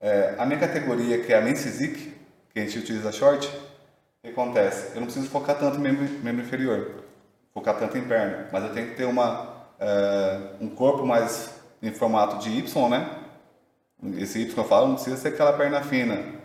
É, 0.00 0.34
a 0.38 0.44
minha 0.44 0.60
categoria, 0.60 1.22
que 1.24 1.32
é 1.32 1.38
a 1.38 1.40
Mensizik, 1.40 2.14
que 2.52 2.60
a 2.60 2.62
gente 2.62 2.78
utiliza 2.78 3.10
short, 3.10 3.46
o 3.48 3.52
que 4.22 4.28
acontece? 4.28 4.94
Eu 4.94 4.96
não 4.96 5.04
preciso 5.04 5.28
focar 5.28 5.58
tanto 5.58 5.78
em 5.78 5.80
membro, 5.80 6.04
membro 6.22 6.44
inferior, 6.44 7.04
focar 7.54 7.78
tanto 7.78 7.96
em 7.96 8.02
perna, 8.02 8.48
mas 8.52 8.64
eu 8.64 8.72
tenho 8.72 8.88
que 8.88 8.96
ter 8.96 9.04
uma, 9.04 9.54
é, 9.80 10.40
um 10.60 10.68
corpo 10.68 11.06
mais 11.06 11.54
em 11.82 11.92
formato 11.92 12.38
de 12.38 12.50
Y, 12.50 12.88
né? 12.88 13.08
Esse 14.18 14.40
Y 14.40 14.52
que 14.52 14.60
eu 14.60 14.64
falo 14.64 14.88
não 14.88 14.94
precisa 14.94 15.16
ser 15.16 15.28
aquela 15.28 15.52
perna 15.52 15.82
fina, 15.82 16.37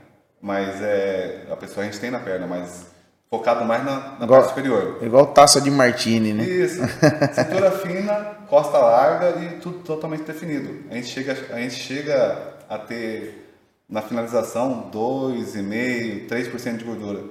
mas 0.43 0.81
é, 0.81 1.47
a 1.49 1.55
pessoa 1.55 1.85
a 1.85 1.89
gente 1.89 2.01
tem 2.01 2.11
na 2.11 2.19
perna, 2.19 2.45
mas 2.45 2.87
focado 3.29 3.63
mais 3.63 3.85
na, 3.85 4.17
na 4.19 4.25
igual, 4.25 4.41
parte 4.41 4.49
superior. 4.49 4.97
Igual 5.01 5.27
taça 5.27 5.61
de 5.61 5.71
martini, 5.71 6.33
né? 6.33 6.43
Isso. 6.43 6.81
Cintura 7.33 7.71
fina, 7.71 8.13
costa 8.49 8.77
larga 8.77 9.39
e 9.39 9.59
tudo 9.61 9.79
totalmente 9.79 10.23
definido. 10.23 10.83
A 10.91 10.95
gente 10.95 11.07
chega, 11.07 11.31
a 11.49 11.61
gente 11.61 11.75
chega 11.75 12.55
a 12.67 12.77
ter 12.77 13.55
na 13.87 14.01
finalização 14.01 14.91
2,5%, 14.91 16.27
3% 16.27 16.77
de 16.77 16.83
gordura. 16.83 17.23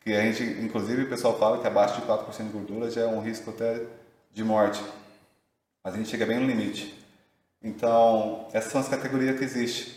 Que 0.00 0.14
a 0.14 0.22
gente, 0.22 0.42
inclusive, 0.64 1.02
o 1.02 1.08
pessoal 1.10 1.38
fala 1.38 1.58
que 1.58 1.66
abaixo 1.66 2.00
de 2.00 2.06
4% 2.06 2.44
de 2.44 2.48
gordura 2.50 2.90
já 2.90 3.02
é 3.02 3.06
um 3.06 3.20
risco 3.20 3.50
até 3.50 3.82
de 4.32 4.42
morte. 4.42 4.82
Mas 5.84 5.92
a 5.92 5.96
gente 5.98 6.08
chega 6.08 6.24
bem 6.24 6.40
no 6.40 6.46
limite. 6.46 6.98
Então, 7.62 8.48
essas 8.54 8.72
são 8.72 8.80
as 8.80 8.88
categorias 8.88 9.36
que 9.36 9.44
existem, 9.44 9.92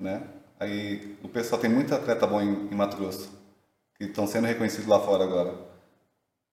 né? 0.00 0.22
Aí 0.60 1.16
o 1.22 1.28
pessoal 1.28 1.58
tem 1.58 1.70
muito 1.70 1.94
atleta 1.94 2.26
bom 2.26 2.38
em, 2.38 2.68
em 2.70 2.74
Mato 2.74 2.98
Grosso, 2.98 3.32
que 3.96 4.04
estão 4.04 4.26
sendo 4.26 4.46
reconhecidos 4.46 4.86
lá 4.86 5.00
fora 5.00 5.24
agora. 5.24 5.54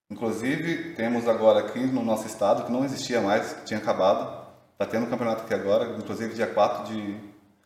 Inclusive, 0.10 0.94
temos 0.96 1.28
agora 1.28 1.60
aqui 1.60 1.80
no 1.80 2.02
nosso 2.06 2.26
estado, 2.26 2.64
que 2.64 2.72
não 2.72 2.86
existia 2.86 3.20
mais, 3.20 3.58
tinha 3.66 3.78
acabado, 3.78 4.48
está 4.72 4.86
tendo 4.86 5.06
um 5.06 5.10
campeonato 5.10 5.44
aqui 5.44 5.54
agora, 5.54 5.98
inclusive 5.98 6.34
dia 6.34 6.48
4 6.48 6.86
de 6.94 7.20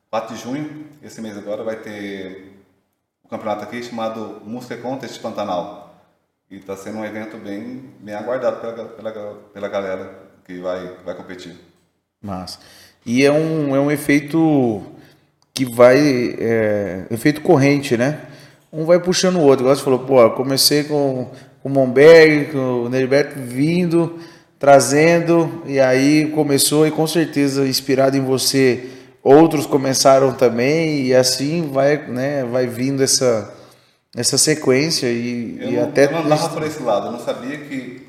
4 0.09 0.35
de 0.35 0.41
junho, 0.41 0.87
esse 1.01 1.21
mês 1.21 1.37
agora, 1.37 1.63
vai 1.63 1.75
ter 1.77 2.59
um 3.23 3.29
campeonato 3.29 3.63
aqui 3.63 3.81
chamado 3.83 4.41
Música 4.43 4.75
Contest 4.77 5.21
Pantanal. 5.21 5.95
E 6.49 6.57
está 6.57 6.75
sendo 6.75 6.97
um 6.97 7.05
evento 7.05 7.37
bem, 7.37 7.93
bem 7.99 8.15
aguardado 8.15 8.59
pela, 8.59 8.89
pela, 8.89 9.35
pela 9.53 9.69
galera 9.69 10.19
que 10.43 10.59
vai, 10.59 10.97
vai 11.05 11.15
competir. 11.15 11.55
Mas 12.19 12.59
E 13.05 13.23
é 13.23 13.31
um, 13.31 13.73
é 13.73 13.79
um 13.79 13.89
efeito 13.89 14.83
que 15.61 15.65
vai. 15.65 16.35
É, 16.39 17.05
efeito 17.11 17.41
corrente, 17.41 17.95
né? 17.95 18.19
Um 18.73 18.85
vai 18.85 18.99
puxando 18.99 19.35
o 19.35 19.41
outro. 19.41 19.63
Igual 19.63 19.75
você 19.75 19.83
falou, 19.83 19.99
pô, 19.99 20.29
comecei 20.31 20.83
com, 20.83 21.29
com 21.61 21.69
o 21.69 21.71
Momberg, 21.71 22.51
com 22.51 22.83
o 22.83 22.89
Neriberto 22.89 23.39
vindo, 23.39 24.19
trazendo, 24.57 25.63
e 25.65 25.79
aí 25.79 26.31
começou, 26.31 26.87
e 26.87 26.91
com 26.91 27.05
certeza 27.05 27.67
inspirado 27.67 28.17
em 28.17 28.21
você 28.21 28.89
outros 29.23 29.67
começaram 29.67 30.33
também 30.33 31.03
e 31.03 31.13
assim 31.13 31.69
vai, 31.69 32.07
né, 32.07 32.43
vai 32.43 32.65
vindo 32.65 33.03
essa, 33.03 33.53
essa 34.15 34.35
sequência 34.35 35.05
e, 35.07 35.59
eu 35.59 35.69
e 35.69 35.75
não, 35.75 35.83
até 35.83 36.05
eu 36.05 36.11
não 36.11 36.23
andava 36.23 36.49
por 36.49 36.63
esse 36.63 36.81
lado, 36.81 37.07
eu 37.07 37.11
não 37.11 37.19
sabia 37.19 37.55
que 37.57 38.07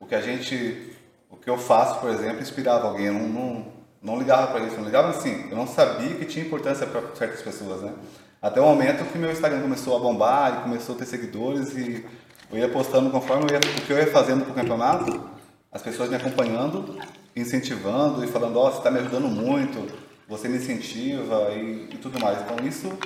o 0.00 0.06
que 0.06 0.14
a 0.14 0.22
gente, 0.22 0.96
o 1.28 1.36
que 1.36 1.50
eu 1.50 1.58
faço, 1.58 2.00
por 2.00 2.08
exemplo, 2.08 2.40
inspirava 2.40 2.88
alguém, 2.88 3.06
eu 3.06 3.12
não, 3.12 3.28
não, 3.28 3.66
não 4.06 4.18
ligava 4.20 4.46
para 4.46 4.60
isso, 4.60 4.76
não 4.76 4.84
ligava 4.84 5.08
assim, 5.08 5.48
eu 5.50 5.56
não 5.56 5.66
sabia 5.66 6.14
que 6.14 6.24
tinha 6.24 6.44
importância 6.44 6.86
para 6.86 7.02
certas 7.16 7.42
pessoas, 7.42 7.82
né? 7.82 7.92
Até 8.40 8.60
o 8.60 8.64
momento 8.64 9.04
que 9.10 9.18
meu 9.18 9.32
Instagram 9.32 9.60
começou 9.60 9.96
a 9.96 9.98
bombar 9.98 10.58
e 10.58 10.62
começou 10.62 10.94
a 10.94 10.98
ter 10.98 11.06
seguidores 11.06 11.76
e 11.76 12.06
eu 12.52 12.56
ia 12.56 12.68
postando 12.68 13.10
conforme 13.10 13.50
eu 13.50 13.54
ia, 13.54 13.58
o 13.58 13.82
que 13.84 13.92
eu 13.92 13.98
ia 13.98 14.06
fazendo 14.06 14.44
pro 14.44 14.54
campeonato, 14.54 15.28
as 15.72 15.82
pessoas 15.82 16.08
me 16.08 16.14
acompanhando, 16.14 16.96
incentivando 17.34 18.22
e 18.22 18.28
falando, 18.28 18.56
ó, 18.56 18.68
oh, 18.68 18.70
você 18.70 18.78
está 18.78 18.92
me 18.92 19.00
ajudando 19.00 19.26
muito, 19.26 19.92
você 20.28 20.48
me 20.48 20.58
incentiva 20.58 21.50
e, 21.50 21.88
e 21.92 21.98
tudo 22.00 22.20
mais. 22.20 22.38
Então 22.42 22.64
isso 22.64 22.96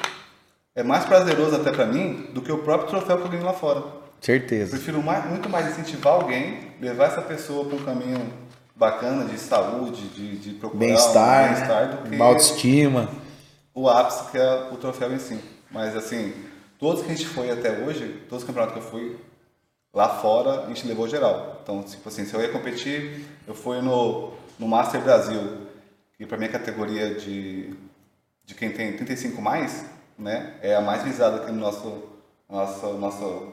é 0.74 0.82
mais 0.82 1.06
prazeroso 1.06 1.56
até 1.56 1.72
para 1.72 1.86
mim 1.86 2.28
do 2.34 2.42
que 2.42 2.52
o 2.52 2.58
próprio 2.58 2.90
troféu 2.90 3.16
que 3.16 3.24
eu 3.24 3.30
ganho 3.30 3.44
lá 3.44 3.54
fora. 3.54 3.82
Certeza. 4.20 4.64
Eu 4.66 4.70
prefiro 4.72 5.02
mais, 5.02 5.24
muito 5.24 5.48
mais 5.48 5.66
incentivar 5.70 6.12
alguém, 6.12 6.74
levar 6.78 7.06
essa 7.06 7.22
pessoa 7.22 7.64
para 7.64 7.76
um 7.76 7.84
caminho 7.84 8.49
bacana 8.80 9.26
de 9.26 9.38
saúde, 9.38 10.08
de, 10.08 10.38
de 10.38 10.50
procurar 10.54 10.78
bem-estar, 10.80 11.44
um 11.44 11.54
bem-estar 11.54 11.86
né? 11.86 11.96
do 11.96 12.08
que 12.08 12.16
uma 12.16 12.24
autoestima. 12.24 13.10
O 13.74 13.86
ápice 13.90 14.30
que 14.30 14.38
é 14.38 14.68
o 14.72 14.76
troféu 14.78 15.12
em 15.12 15.18
si. 15.18 15.38
Mas 15.70 15.94
assim, 15.94 16.32
todos 16.78 17.02
que 17.02 17.12
a 17.12 17.14
gente 17.14 17.28
foi 17.28 17.50
até 17.50 17.70
hoje, 17.70 18.24
todos 18.26 18.42
os 18.42 18.46
campeonatos 18.46 18.72
que 18.72 18.86
eu 18.86 18.90
fui 18.90 19.18
lá 19.92 20.08
fora, 20.08 20.64
a 20.64 20.68
gente 20.68 20.86
levou 20.86 21.06
geral. 21.06 21.60
Então, 21.62 21.82
tipo 21.82 22.08
assim, 22.08 22.24
se 22.24 22.32
eu 22.32 22.40
ia 22.40 22.48
competir, 22.48 23.26
eu 23.46 23.54
fui 23.54 23.82
no, 23.82 24.32
no 24.58 24.66
Master 24.66 25.02
Brasil 25.02 25.66
e 26.18 26.24
para 26.24 26.38
minha 26.38 26.50
categoria 26.50 27.14
de, 27.14 27.74
de 28.46 28.54
quem 28.54 28.70
tem 28.70 28.96
35 28.96 29.42
mais, 29.42 29.84
né, 30.18 30.54
é 30.62 30.74
a 30.74 30.80
mais 30.80 31.02
visada 31.02 31.42
aqui 31.42 31.52
no 31.52 31.60
nosso, 31.60 32.02
nossa, 32.48 32.86
nosso, 32.94 33.52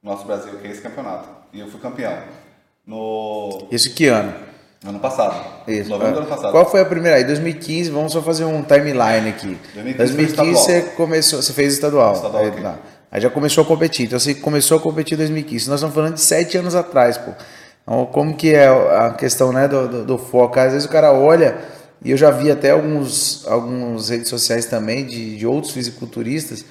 nosso 0.00 0.24
Brasil, 0.24 0.56
que 0.60 0.68
é 0.68 0.70
esse 0.70 0.80
campeonato. 0.80 1.28
E 1.52 1.58
eu 1.58 1.68
fui 1.68 1.80
campeão. 1.80 2.16
No 2.86 3.66
Isso 3.72 3.92
que 3.92 4.06
ano? 4.06 4.47
Ano 4.84 4.98
passado. 5.00 5.34
Isso. 5.66 5.90
Novembro 5.90 6.14
do 6.14 6.18
ano 6.20 6.28
passado. 6.28 6.52
Qual 6.52 6.70
foi 6.70 6.80
a 6.80 6.84
primeira? 6.84 7.16
Aí 7.16 7.24
2015, 7.24 7.90
vamos 7.90 8.12
só 8.12 8.22
fazer 8.22 8.44
um 8.44 8.62
timeline 8.62 9.28
aqui. 9.28 9.58
2015 9.74 9.96
2015 9.96 10.36
foi 10.36 10.54
você 10.54 10.82
começou, 10.96 11.42
você 11.42 11.52
fez 11.52 11.74
estadual. 11.74 12.14
Estadual, 12.14 12.42
aí, 12.42 12.50
ok. 12.50 12.62
tá. 12.62 12.78
Aí 13.10 13.20
já 13.20 13.30
começou 13.30 13.64
a 13.64 13.66
competir. 13.66 14.06
Então 14.06 14.18
você 14.18 14.34
começou 14.34 14.78
a 14.78 14.80
competir 14.80 15.14
em 15.14 15.18
2015. 15.18 15.68
Nós 15.68 15.80
estamos 15.80 15.94
falando 15.94 16.14
de 16.14 16.20
sete 16.20 16.56
anos 16.56 16.74
atrás, 16.74 17.18
pô. 17.18 17.32
Então, 17.82 18.06
como 18.06 18.36
que 18.36 18.54
é 18.54 18.68
a 18.68 19.14
questão 19.14 19.50
né, 19.50 19.66
do, 19.66 19.88
do, 19.88 20.04
do 20.04 20.18
foco? 20.18 20.60
Às 20.60 20.72
vezes 20.72 20.86
o 20.86 20.90
cara 20.90 21.12
olha, 21.12 21.56
e 22.04 22.10
eu 22.10 22.16
já 22.16 22.30
vi 22.30 22.50
até 22.50 22.70
alguns, 22.70 23.46
algumas 23.48 24.10
redes 24.10 24.28
sociais 24.28 24.66
também 24.66 25.06
de, 25.06 25.36
de 25.36 25.46
outros 25.46 25.72
fisiculturistas. 25.72 26.64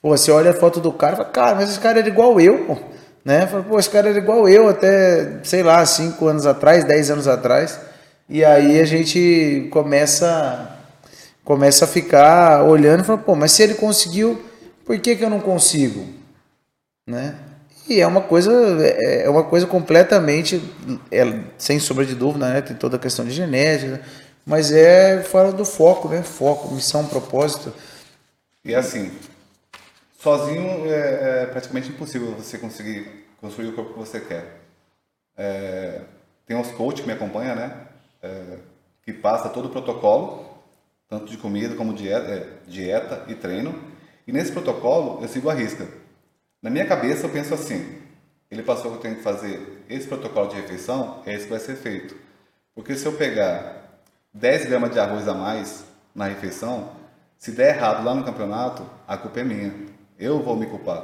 Pô, 0.00 0.16
você 0.16 0.30
olha 0.30 0.52
a 0.52 0.54
foto 0.54 0.80
do 0.80 0.92
cara 0.92 1.14
e 1.14 1.16
fala, 1.16 1.28
cara, 1.28 1.54
mas 1.56 1.70
esse 1.70 1.80
cara 1.80 1.98
era 1.98 2.08
igual 2.08 2.40
eu, 2.40 2.66
pô. 2.66 2.78
Né? 3.24 3.46
Fala, 3.46 3.62
pô, 3.62 3.78
esse 3.78 3.90
cara 3.90 4.08
era 4.08 4.18
igual 4.18 4.48
eu 4.48 4.68
até, 4.68 5.40
sei 5.42 5.62
lá, 5.62 5.84
cinco 5.84 6.26
anos 6.26 6.46
atrás, 6.46 6.84
dez 6.84 7.10
anos 7.10 7.28
atrás. 7.28 7.78
E 8.28 8.44
aí 8.44 8.80
a 8.80 8.84
gente 8.84 9.68
começa 9.70 10.76
começa 11.44 11.84
a 11.84 11.88
ficar 11.88 12.62
olhando 12.62 13.00
e 13.00 13.04
fala, 13.04 13.18
pô, 13.18 13.34
mas 13.34 13.50
se 13.50 13.62
ele 13.62 13.74
conseguiu, 13.74 14.40
por 14.84 14.96
que, 15.00 15.16
que 15.16 15.24
eu 15.24 15.30
não 15.30 15.40
consigo? 15.40 16.06
Né? 17.04 17.34
E 17.88 18.00
é 18.00 18.06
uma 18.06 18.20
coisa, 18.20 18.52
é 18.86 19.28
uma 19.28 19.42
coisa 19.42 19.66
completamente, 19.66 20.62
é, 21.10 21.40
sem 21.58 21.80
sombra 21.80 22.06
de 22.06 22.14
dúvida, 22.14 22.48
né? 22.48 22.60
Tem 22.60 22.76
toda 22.76 22.94
a 22.94 23.00
questão 23.00 23.24
de 23.24 23.32
genética, 23.32 24.00
mas 24.46 24.70
é 24.70 25.24
fora 25.24 25.50
do 25.50 25.64
foco, 25.64 26.08
né? 26.08 26.22
Foco, 26.22 26.72
missão, 26.72 27.04
propósito. 27.04 27.74
E 28.64 28.76
assim, 28.76 29.10
sozinho 30.20 30.86
é, 30.86 31.42
é 31.42 31.46
praticamente 31.46 31.88
impossível 31.88 32.32
você 32.32 32.58
conseguir 32.58 33.26
construir 33.40 33.68
o 33.68 33.72
corpo 33.72 33.94
que 33.94 33.98
você 33.98 34.20
quer. 34.20 34.60
É, 35.36 36.02
tem 36.46 36.56
uns 36.56 36.70
coaches 36.72 37.00
que 37.00 37.06
me 37.06 37.14
acompanham, 37.14 37.56
né? 37.56 37.86
É, 38.22 38.58
que 39.02 39.12
passa 39.12 39.48
todo 39.48 39.66
o 39.66 39.70
protocolo, 39.70 40.46
tanto 41.08 41.24
de 41.24 41.38
comida 41.38 41.74
como 41.74 41.94
dieta, 41.94 42.30
é, 42.30 42.46
dieta 42.66 43.24
e 43.28 43.34
treino. 43.34 43.74
E 44.26 44.32
nesse 44.32 44.52
protocolo 44.52 45.22
eu 45.22 45.28
sigo 45.28 45.48
a 45.48 45.54
risca. 45.54 45.88
Na 46.62 46.68
minha 46.68 46.86
cabeça 46.86 47.26
eu 47.26 47.30
penso 47.30 47.54
assim: 47.54 47.98
ele 48.50 48.62
passou 48.62 48.90
que 48.90 48.98
eu 48.98 49.00
tenho 49.00 49.16
que 49.16 49.22
fazer 49.22 49.84
esse 49.88 50.06
protocolo 50.06 50.48
de 50.48 50.56
refeição, 50.56 51.22
é 51.24 51.32
esse 51.32 51.44
que 51.44 51.50
vai 51.50 51.60
ser 51.60 51.76
feito. 51.76 52.14
Porque 52.74 52.94
se 52.94 53.06
eu 53.06 53.14
pegar 53.14 54.02
10 54.34 54.66
gramas 54.66 54.92
de 54.92 55.00
arroz 55.00 55.26
a 55.26 55.34
mais 55.34 55.84
na 56.14 56.26
refeição, 56.26 56.92
se 57.38 57.52
der 57.52 57.76
errado 57.76 58.04
lá 58.04 58.14
no 58.14 58.22
campeonato, 58.22 58.84
a 59.08 59.16
culpa 59.16 59.40
é 59.40 59.44
minha. 59.44 59.99
Eu 60.20 60.42
vou 60.42 60.54
me 60.54 60.66
culpar. 60.66 61.02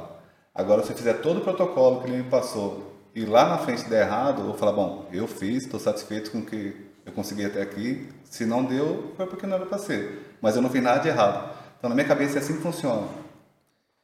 Agora, 0.53 0.83
se 0.83 0.91
eu 0.91 0.95
fizer 0.95 1.15
todo 1.15 1.39
o 1.39 1.41
protocolo 1.41 2.01
que 2.01 2.07
ele 2.07 2.17
me 2.17 2.29
passou 2.29 2.93
e 3.15 3.25
lá 3.25 3.49
na 3.49 3.57
frente 3.57 3.89
der 3.89 4.05
errado, 4.05 4.41
eu 4.41 4.45
vou 4.45 4.53
falar: 4.53 4.73
bom, 4.73 5.07
eu 5.11 5.27
fiz, 5.27 5.63
estou 5.63 5.79
satisfeito 5.79 6.29
com 6.29 6.37
o 6.37 6.45
que 6.45 6.75
eu 7.03 7.11
consegui 7.11 7.43
até 7.43 7.63
aqui. 7.63 8.07
Se 8.23 8.45
não 8.45 8.63
deu, 8.63 9.11
foi 9.17 9.25
porque 9.25 9.47
não 9.47 9.55
era 9.55 9.65
para 9.65 9.79
ser. 9.79 10.37
Mas 10.39 10.55
eu 10.55 10.61
não 10.61 10.69
fiz 10.69 10.83
nada 10.83 10.99
de 10.99 11.07
errado. 11.07 11.51
Então, 11.79 11.89
na 11.89 11.95
minha 11.95 12.07
cabeça, 12.07 12.37
é 12.37 12.41
assim 12.41 12.57
que 12.57 12.61
funciona 12.61 13.07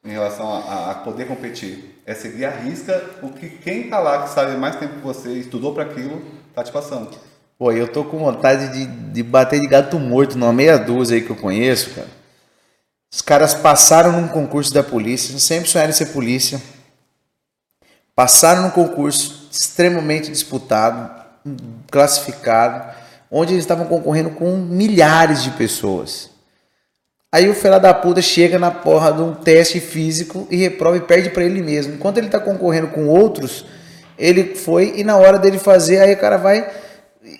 em 0.04 0.10
relação 0.10 0.52
a, 0.52 0.90
a 0.90 0.94
poder 0.96 1.26
competir. 1.26 2.02
É 2.04 2.12
seguir 2.12 2.44
a 2.44 2.50
risca 2.50 3.02
o 3.22 3.28
que 3.30 3.48
quem 3.48 3.88
tá 3.88 4.00
lá, 4.00 4.24
que 4.24 4.30
sabe 4.30 4.56
mais 4.56 4.76
tempo 4.76 4.94
que 4.94 5.00
você, 5.00 5.32
estudou 5.34 5.72
para 5.72 5.84
aquilo, 5.84 6.20
tá 6.52 6.62
te 6.64 6.72
passando. 6.72 7.10
Pô, 7.56 7.70
eu 7.70 7.86
tô 7.86 8.04
com 8.04 8.18
vontade 8.18 8.72
de, 8.72 8.86
de 8.86 9.22
bater 9.22 9.60
de 9.60 9.68
gato 9.68 9.98
morto 9.98 10.36
numa 10.36 10.52
meia 10.52 10.76
dúzia 10.76 11.16
aí 11.16 11.22
que 11.22 11.30
eu 11.30 11.36
conheço, 11.36 11.94
cara. 11.94 12.23
Os 13.14 13.22
caras 13.22 13.54
passaram 13.54 14.10
num 14.10 14.26
concurso 14.26 14.74
da 14.74 14.82
polícia, 14.82 15.38
sempre 15.38 15.70
sonharam 15.70 15.92
ser 15.92 16.06
polícia. 16.06 16.60
Passaram 18.12 18.62
num 18.62 18.70
concurso 18.70 19.48
extremamente 19.52 20.32
disputado, 20.32 21.08
classificado, 21.92 22.92
onde 23.30 23.52
eles 23.52 23.62
estavam 23.62 23.86
concorrendo 23.86 24.30
com 24.30 24.56
milhares 24.56 25.44
de 25.44 25.52
pessoas. 25.52 26.28
Aí 27.30 27.48
o 27.48 27.54
filho 27.54 27.78
da 27.78 27.94
puta 27.94 28.20
chega 28.20 28.58
na 28.58 28.72
porra 28.72 29.12
de 29.12 29.22
um 29.22 29.32
teste 29.32 29.78
físico 29.78 30.48
e 30.50 30.56
reprova 30.56 30.96
e 30.96 31.00
perde 31.00 31.30
pra 31.30 31.44
ele 31.44 31.62
mesmo. 31.62 31.94
Enquanto 31.94 32.18
ele 32.18 32.28
tá 32.28 32.40
concorrendo 32.40 32.88
com 32.88 33.06
outros, 33.06 33.64
ele 34.18 34.56
foi 34.56 34.94
e 34.96 35.04
na 35.04 35.16
hora 35.16 35.38
dele 35.38 35.60
fazer, 35.60 36.00
aí 36.00 36.14
o 36.14 36.18
cara 36.18 36.36
vai 36.36 36.68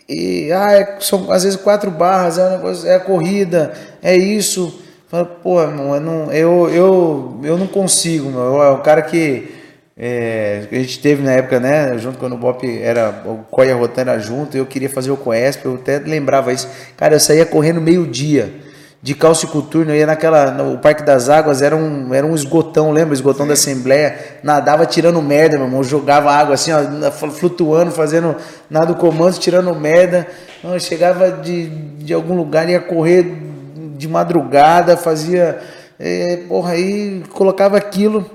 e 0.09 0.53
ah, 0.53 0.73
é- 0.73 1.01
são 1.01 1.33
às 1.33 1.43
vezes 1.43 1.59
quatro 1.59 1.91
barras, 1.91 2.39
é, 2.39 2.47
um 2.47 2.51
negócio, 2.51 2.89
é 2.89 2.95
a 2.95 3.01
corrida, 3.01 3.75
é 4.01 4.17
isso. 4.17 4.84
Fala, 5.15 5.27
pô, 5.27 5.63
irmão, 5.63 5.95
eu 5.95 6.01
não, 6.01 6.33
eu, 6.33 6.69
eu, 6.71 7.41
eu 7.45 7.57
não 7.57 7.69
consigo, 7.69 8.29
meu. 8.31 8.61
É 8.61 8.73
um 8.73 8.83
cara 8.83 9.01
que 9.01 9.49
é, 9.97 10.67
a 10.73 10.75
gente 10.75 10.99
teve 10.99 11.23
na 11.23 11.31
época, 11.31 11.61
né, 11.61 11.97
junto 11.99 12.19
quando 12.19 12.33
o 12.33 12.37
Bop 12.37 12.67
era, 12.83 13.23
o 13.25 13.45
Coia 13.49 13.77
Rotan 13.77 14.01
era 14.01 14.19
junto, 14.19 14.57
eu 14.57 14.67
queria 14.67 14.91
fazer 14.91 15.13
o 15.13 15.17
Coesp, 15.17 15.67
eu 15.67 15.77
até 15.77 16.01
lembrava 16.01 16.53
isso. 16.53 16.69
Cara, 16.97 17.15
eu 17.15 17.21
saía 17.21 17.47
correndo 17.47 17.81
meio-dia 17.81 18.55
de 19.01 19.15
calciculturno, 19.15 19.93
eu 19.93 19.99
ia 19.99 20.05
naquela, 20.05 20.51
no 20.51 20.79
Parque 20.79 21.05
das 21.05 21.29
Águas, 21.29 21.63
era 21.63 21.77
um, 21.77 22.13
era 22.13 22.27
um 22.27 22.35
esgotão, 22.35 22.91
lembra? 22.91 23.15
Esgotão 23.15 23.47
da 23.47 23.53
Assembleia, 23.53 24.19
nadava 24.43 24.85
tirando 24.85 25.23
merda, 25.23 25.57
meu 25.57 25.67
irmão, 25.67 25.85
jogava 25.85 26.33
água 26.33 26.55
assim, 26.55 26.73
ó, 26.73 27.13
flutuando, 27.13 27.93
fazendo 27.93 28.35
nada 28.69 28.87
do 28.87 28.97
comando, 28.97 29.39
tirando 29.39 29.73
merda. 29.77 30.27
Eu 30.65 30.81
chegava 30.81 31.31
de, 31.31 31.69
de 31.69 32.13
algum 32.13 32.35
lugar, 32.35 32.69
ia 32.69 32.81
correr 32.81 33.54
de 33.95 34.09
madrugada, 34.09 34.97
fazia, 34.97 35.61
é, 35.99 36.39
porra, 36.49 36.73
aí 36.73 37.23
colocava 37.31 37.77
aquilo, 37.77 38.29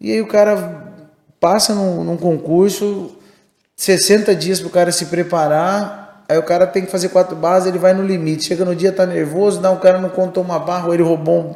e 0.00 0.12
aí 0.12 0.20
o 0.20 0.26
cara 0.26 0.92
passa 1.40 1.74
num, 1.74 2.02
num 2.04 2.16
concurso, 2.16 3.16
60 3.76 4.34
dias 4.34 4.60
pro 4.60 4.70
cara 4.70 4.92
se 4.92 5.06
preparar, 5.06 6.24
aí 6.28 6.38
o 6.38 6.42
cara 6.42 6.66
tem 6.66 6.84
que 6.84 6.90
fazer 6.90 7.08
quatro 7.08 7.36
barras, 7.36 7.66
ele 7.66 7.78
vai 7.78 7.92
no 7.92 8.02
limite. 8.02 8.44
Chega 8.44 8.64
no 8.64 8.74
dia, 8.74 8.92
tá 8.92 9.04
nervoso, 9.04 9.60
dá, 9.60 9.70
o 9.70 9.78
cara 9.80 9.98
não 10.00 10.08
contou 10.10 10.42
uma 10.42 10.58
barra, 10.58 10.86
ou 10.86 10.94
ele 10.94 11.02
roubou 11.02 11.40
um- 11.40 11.54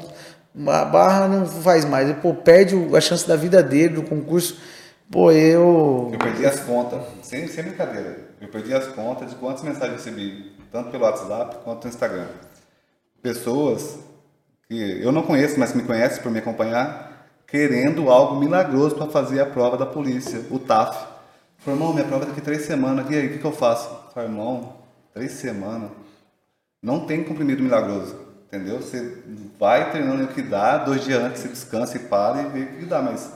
uma 0.54 0.84
barra, 0.84 1.28
não 1.28 1.46
faz 1.46 1.84
mais. 1.84 2.08
Ele, 2.08 2.18
pô, 2.20 2.34
perde 2.34 2.74
o- 2.74 2.96
a 2.96 3.00
chance 3.00 3.26
da 3.26 3.36
vida 3.36 3.62
dele, 3.62 3.94
do 3.94 4.02
concurso. 4.02 4.56
Pô, 5.10 5.30
eu. 5.32 6.10
Eu 6.12 6.18
perdi 6.18 6.44
as 6.44 6.60
contas, 6.60 7.00
sem, 7.22 7.46
sem 7.48 7.64
brincadeira. 7.64 8.18
Eu 8.40 8.48
perdi 8.48 8.74
as 8.74 8.86
contas 8.88 9.30
de 9.30 9.36
quantas 9.36 9.62
mensagens 9.62 9.90
eu 9.90 9.96
recebi, 10.12 10.52
tanto 10.70 10.90
pelo 10.90 11.04
WhatsApp 11.04 11.56
quanto 11.64 11.84
no 11.84 11.90
Instagram. 11.90 12.26
Pessoas 13.22 13.98
que 14.68 15.00
eu 15.02 15.10
não 15.10 15.22
conheço, 15.22 15.58
mas 15.58 15.72
que 15.72 15.78
me 15.78 15.84
conhecem 15.84 16.22
por 16.22 16.30
me 16.30 16.38
acompanhar, 16.38 17.26
querendo 17.46 18.10
algo 18.10 18.38
milagroso 18.38 18.94
para 18.96 19.06
fazer 19.06 19.40
a 19.40 19.46
prova 19.46 19.76
da 19.76 19.86
polícia, 19.86 20.44
o 20.50 20.58
TAF. 20.58 21.06
Falei, 21.58 21.80
irmão, 21.80 21.92
minha 21.92 22.04
prova 22.04 22.24
é 22.24 22.28
daqui 22.28 22.40
três 22.40 22.62
semanas, 22.62 23.10
e 23.10 23.14
aí, 23.14 23.26
o 23.26 23.32
que, 23.32 23.38
que 23.38 23.44
eu 23.44 23.52
faço? 23.52 23.88
Falei, 24.12 24.28
irmão, 24.28 24.76
três 25.14 25.32
semanas. 25.32 25.90
Não 26.82 27.06
tem 27.06 27.24
comprimido 27.24 27.62
milagroso, 27.62 28.14
entendeu? 28.46 28.76
Você 28.76 29.22
vai 29.58 29.90
treinando 29.90 30.24
o 30.24 30.28
que 30.28 30.42
dá, 30.42 30.78
dois 30.78 31.02
dias 31.02 31.20
antes 31.20 31.42
você 31.42 31.48
descansa 31.48 31.96
e 31.96 32.00
para 32.00 32.42
e 32.42 32.48
vê 32.50 32.60
o 32.60 32.78
que 32.78 32.84
dá, 32.84 33.02
mas 33.02 33.32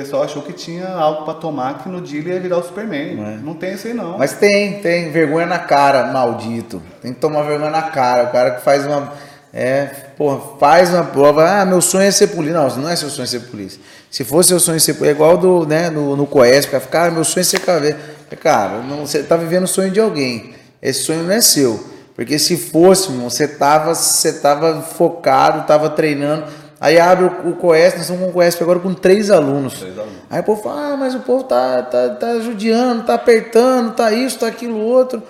pessoal 0.00 0.22
achou 0.22 0.40
que 0.42 0.52
tinha 0.52 0.88
algo 0.88 1.24
para 1.24 1.34
tomar 1.34 1.82
que 1.82 1.88
no 1.88 2.00
dia 2.00 2.20
ele 2.20 2.30
ia 2.30 2.40
virar 2.40 2.58
o 2.58 2.62
Superman. 2.62 3.16
Não, 3.42 3.54
tem 3.54 3.74
isso 3.74 3.86
aí 3.86 3.92
não. 3.92 4.16
Mas 4.16 4.32
tem, 4.32 4.80
tem 4.80 5.10
vergonha 5.10 5.46
na 5.46 5.58
cara, 5.58 6.10
maldito. 6.10 6.82
Tem 7.02 7.12
que 7.12 7.20
tomar 7.20 7.42
vergonha 7.42 7.70
na 7.70 7.82
cara. 7.82 8.24
O 8.24 8.32
cara 8.32 8.52
que 8.52 8.62
faz 8.62 8.86
uma. 8.86 9.12
É, 9.52 9.84
porra, 10.16 10.40
faz 10.58 10.90
uma 10.94 11.04
prova. 11.04 11.44
Ah, 11.44 11.66
meu 11.66 11.82
sonho 11.82 12.04
é 12.04 12.10
ser 12.10 12.28
polícia. 12.28 12.58
Não, 12.58 12.76
não 12.76 12.88
é 12.88 12.96
seu 12.96 13.10
sonho 13.10 13.28
ser 13.28 13.40
polícia. 13.40 13.80
Se 14.10 14.24
fosse 14.24 14.48
seu 14.48 14.58
sonho 14.58 14.80
ser 14.80 14.94
polícia, 14.94 15.12
é 15.12 15.14
igual 15.14 15.36
do, 15.36 15.66
né, 15.66 15.90
no, 15.90 16.16
no 16.16 16.26
Coesp, 16.26 16.68
o 16.68 16.70
cara 16.70 16.80
fica, 16.80 16.92
cara, 16.92 17.10
meu 17.10 17.24
sonho 17.24 17.42
é 17.42 17.44
ser 17.44 17.60
caveira. 17.60 17.98
Cara, 18.40 18.78
não, 18.78 19.06
você 19.06 19.22
tá 19.22 19.36
vivendo 19.36 19.64
o 19.64 19.68
sonho 19.68 19.90
de 19.90 20.00
alguém. 20.00 20.54
Esse 20.80 21.02
sonho 21.02 21.24
não 21.24 21.32
é 21.32 21.40
seu. 21.40 21.84
Porque 22.14 22.38
se 22.38 22.56
fosse, 22.56 23.10
irmão, 23.10 23.28
você 23.28 23.46
tava, 23.46 23.94
você 23.94 24.32
tava 24.32 24.80
focado, 24.80 25.66
tava 25.66 25.90
treinando. 25.90 26.44
Aí 26.80 26.98
abre 26.98 27.26
o, 27.26 27.50
o 27.50 27.56
Coesp, 27.56 27.98
nós 27.98 28.06
estamos 28.06 28.24
com 28.24 28.30
o 28.30 28.32
Coesp 28.32 28.62
agora 28.62 28.80
com 28.80 28.94
três 28.94 29.30
alunos. 29.30 29.78
Três 29.78 29.98
alunos. 29.98 30.16
Aí 30.30 30.40
o 30.40 30.44
povo 30.44 30.62
fala, 30.62 30.94
ah, 30.94 30.96
mas 30.96 31.14
o 31.14 31.20
povo 31.20 31.44
tá, 31.44 31.82
tá, 31.82 32.08
tá 32.14 32.40
judiando, 32.40 33.04
tá 33.04 33.14
apertando, 33.14 33.94
tá 33.94 34.10
isso, 34.10 34.38
tá 34.38 34.46
aquilo 34.46 34.78
outro. 34.78 35.22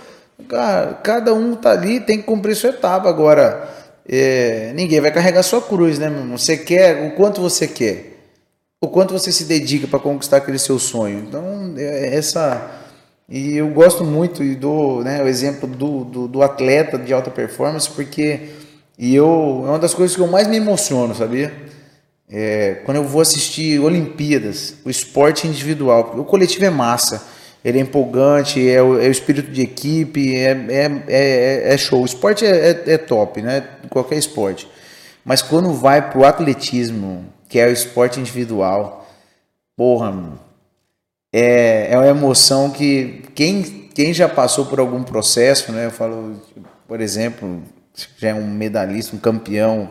Cara, 0.48 0.94
cada 1.02 1.34
um 1.34 1.56
tá 1.56 1.72
ali, 1.72 1.98
tem 1.98 2.18
que 2.18 2.22
cumprir 2.22 2.54
sua 2.54 2.70
etapa. 2.70 3.08
Agora, 3.08 3.68
é, 4.08 4.72
ninguém 4.76 5.00
vai 5.00 5.10
carregar 5.10 5.42
sua 5.42 5.60
cruz, 5.60 5.98
né, 5.98 6.08
meu 6.08 6.20
irmão? 6.20 6.38
Você 6.38 6.56
quer, 6.56 7.08
o 7.08 7.16
quanto 7.16 7.40
você 7.40 7.66
quer, 7.66 8.16
o 8.80 8.86
quanto 8.86 9.12
você 9.12 9.32
se 9.32 9.44
dedica 9.44 9.88
para 9.88 9.98
conquistar 9.98 10.36
aquele 10.36 10.58
seu 10.58 10.78
sonho. 10.78 11.18
Então, 11.18 11.74
é 11.76 12.14
essa. 12.14 12.78
E 13.28 13.56
eu 13.56 13.68
gosto 13.70 14.04
muito 14.04 14.44
e 14.44 14.54
dou 14.54 15.02
né, 15.02 15.20
o 15.20 15.26
exemplo 15.26 15.68
do, 15.68 16.04
do, 16.04 16.28
do 16.28 16.42
atleta 16.42 16.96
de 16.96 17.12
alta 17.12 17.30
performance, 17.30 17.90
porque 17.90 18.50
e 19.00 19.14
eu, 19.14 19.62
é 19.64 19.70
uma 19.70 19.78
das 19.78 19.94
coisas 19.94 20.14
que 20.14 20.20
eu 20.20 20.26
mais 20.26 20.46
me 20.46 20.58
emociono, 20.58 21.14
sabia? 21.14 21.50
É, 22.28 22.82
quando 22.84 22.98
eu 22.98 23.04
vou 23.04 23.22
assistir 23.22 23.80
Olimpíadas, 23.80 24.74
o 24.84 24.90
esporte 24.90 25.48
individual, 25.48 26.04
porque 26.04 26.20
o 26.20 26.24
coletivo 26.24 26.66
é 26.66 26.70
massa, 26.70 27.26
ele 27.64 27.78
é 27.78 27.80
empolgante, 27.80 28.68
é 28.68 28.82
o, 28.82 29.00
é 29.00 29.08
o 29.08 29.10
espírito 29.10 29.50
de 29.50 29.62
equipe, 29.62 30.36
é, 30.36 30.50
é, 30.50 31.02
é, 31.08 31.72
é 31.72 31.78
show. 31.78 32.02
O 32.02 32.04
esporte 32.04 32.44
é, 32.44 32.72
é, 32.72 32.92
é 32.92 32.98
top, 32.98 33.40
né? 33.40 33.66
Qualquer 33.88 34.18
esporte. 34.18 34.68
Mas 35.24 35.40
quando 35.40 35.72
vai 35.72 36.10
pro 36.10 36.26
atletismo, 36.26 37.24
que 37.48 37.58
é 37.58 37.68
o 37.68 37.72
esporte 37.72 38.20
individual. 38.20 39.08
Porra, 39.74 40.38
é, 41.32 41.88
é 41.90 41.96
uma 41.96 42.06
emoção 42.06 42.70
que 42.70 43.22
quem, 43.34 43.62
quem 43.94 44.12
já 44.12 44.28
passou 44.28 44.66
por 44.66 44.78
algum 44.78 45.02
processo, 45.02 45.72
né? 45.72 45.86
Eu 45.86 45.90
falo, 45.90 46.38
por 46.86 47.00
exemplo, 47.00 47.62
já 48.18 48.28
é 48.28 48.34
um 48.34 48.46
medalhista, 48.46 49.14
um 49.14 49.18
campeão 49.18 49.90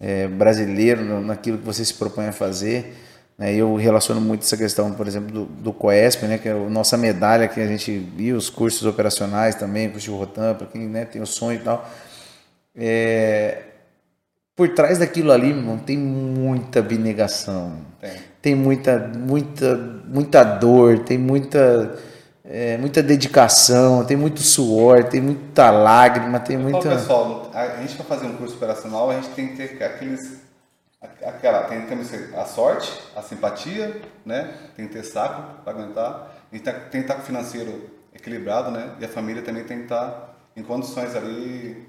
é, 0.00 0.28
brasileiro 0.28 1.20
naquilo 1.20 1.58
que 1.58 1.64
você 1.64 1.84
se 1.84 1.94
propõe 1.94 2.26
a 2.26 2.32
fazer. 2.32 2.94
Né? 3.38 3.54
Eu 3.54 3.74
relaciono 3.76 4.20
muito 4.20 4.42
essa 4.42 4.56
questão, 4.56 4.92
por 4.92 5.06
exemplo, 5.06 5.32
do, 5.32 5.44
do 5.46 5.72
COESP, 5.72 6.26
né? 6.26 6.38
que 6.38 6.48
é 6.48 6.52
a 6.52 6.70
nossa 6.70 6.96
medalha 6.96 7.48
que 7.48 7.60
a 7.60 7.66
gente 7.66 7.96
viu, 7.98 8.36
os 8.36 8.48
cursos 8.48 8.84
operacionais 8.86 9.54
também, 9.54 9.90
curso 9.90 10.10
de 10.10 10.16
Rotan, 10.16 10.54
para 10.54 10.66
quem 10.66 10.88
né, 10.88 11.04
tem 11.04 11.20
o 11.20 11.26
sonho 11.26 11.60
e 11.60 11.62
tal. 11.62 11.88
É, 12.76 13.62
por 14.56 14.68
trás 14.68 14.98
daquilo 14.98 15.32
ali, 15.32 15.52
não 15.52 15.78
tem 15.78 15.98
muita 15.98 16.78
abnegação. 16.78 17.78
Tem. 18.00 18.12
tem 18.40 18.54
muita, 18.54 18.98
muita, 18.98 19.76
muita 20.06 20.44
dor, 20.44 21.00
tem 21.00 21.18
muita, 21.18 21.98
é, 22.44 22.76
muita 22.76 23.02
dedicação, 23.02 24.04
tem 24.04 24.16
muito 24.16 24.40
suor, 24.40 25.04
tem 25.04 25.20
muita 25.20 25.70
lágrima, 25.70 26.38
tem 26.38 26.58
muita. 26.58 26.90
pessoal, 26.90 27.50
a 27.54 27.80
gente 27.80 27.94
para 27.96 28.04
fazer 28.04 28.26
um 28.26 28.36
curso 28.36 28.56
operacional, 28.56 29.10
a 29.10 29.14
gente 29.14 29.30
tem 29.30 29.48
que 29.48 29.66
ter 29.66 29.82
aqueles 29.82 30.44
aquela 31.24 31.64
tem 31.64 31.86
que 31.86 31.96
ter 31.96 32.34
a 32.38 32.44
sorte, 32.44 32.92
a 33.16 33.22
simpatia, 33.22 34.00
né? 34.24 34.54
Tem 34.76 34.86
que 34.86 34.92
ter 34.92 35.04
saco 35.04 35.62
para 35.62 35.72
aguentar, 35.72 36.34
e 36.52 36.58
tem 36.58 36.74
que 36.90 36.98
estar 36.98 37.14
com 37.14 37.22
o 37.22 37.24
financeiro 37.24 37.90
equilibrado, 38.14 38.70
né? 38.70 38.94
E 39.00 39.04
a 39.04 39.08
família 39.08 39.42
também 39.42 39.64
tem 39.64 39.78
que 39.78 39.84
estar 39.84 40.36
em 40.56 40.62
condições 40.62 41.16
ali 41.16 41.86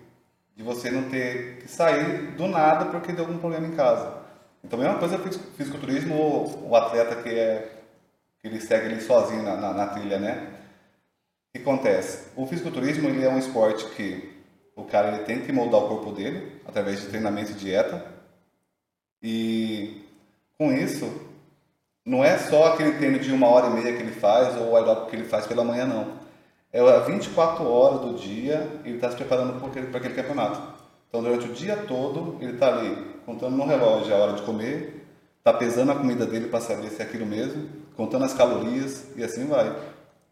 de 0.56 0.64
você 0.64 0.90
não 0.90 1.04
ter 1.10 1.58
que 1.60 1.68
sair 1.68 2.32
do 2.38 2.48
nada 2.48 2.86
porque 2.86 3.12
deu 3.12 3.26
algum 3.26 3.38
problema 3.38 3.68
em 3.68 3.76
casa. 3.76 4.24
Então, 4.64 4.80
a 4.80 4.84
mesma 4.84 5.00
coisa 5.00 5.20
fisiculturismo 5.58 6.16
o 6.68 6.76
atleta 6.76 7.16
que 7.18 7.30
é 7.30 7.72
ele 8.48 8.60
segue 8.60 8.88
ali 8.88 9.02
sozinho 9.02 9.44
na, 9.44 9.56
na, 9.56 9.74
na 9.74 9.88
trilha, 9.88 10.20
né? 10.20 10.52
O 11.50 11.58
que 11.58 11.62
acontece? 11.62 12.30
O 12.36 12.46
fisiculturismo 12.46 13.08
ele 13.10 13.24
é 13.24 13.30
um 13.30 13.40
esporte 13.40 13.86
que 13.96 14.34
o 14.76 14.84
cara 14.84 15.16
ele 15.16 15.24
tem 15.24 15.42
que 15.42 15.52
moldar 15.52 15.82
o 15.82 15.88
corpo 15.88 16.12
dele 16.12 16.62
através 16.66 17.02
de 17.02 17.08
treinamento 17.08 17.52
e 17.52 17.56
dieta. 17.56 18.06
E 19.24 20.04
com 20.58 20.72
isso, 20.72 21.10
não 22.06 22.24
é 22.24 22.38
só 22.38 22.74
aquele 22.74 22.94
treino 22.94 23.20
de 23.20 23.32
uma 23.32 23.48
hora 23.48 23.68
e 23.68 23.82
meia 23.82 23.96
que 23.96 24.04
ele 24.04 24.12
faz 24.12 24.56
ou 24.58 24.72
o 24.72 24.76
aeróbico 24.76 25.10
que 25.10 25.16
ele 25.16 25.26
faz 25.26 25.48
pela 25.48 25.64
manhã, 25.64 25.86
não 25.86 26.26
é 26.76 27.00
24 27.00 27.66
horas 27.66 28.02
do 28.02 28.14
dia 28.16 28.68
ele 28.84 28.96
está 28.96 29.10
se 29.10 29.16
preparando 29.16 29.58
para 29.60 29.70
aquele, 29.70 29.96
aquele 29.96 30.14
campeonato. 30.14 30.62
Então, 31.08 31.24
durante 31.24 31.48
o 31.48 31.54
dia 31.54 31.78
todo, 31.78 32.38
ele 32.42 32.54
está 32.54 32.68
ali 32.68 33.16
contando 33.26 33.56
no 33.56 33.66
relógio 33.66 34.14
a 34.14 34.18
hora 34.18 34.34
de 34.34 34.42
comer, 34.42 35.05
está 35.46 35.54
pesando 35.54 35.92
a 35.92 35.96
comida 35.96 36.26
dele 36.26 36.48
para 36.48 36.60
saber 36.60 36.90
se 36.90 37.02
é 37.02 37.06
aquilo 37.06 37.26
mesmo, 37.26 37.70
contando 37.96 38.26
as 38.26 38.34
calorias 38.34 39.04
e 39.16 39.24
assim 39.24 39.46
vai. 39.46 39.76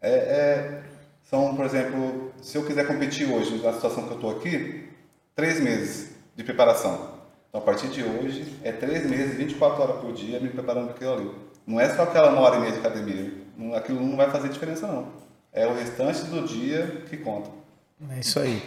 É, 0.02 0.10
é, 0.10 0.82
são, 1.30 1.54
por 1.54 1.64
exemplo, 1.64 2.32
se 2.42 2.58
eu 2.58 2.64
quiser 2.66 2.84
competir 2.84 3.30
hoje, 3.30 3.62
na 3.62 3.72
situação 3.72 4.04
que 4.04 4.10
eu 4.10 4.16
estou 4.16 4.30
aqui, 4.32 4.88
três 5.36 5.60
meses 5.60 6.10
de 6.34 6.42
preparação. 6.42 7.14
Então, 7.48 7.60
a 7.60 7.64
partir 7.64 7.86
de 7.88 8.02
hoje, 8.02 8.44
é 8.64 8.72
três 8.72 9.08
meses, 9.08 9.36
24 9.36 9.82
horas 9.82 10.00
por 10.00 10.12
dia, 10.12 10.40
me 10.40 10.48
preparando 10.48 10.86
para 10.86 10.94
aquilo 10.94 11.12
ali. 11.12 11.30
Não 11.64 11.80
é 11.80 11.88
só 11.94 12.02
aquela 12.02 12.30
uma 12.30 12.40
hora 12.40 12.56
e 12.56 12.60
meia 12.60 12.72
de 12.72 12.78
academia. 12.78 13.32
Aquilo 13.76 14.04
não 14.04 14.16
vai 14.16 14.28
fazer 14.30 14.48
diferença, 14.48 14.88
não 14.88 15.24
é 15.54 15.66
o 15.66 15.74
restante 15.74 16.24
do 16.24 16.46
dia 16.46 17.04
que 17.08 17.16
conta. 17.16 17.48
É 18.10 18.18
isso 18.18 18.40
aí. 18.40 18.60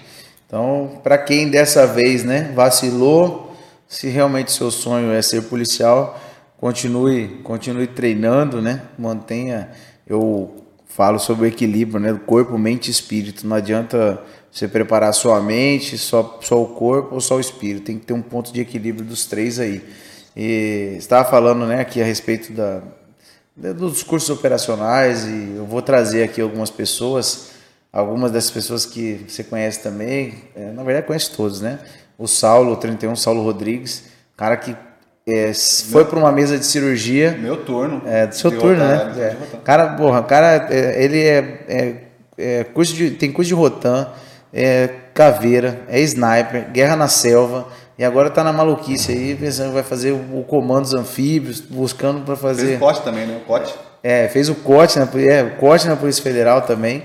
Então, 0.46 1.02
para 1.04 1.18
quem 1.18 1.52
dessa 1.52 1.86
vez, 1.86 2.24
né, 2.24 2.54
vacilou, 2.56 3.54
se 3.86 4.08
realmente 4.08 4.54
seu 4.54 4.72
sonho 4.72 5.12
é 5.12 5.22
ser 5.22 5.44
policial, 5.44 6.18
continue, 6.58 7.40
continue 7.44 7.88
treinando, 7.88 8.62
né? 8.62 8.84
Mantenha. 8.98 9.72
Eu 10.06 10.56
falo 10.86 11.20
sobre 11.20 11.46
o 11.46 11.48
equilíbrio, 11.48 12.00
né, 12.00 12.12
do 12.14 12.20
corpo, 12.20 12.58
mente 12.58 12.88
e 12.88 12.92
espírito. 12.92 13.46
Não 13.46 13.56
adianta 13.56 14.22
você 14.52 14.68
preparar 14.68 15.14
sua 15.14 15.40
mente, 15.40 15.98
só 15.98 16.40
só 16.42 16.62
o 16.62 16.68
corpo 16.70 17.16
ou 17.16 17.22
só 17.22 17.36
o 17.36 17.40
espírito. 17.40 17.86
Tem 17.86 18.00
que 18.00 18.06
ter 18.06 18.14
um 18.14 18.22
ponto 18.22 18.52
de 18.52 18.62
equilíbrio 18.62 19.06
dos 19.06 19.26
três 19.26 19.60
aí. 19.60 19.84
E 20.36 20.96
estava 20.98 21.30
falando, 21.30 21.66
né, 21.66 21.82
aqui 21.82 22.02
a 22.02 22.06
respeito 22.06 22.54
da 22.54 22.82
dos 23.58 24.04
cursos 24.04 24.30
operacionais 24.30 25.26
e 25.26 25.56
eu 25.56 25.66
vou 25.66 25.82
trazer 25.82 26.22
aqui 26.22 26.40
algumas 26.40 26.70
pessoas, 26.70 27.54
algumas 27.92 28.32
dessas 28.32 28.52
pessoas 28.52 28.86
que 28.86 29.26
você 29.28 29.44
conhece 29.44 29.82
também, 29.82 30.44
é, 30.56 30.72
na 30.72 30.84
verdade 30.84 31.08
conhece 31.08 31.32
todos, 31.32 31.60
né? 31.60 31.80
O 32.20 32.28
Saulo, 32.28 32.74
o 32.74 32.76
31, 32.76 33.16
Saulo 33.16 33.42
Rodrigues, 33.42 34.04
cara 34.36 34.56
que 34.58 34.76
é, 35.28 35.52
foi 35.54 36.06
para 36.06 36.18
uma 36.18 36.32
mesa 36.32 36.58
de 36.58 36.66
cirurgia. 36.66 37.38
Meu 37.38 37.58
turno. 37.58 38.02
É, 38.06 38.28
do 38.28 38.34
seu 38.34 38.50
turno, 38.50 38.78
né? 38.78 39.14
É. 39.18 39.36
Cara, 39.62 39.90
porra, 39.90 40.24
cara, 40.24 40.68
é, 40.70 41.04
ele 41.04 41.22
é, 41.22 41.66
é, 41.68 41.96
é, 42.38 42.64
curso 42.64 42.94
de, 42.94 43.12
tem 43.12 43.30
curso 43.30 43.50
de 43.50 43.54
Rotan, 43.54 44.08
é 44.54 44.90
caveira, 45.14 45.82
é 45.90 46.00
sniper, 46.00 46.72
guerra 46.72 46.96
na 46.96 47.10
selva, 47.10 47.68
e 48.00 48.06
agora 48.06 48.30
tá 48.30 48.42
na 48.42 48.54
maluquice 48.54 49.12
aí, 49.12 49.36
pensando 49.36 49.68
que 49.68 49.74
vai 49.74 49.84
fazer 49.84 50.14
o, 50.14 50.40
o 50.40 50.44
comandos 50.46 50.94
anfíbios, 50.94 51.60
buscando 51.60 52.22
para 52.22 52.38
fazer. 52.38 52.66
Fez 52.66 52.78
o 52.78 52.80
corte 52.80 53.02
também, 53.02 53.28
né? 53.28 53.38
O 53.44 53.46
corte. 53.46 53.76
É, 54.02 54.30
fez 54.30 54.48
o 54.48 54.56
corte 54.56 54.98
na, 54.98 55.10
é, 55.20 55.44
o 55.44 55.58
corte 55.58 55.88
na 55.90 55.98
Polícia 55.98 56.24
Federal 56.24 56.62
também. 56.62 57.04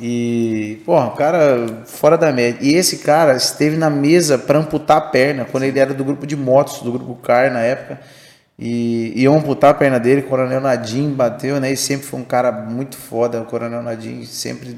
E, 0.00 0.82
pô, 0.84 0.98
o 0.98 1.10
cara 1.12 1.84
fora 1.86 2.18
da 2.18 2.32
média. 2.32 2.58
E 2.60 2.74
esse 2.74 2.98
cara 2.98 3.36
esteve 3.36 3.76
na 3.76 3.88
mesa 3.88 4.36
para 4.36 4.58
amputar 4.58 4.96
a 4.96 5.00
perna, 5.00 5.44
quando 5.44 5.64
ele 5.64 5.78
era 5.78 5.94
do 5.94 6.04
grupo 6.04 6.26
de 6.26 6.36
motos, 6.36 6.80
do 6.80 6.92
grupo 6.92 7.14
CAR 7.16 7.52
na 7.52 7.60
época. 7.60 8.00
E 8.58 9.12
iam 9.16 9.36
amputar 9.36 9.70
a 9.70 9.74
perna 9.74 9.98
dele, 9.98 10.20
o 10.20 10.24
Coronel 10.24 10.60
Nadim 10.60 11.10
bateu, 11.10 11.60
né? 11.60 11.72
E 11.72 11.76
sempre 11.76 12.06
foi 12.06 12.20
um 12.20 12.24
cara 12.24 12.52
muito 12.52 12.96
foda. 12.96 13.40
O 13.40 13.44
Coronel 13.44 13.82
Nadim 13.82 14.24
sempre 14.24 14.76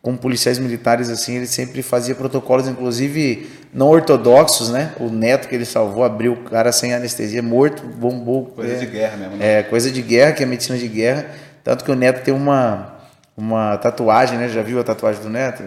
com 0.00 0.16
policiais 0.16 0.58
militares 0.58 1.10
assim, 1.10 1.36
ele 1.36 1.46
sempre 1.46 1.82
fazia 1.82 2.14
protocolos, 2.14 2.68
inclusive 2.68 3.48
não 3.74 3.88
ortodoxos, 3.88 4.70
né? 4.70 4.92
O 4.98 5.10
neto 5.10 5.48
que 5.48 5.54
ele 5.54 5.64
salvou 5.64 6.04
abriu 6.04 6.32
o 6.32 6.36
cara 6.44 6.72
sem 6.72 6.94
anestesia, 6.94 7.42
morto, 7.42 7.82
bombou. 7.82 8.46
Coisa 8.46 8.74
é, 8.74 8.76
de 8.78 8.86
guerra 8.86 9.16
mesmo. 9.16 9.36
Né? 9.36 9.58
É, 9.58 9.62
coisa 9.62 9.90
de 9.90 10.00
guerra, 10.00 10.32
que 10.32 10.42
é 10.42 10.46
medicina 10.46 10.78
de 10.78 10.88
guerra. 10.88 11.26
Tanto 11.64 11.84
que 11.84 11.90
o 11.90 11.94
neto 11.94 12.24
tem 12.24 12.32
uma, 12.32 12.97
uma 13.38 13.76
tatuagem, 13.76 14.36
né? 14.36 14.48
Já 14.48 14.62
viu 14.62 14.80
a 14.80 14.84
tatuagem 14.84 15.22
do 15.22 15.30
neto? 15.30 15.62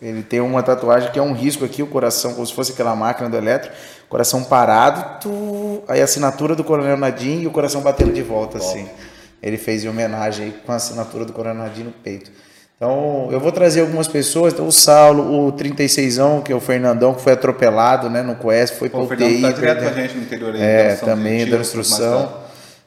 Ele 0.00 0.22
tem 0.22 0.40
uma 0.40 0.62
tatuagem 0.62 1.10
que 1.10 1.18
é 1.18 1.22
um 1.22 1.32
risco 1.32 1.64
aqui, 1.64 1.82
o 1.82 1.86
coração, 1.86 2.34
como 2.34 2.46
se 2.46 2.52
fosse 2.52 2.72
aquela 2.72 2.94
máquina 2.94 3.30
do 3.30 3.36
elétrico, 3.36 3.74
coração 4.10 4.44
parado, 4.44 5.20
tu, 5.22 5.82
aí 5.88 6.02
a 6.02 6.04
assinatura 6.04 6.54
do 6.54 6.62
Coronel 6.62 6.98
Nadim 6.98 7.40
e 7.40 7.46
o 7.46 7.50
coração 7.50 7.80
batendo 7.80 8.12
de 8.12 8.20
volta, 8.20 8.58
assim. 8.58 8.86
Ele 9.42 9.56
fez 9.56 9.84
em 9.84 9.88
homenagem 9.88 10.52
com 10.66 10.72
a 10.72 10.74
assinatura 10.76 11.24
do 11.24 11.32
Coronel 11.32 11.64
Nadim 11.64 11.84
no 11.84 11.92
peito. 11.92 12.30
Então, 12.76 13.28
eu 13.30 13.40
vou 13.40 13.50
trazer 13.50 13.80
algumas 13.80 14.06
pessoas, 14.06 14.52
então, 14.52 14.66
o 14.66 14.72
Saulo, 14.72 15.46
o 15.46 15.52
36ão, 15.52 16.42
que 16.42 16.52
é 16.52 16.54
o 16.54 16.60
Fernandão, 16.60 17.14
que 17.14 17.22
foi 17.22 17.32
atropelado, 17.32 18.10
né, 18.10 18.20
no 18.20 18.34
Coes, 18.34 18.70
foi 18.70 18.90
para 18.90 19.00
o 19.00 19.04
UTI. 19.04 19.40
Tá 19.40 19.52
direto 19.52 19.82
com 19.82 19.88
a 19.88 19.92
gente 19.92 20.14
no 20.14 20.22
interior 20.22 20.54
aí, 20.54 20.60
É, 20.60 20.94
também, 20.96 21.48
da 21.48 21.56
instrução. 21.56 22.43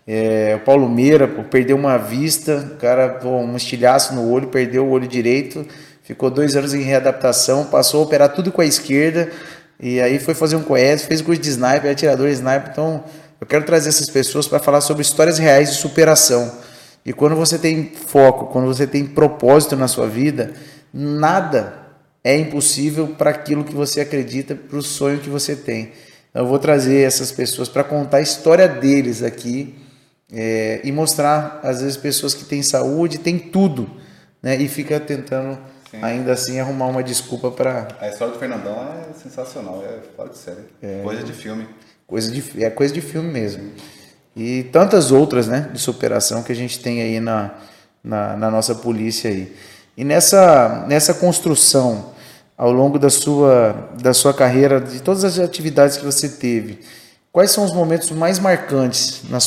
É, 0.09 0.55
o 0.55 0.63
Paulo 0.63 0.87
Meira, 0.87 1.27
pô, 1.27 1.43
perdeu 1.43 1.75
uma 1.75 1.97
vista, 1.97 2.71
o 2.73 2.77
cara, 2.77 3.09
pô, 3.09 3.39
um 3.39 3.57
estilhaço 3.57 4.15
no 4.15 4.31
olho, 4.31 4.47
perdeu 4.47 4.85
o 4.85 4.89
olho 4.89 5.05
direito, 5.05 5.67
ficou 6.01 6.29
dois 6.29 6.55
anos 6.55 6.73
em 6.73 6.81
readaptação, 6.81 7.65
passou 7.65 7.99
a 7.99 8.03
operar 8.05 8.33
tudo 8.33 8.49
com 8.49 8.61
a 8.61 8.65
esquerda, 8.65 9.29
e 9.77 9.99
aí 9.99 10.17
foi 10.17 10.33
fazer 10.33 10.55
um 10.55 10.63
Coes, 10.63 11.01
fez 11.03 11.21
curso 11.21 11.41
de 11.41 11.49
sniper, 11.49 11.91
atirador 11.91 12.29
sniper, 12.29 12.71
então 12.71 13.03
eu 13.41 13.45
quero 13.45 13.65
trazer 13.65 13.89
essas 13.89 14.09
pessoas 14.09 14.47
para 14.47 14.59
falar 14.59 14.79
sobre 14.79 15.01
histórias 15.01 15.37
reais 15.37 15.71
de 15.71 15.75
superação. 15.75 16.53
E 17.05 17.11
quando 17.11 17.35
você 17.35 17.57
tem 17.57 17.91
foco, 17.93 18.45
quando 18.45 18.65
você 18.65 18.87
tem 18.87 19.05
propósito 19.05 19.75
na 19.75 19.89
sua 19.89 20.07
vida, 20.07 20.53
nada 20.93 21.73
é 22.23 22.37
impossível 22.37 23.09
para 23.09 23.29
aquilo 23.29 23.65
que 23.65 23.75
você 23.75 23.99
acredita, 23.99 24.55
para 24.55 24.77
o 24.77 24.81
sonho 24.81 25.19
que 25.19 25.29
você 25.29 25.53
tem. 25.53 25.91
Então, 26.29 26.43
eu 26.43 26.47
vou 26.47 26.59
trazer 26.59 27.05
essas 27.05 27.29
pessoas 27.31 27.67
para 27.67 27.83
contar 27.83 28.17
a 28.17 28.21
história 28.21 28.67
deles 28.69 29.21
aqui 29.21 29.75
é, 30.31 30.81
e 30.83 30.91
mostrar, 30.91 31.59
às 31.63 31.81
vezes, 31.81 31.97
pessoas 31.97 32.33
que 32.33 32.45
têm 32.45 32.61
saúde, 32.61 33.17
têm 33.17 33.39
tudo, 33.39 33.89
né? 34.41 34.55
E 34.57 34.67
fica 34.67 34.99
tentando 34.99 35.57
Sim. 35.89 35.99
ainda 36.01 36.33
assim 36.33 36.59
arrumar 36.59 36.87
uma 36.87 37.03
desculpa 37.03 37.49
para. 37.49 37.87
A 37.99 38.09
história 38.09 38.33
do 38.33 38.39
Fernandão 38.39 38.75
é 39.09 39.13
sensacional, 39.13 39.83
é 39.83 39.99
fora 40.15 40.29
de 40.29 40.37
série. 40.37 40.65
É, 40.81 41.01
coisa 41.01 41.23
de 41.23 41.33
filme. 41.33 41.67
Coisa 42.05 42.31
de, 42.31 42.63
é 42.63 42.69
coisa 42.69 42.93
de 42.93 43.01
filme 43.01 43.29
mesmo. 43.29 43.71
E 44.35 44.63
tantas 44.65 45.11
outras 45.11 45.47
né, 45.47 45.69
de 45.73 45.79
superação 45.79 46.43
que 46.43 46.51
a 46.51 46.55
gente 46.55 46.79
tem 46.79 47.01
aí 47.01 47.19
na, 47.19 47.55
na, 48.03 48.37
na, 48.37 48.51
nossa 48.51 48.75
polícia 48.75 49.31
aí. 49.31 49.55
E 49.97 50.03
nessa, 50.03 50.85
nessa 50.87 51.13
construção, 51.15 52.13
ao 52.55 52.71
longo 52.71 52.99
da 52.99 53.09
sua, 53.09 53.89
da 53.99 54.13
sua 54.13 54.33
carreira, 54.33 54.79
de 54.79 55.01
todas 55.01 55.23
as 55.23 55.39
atividades 55.39 55.97
que 55.97 56.05
você 56.05 56.29
teve, 56.29 56.79
quais 57.31 57.49
são 57.49 57.65
os 57.65 57.73
momentos 57.73 58.11
mais 58.11 58.37
marcantes 58.37 59.23
na 59.27 59.39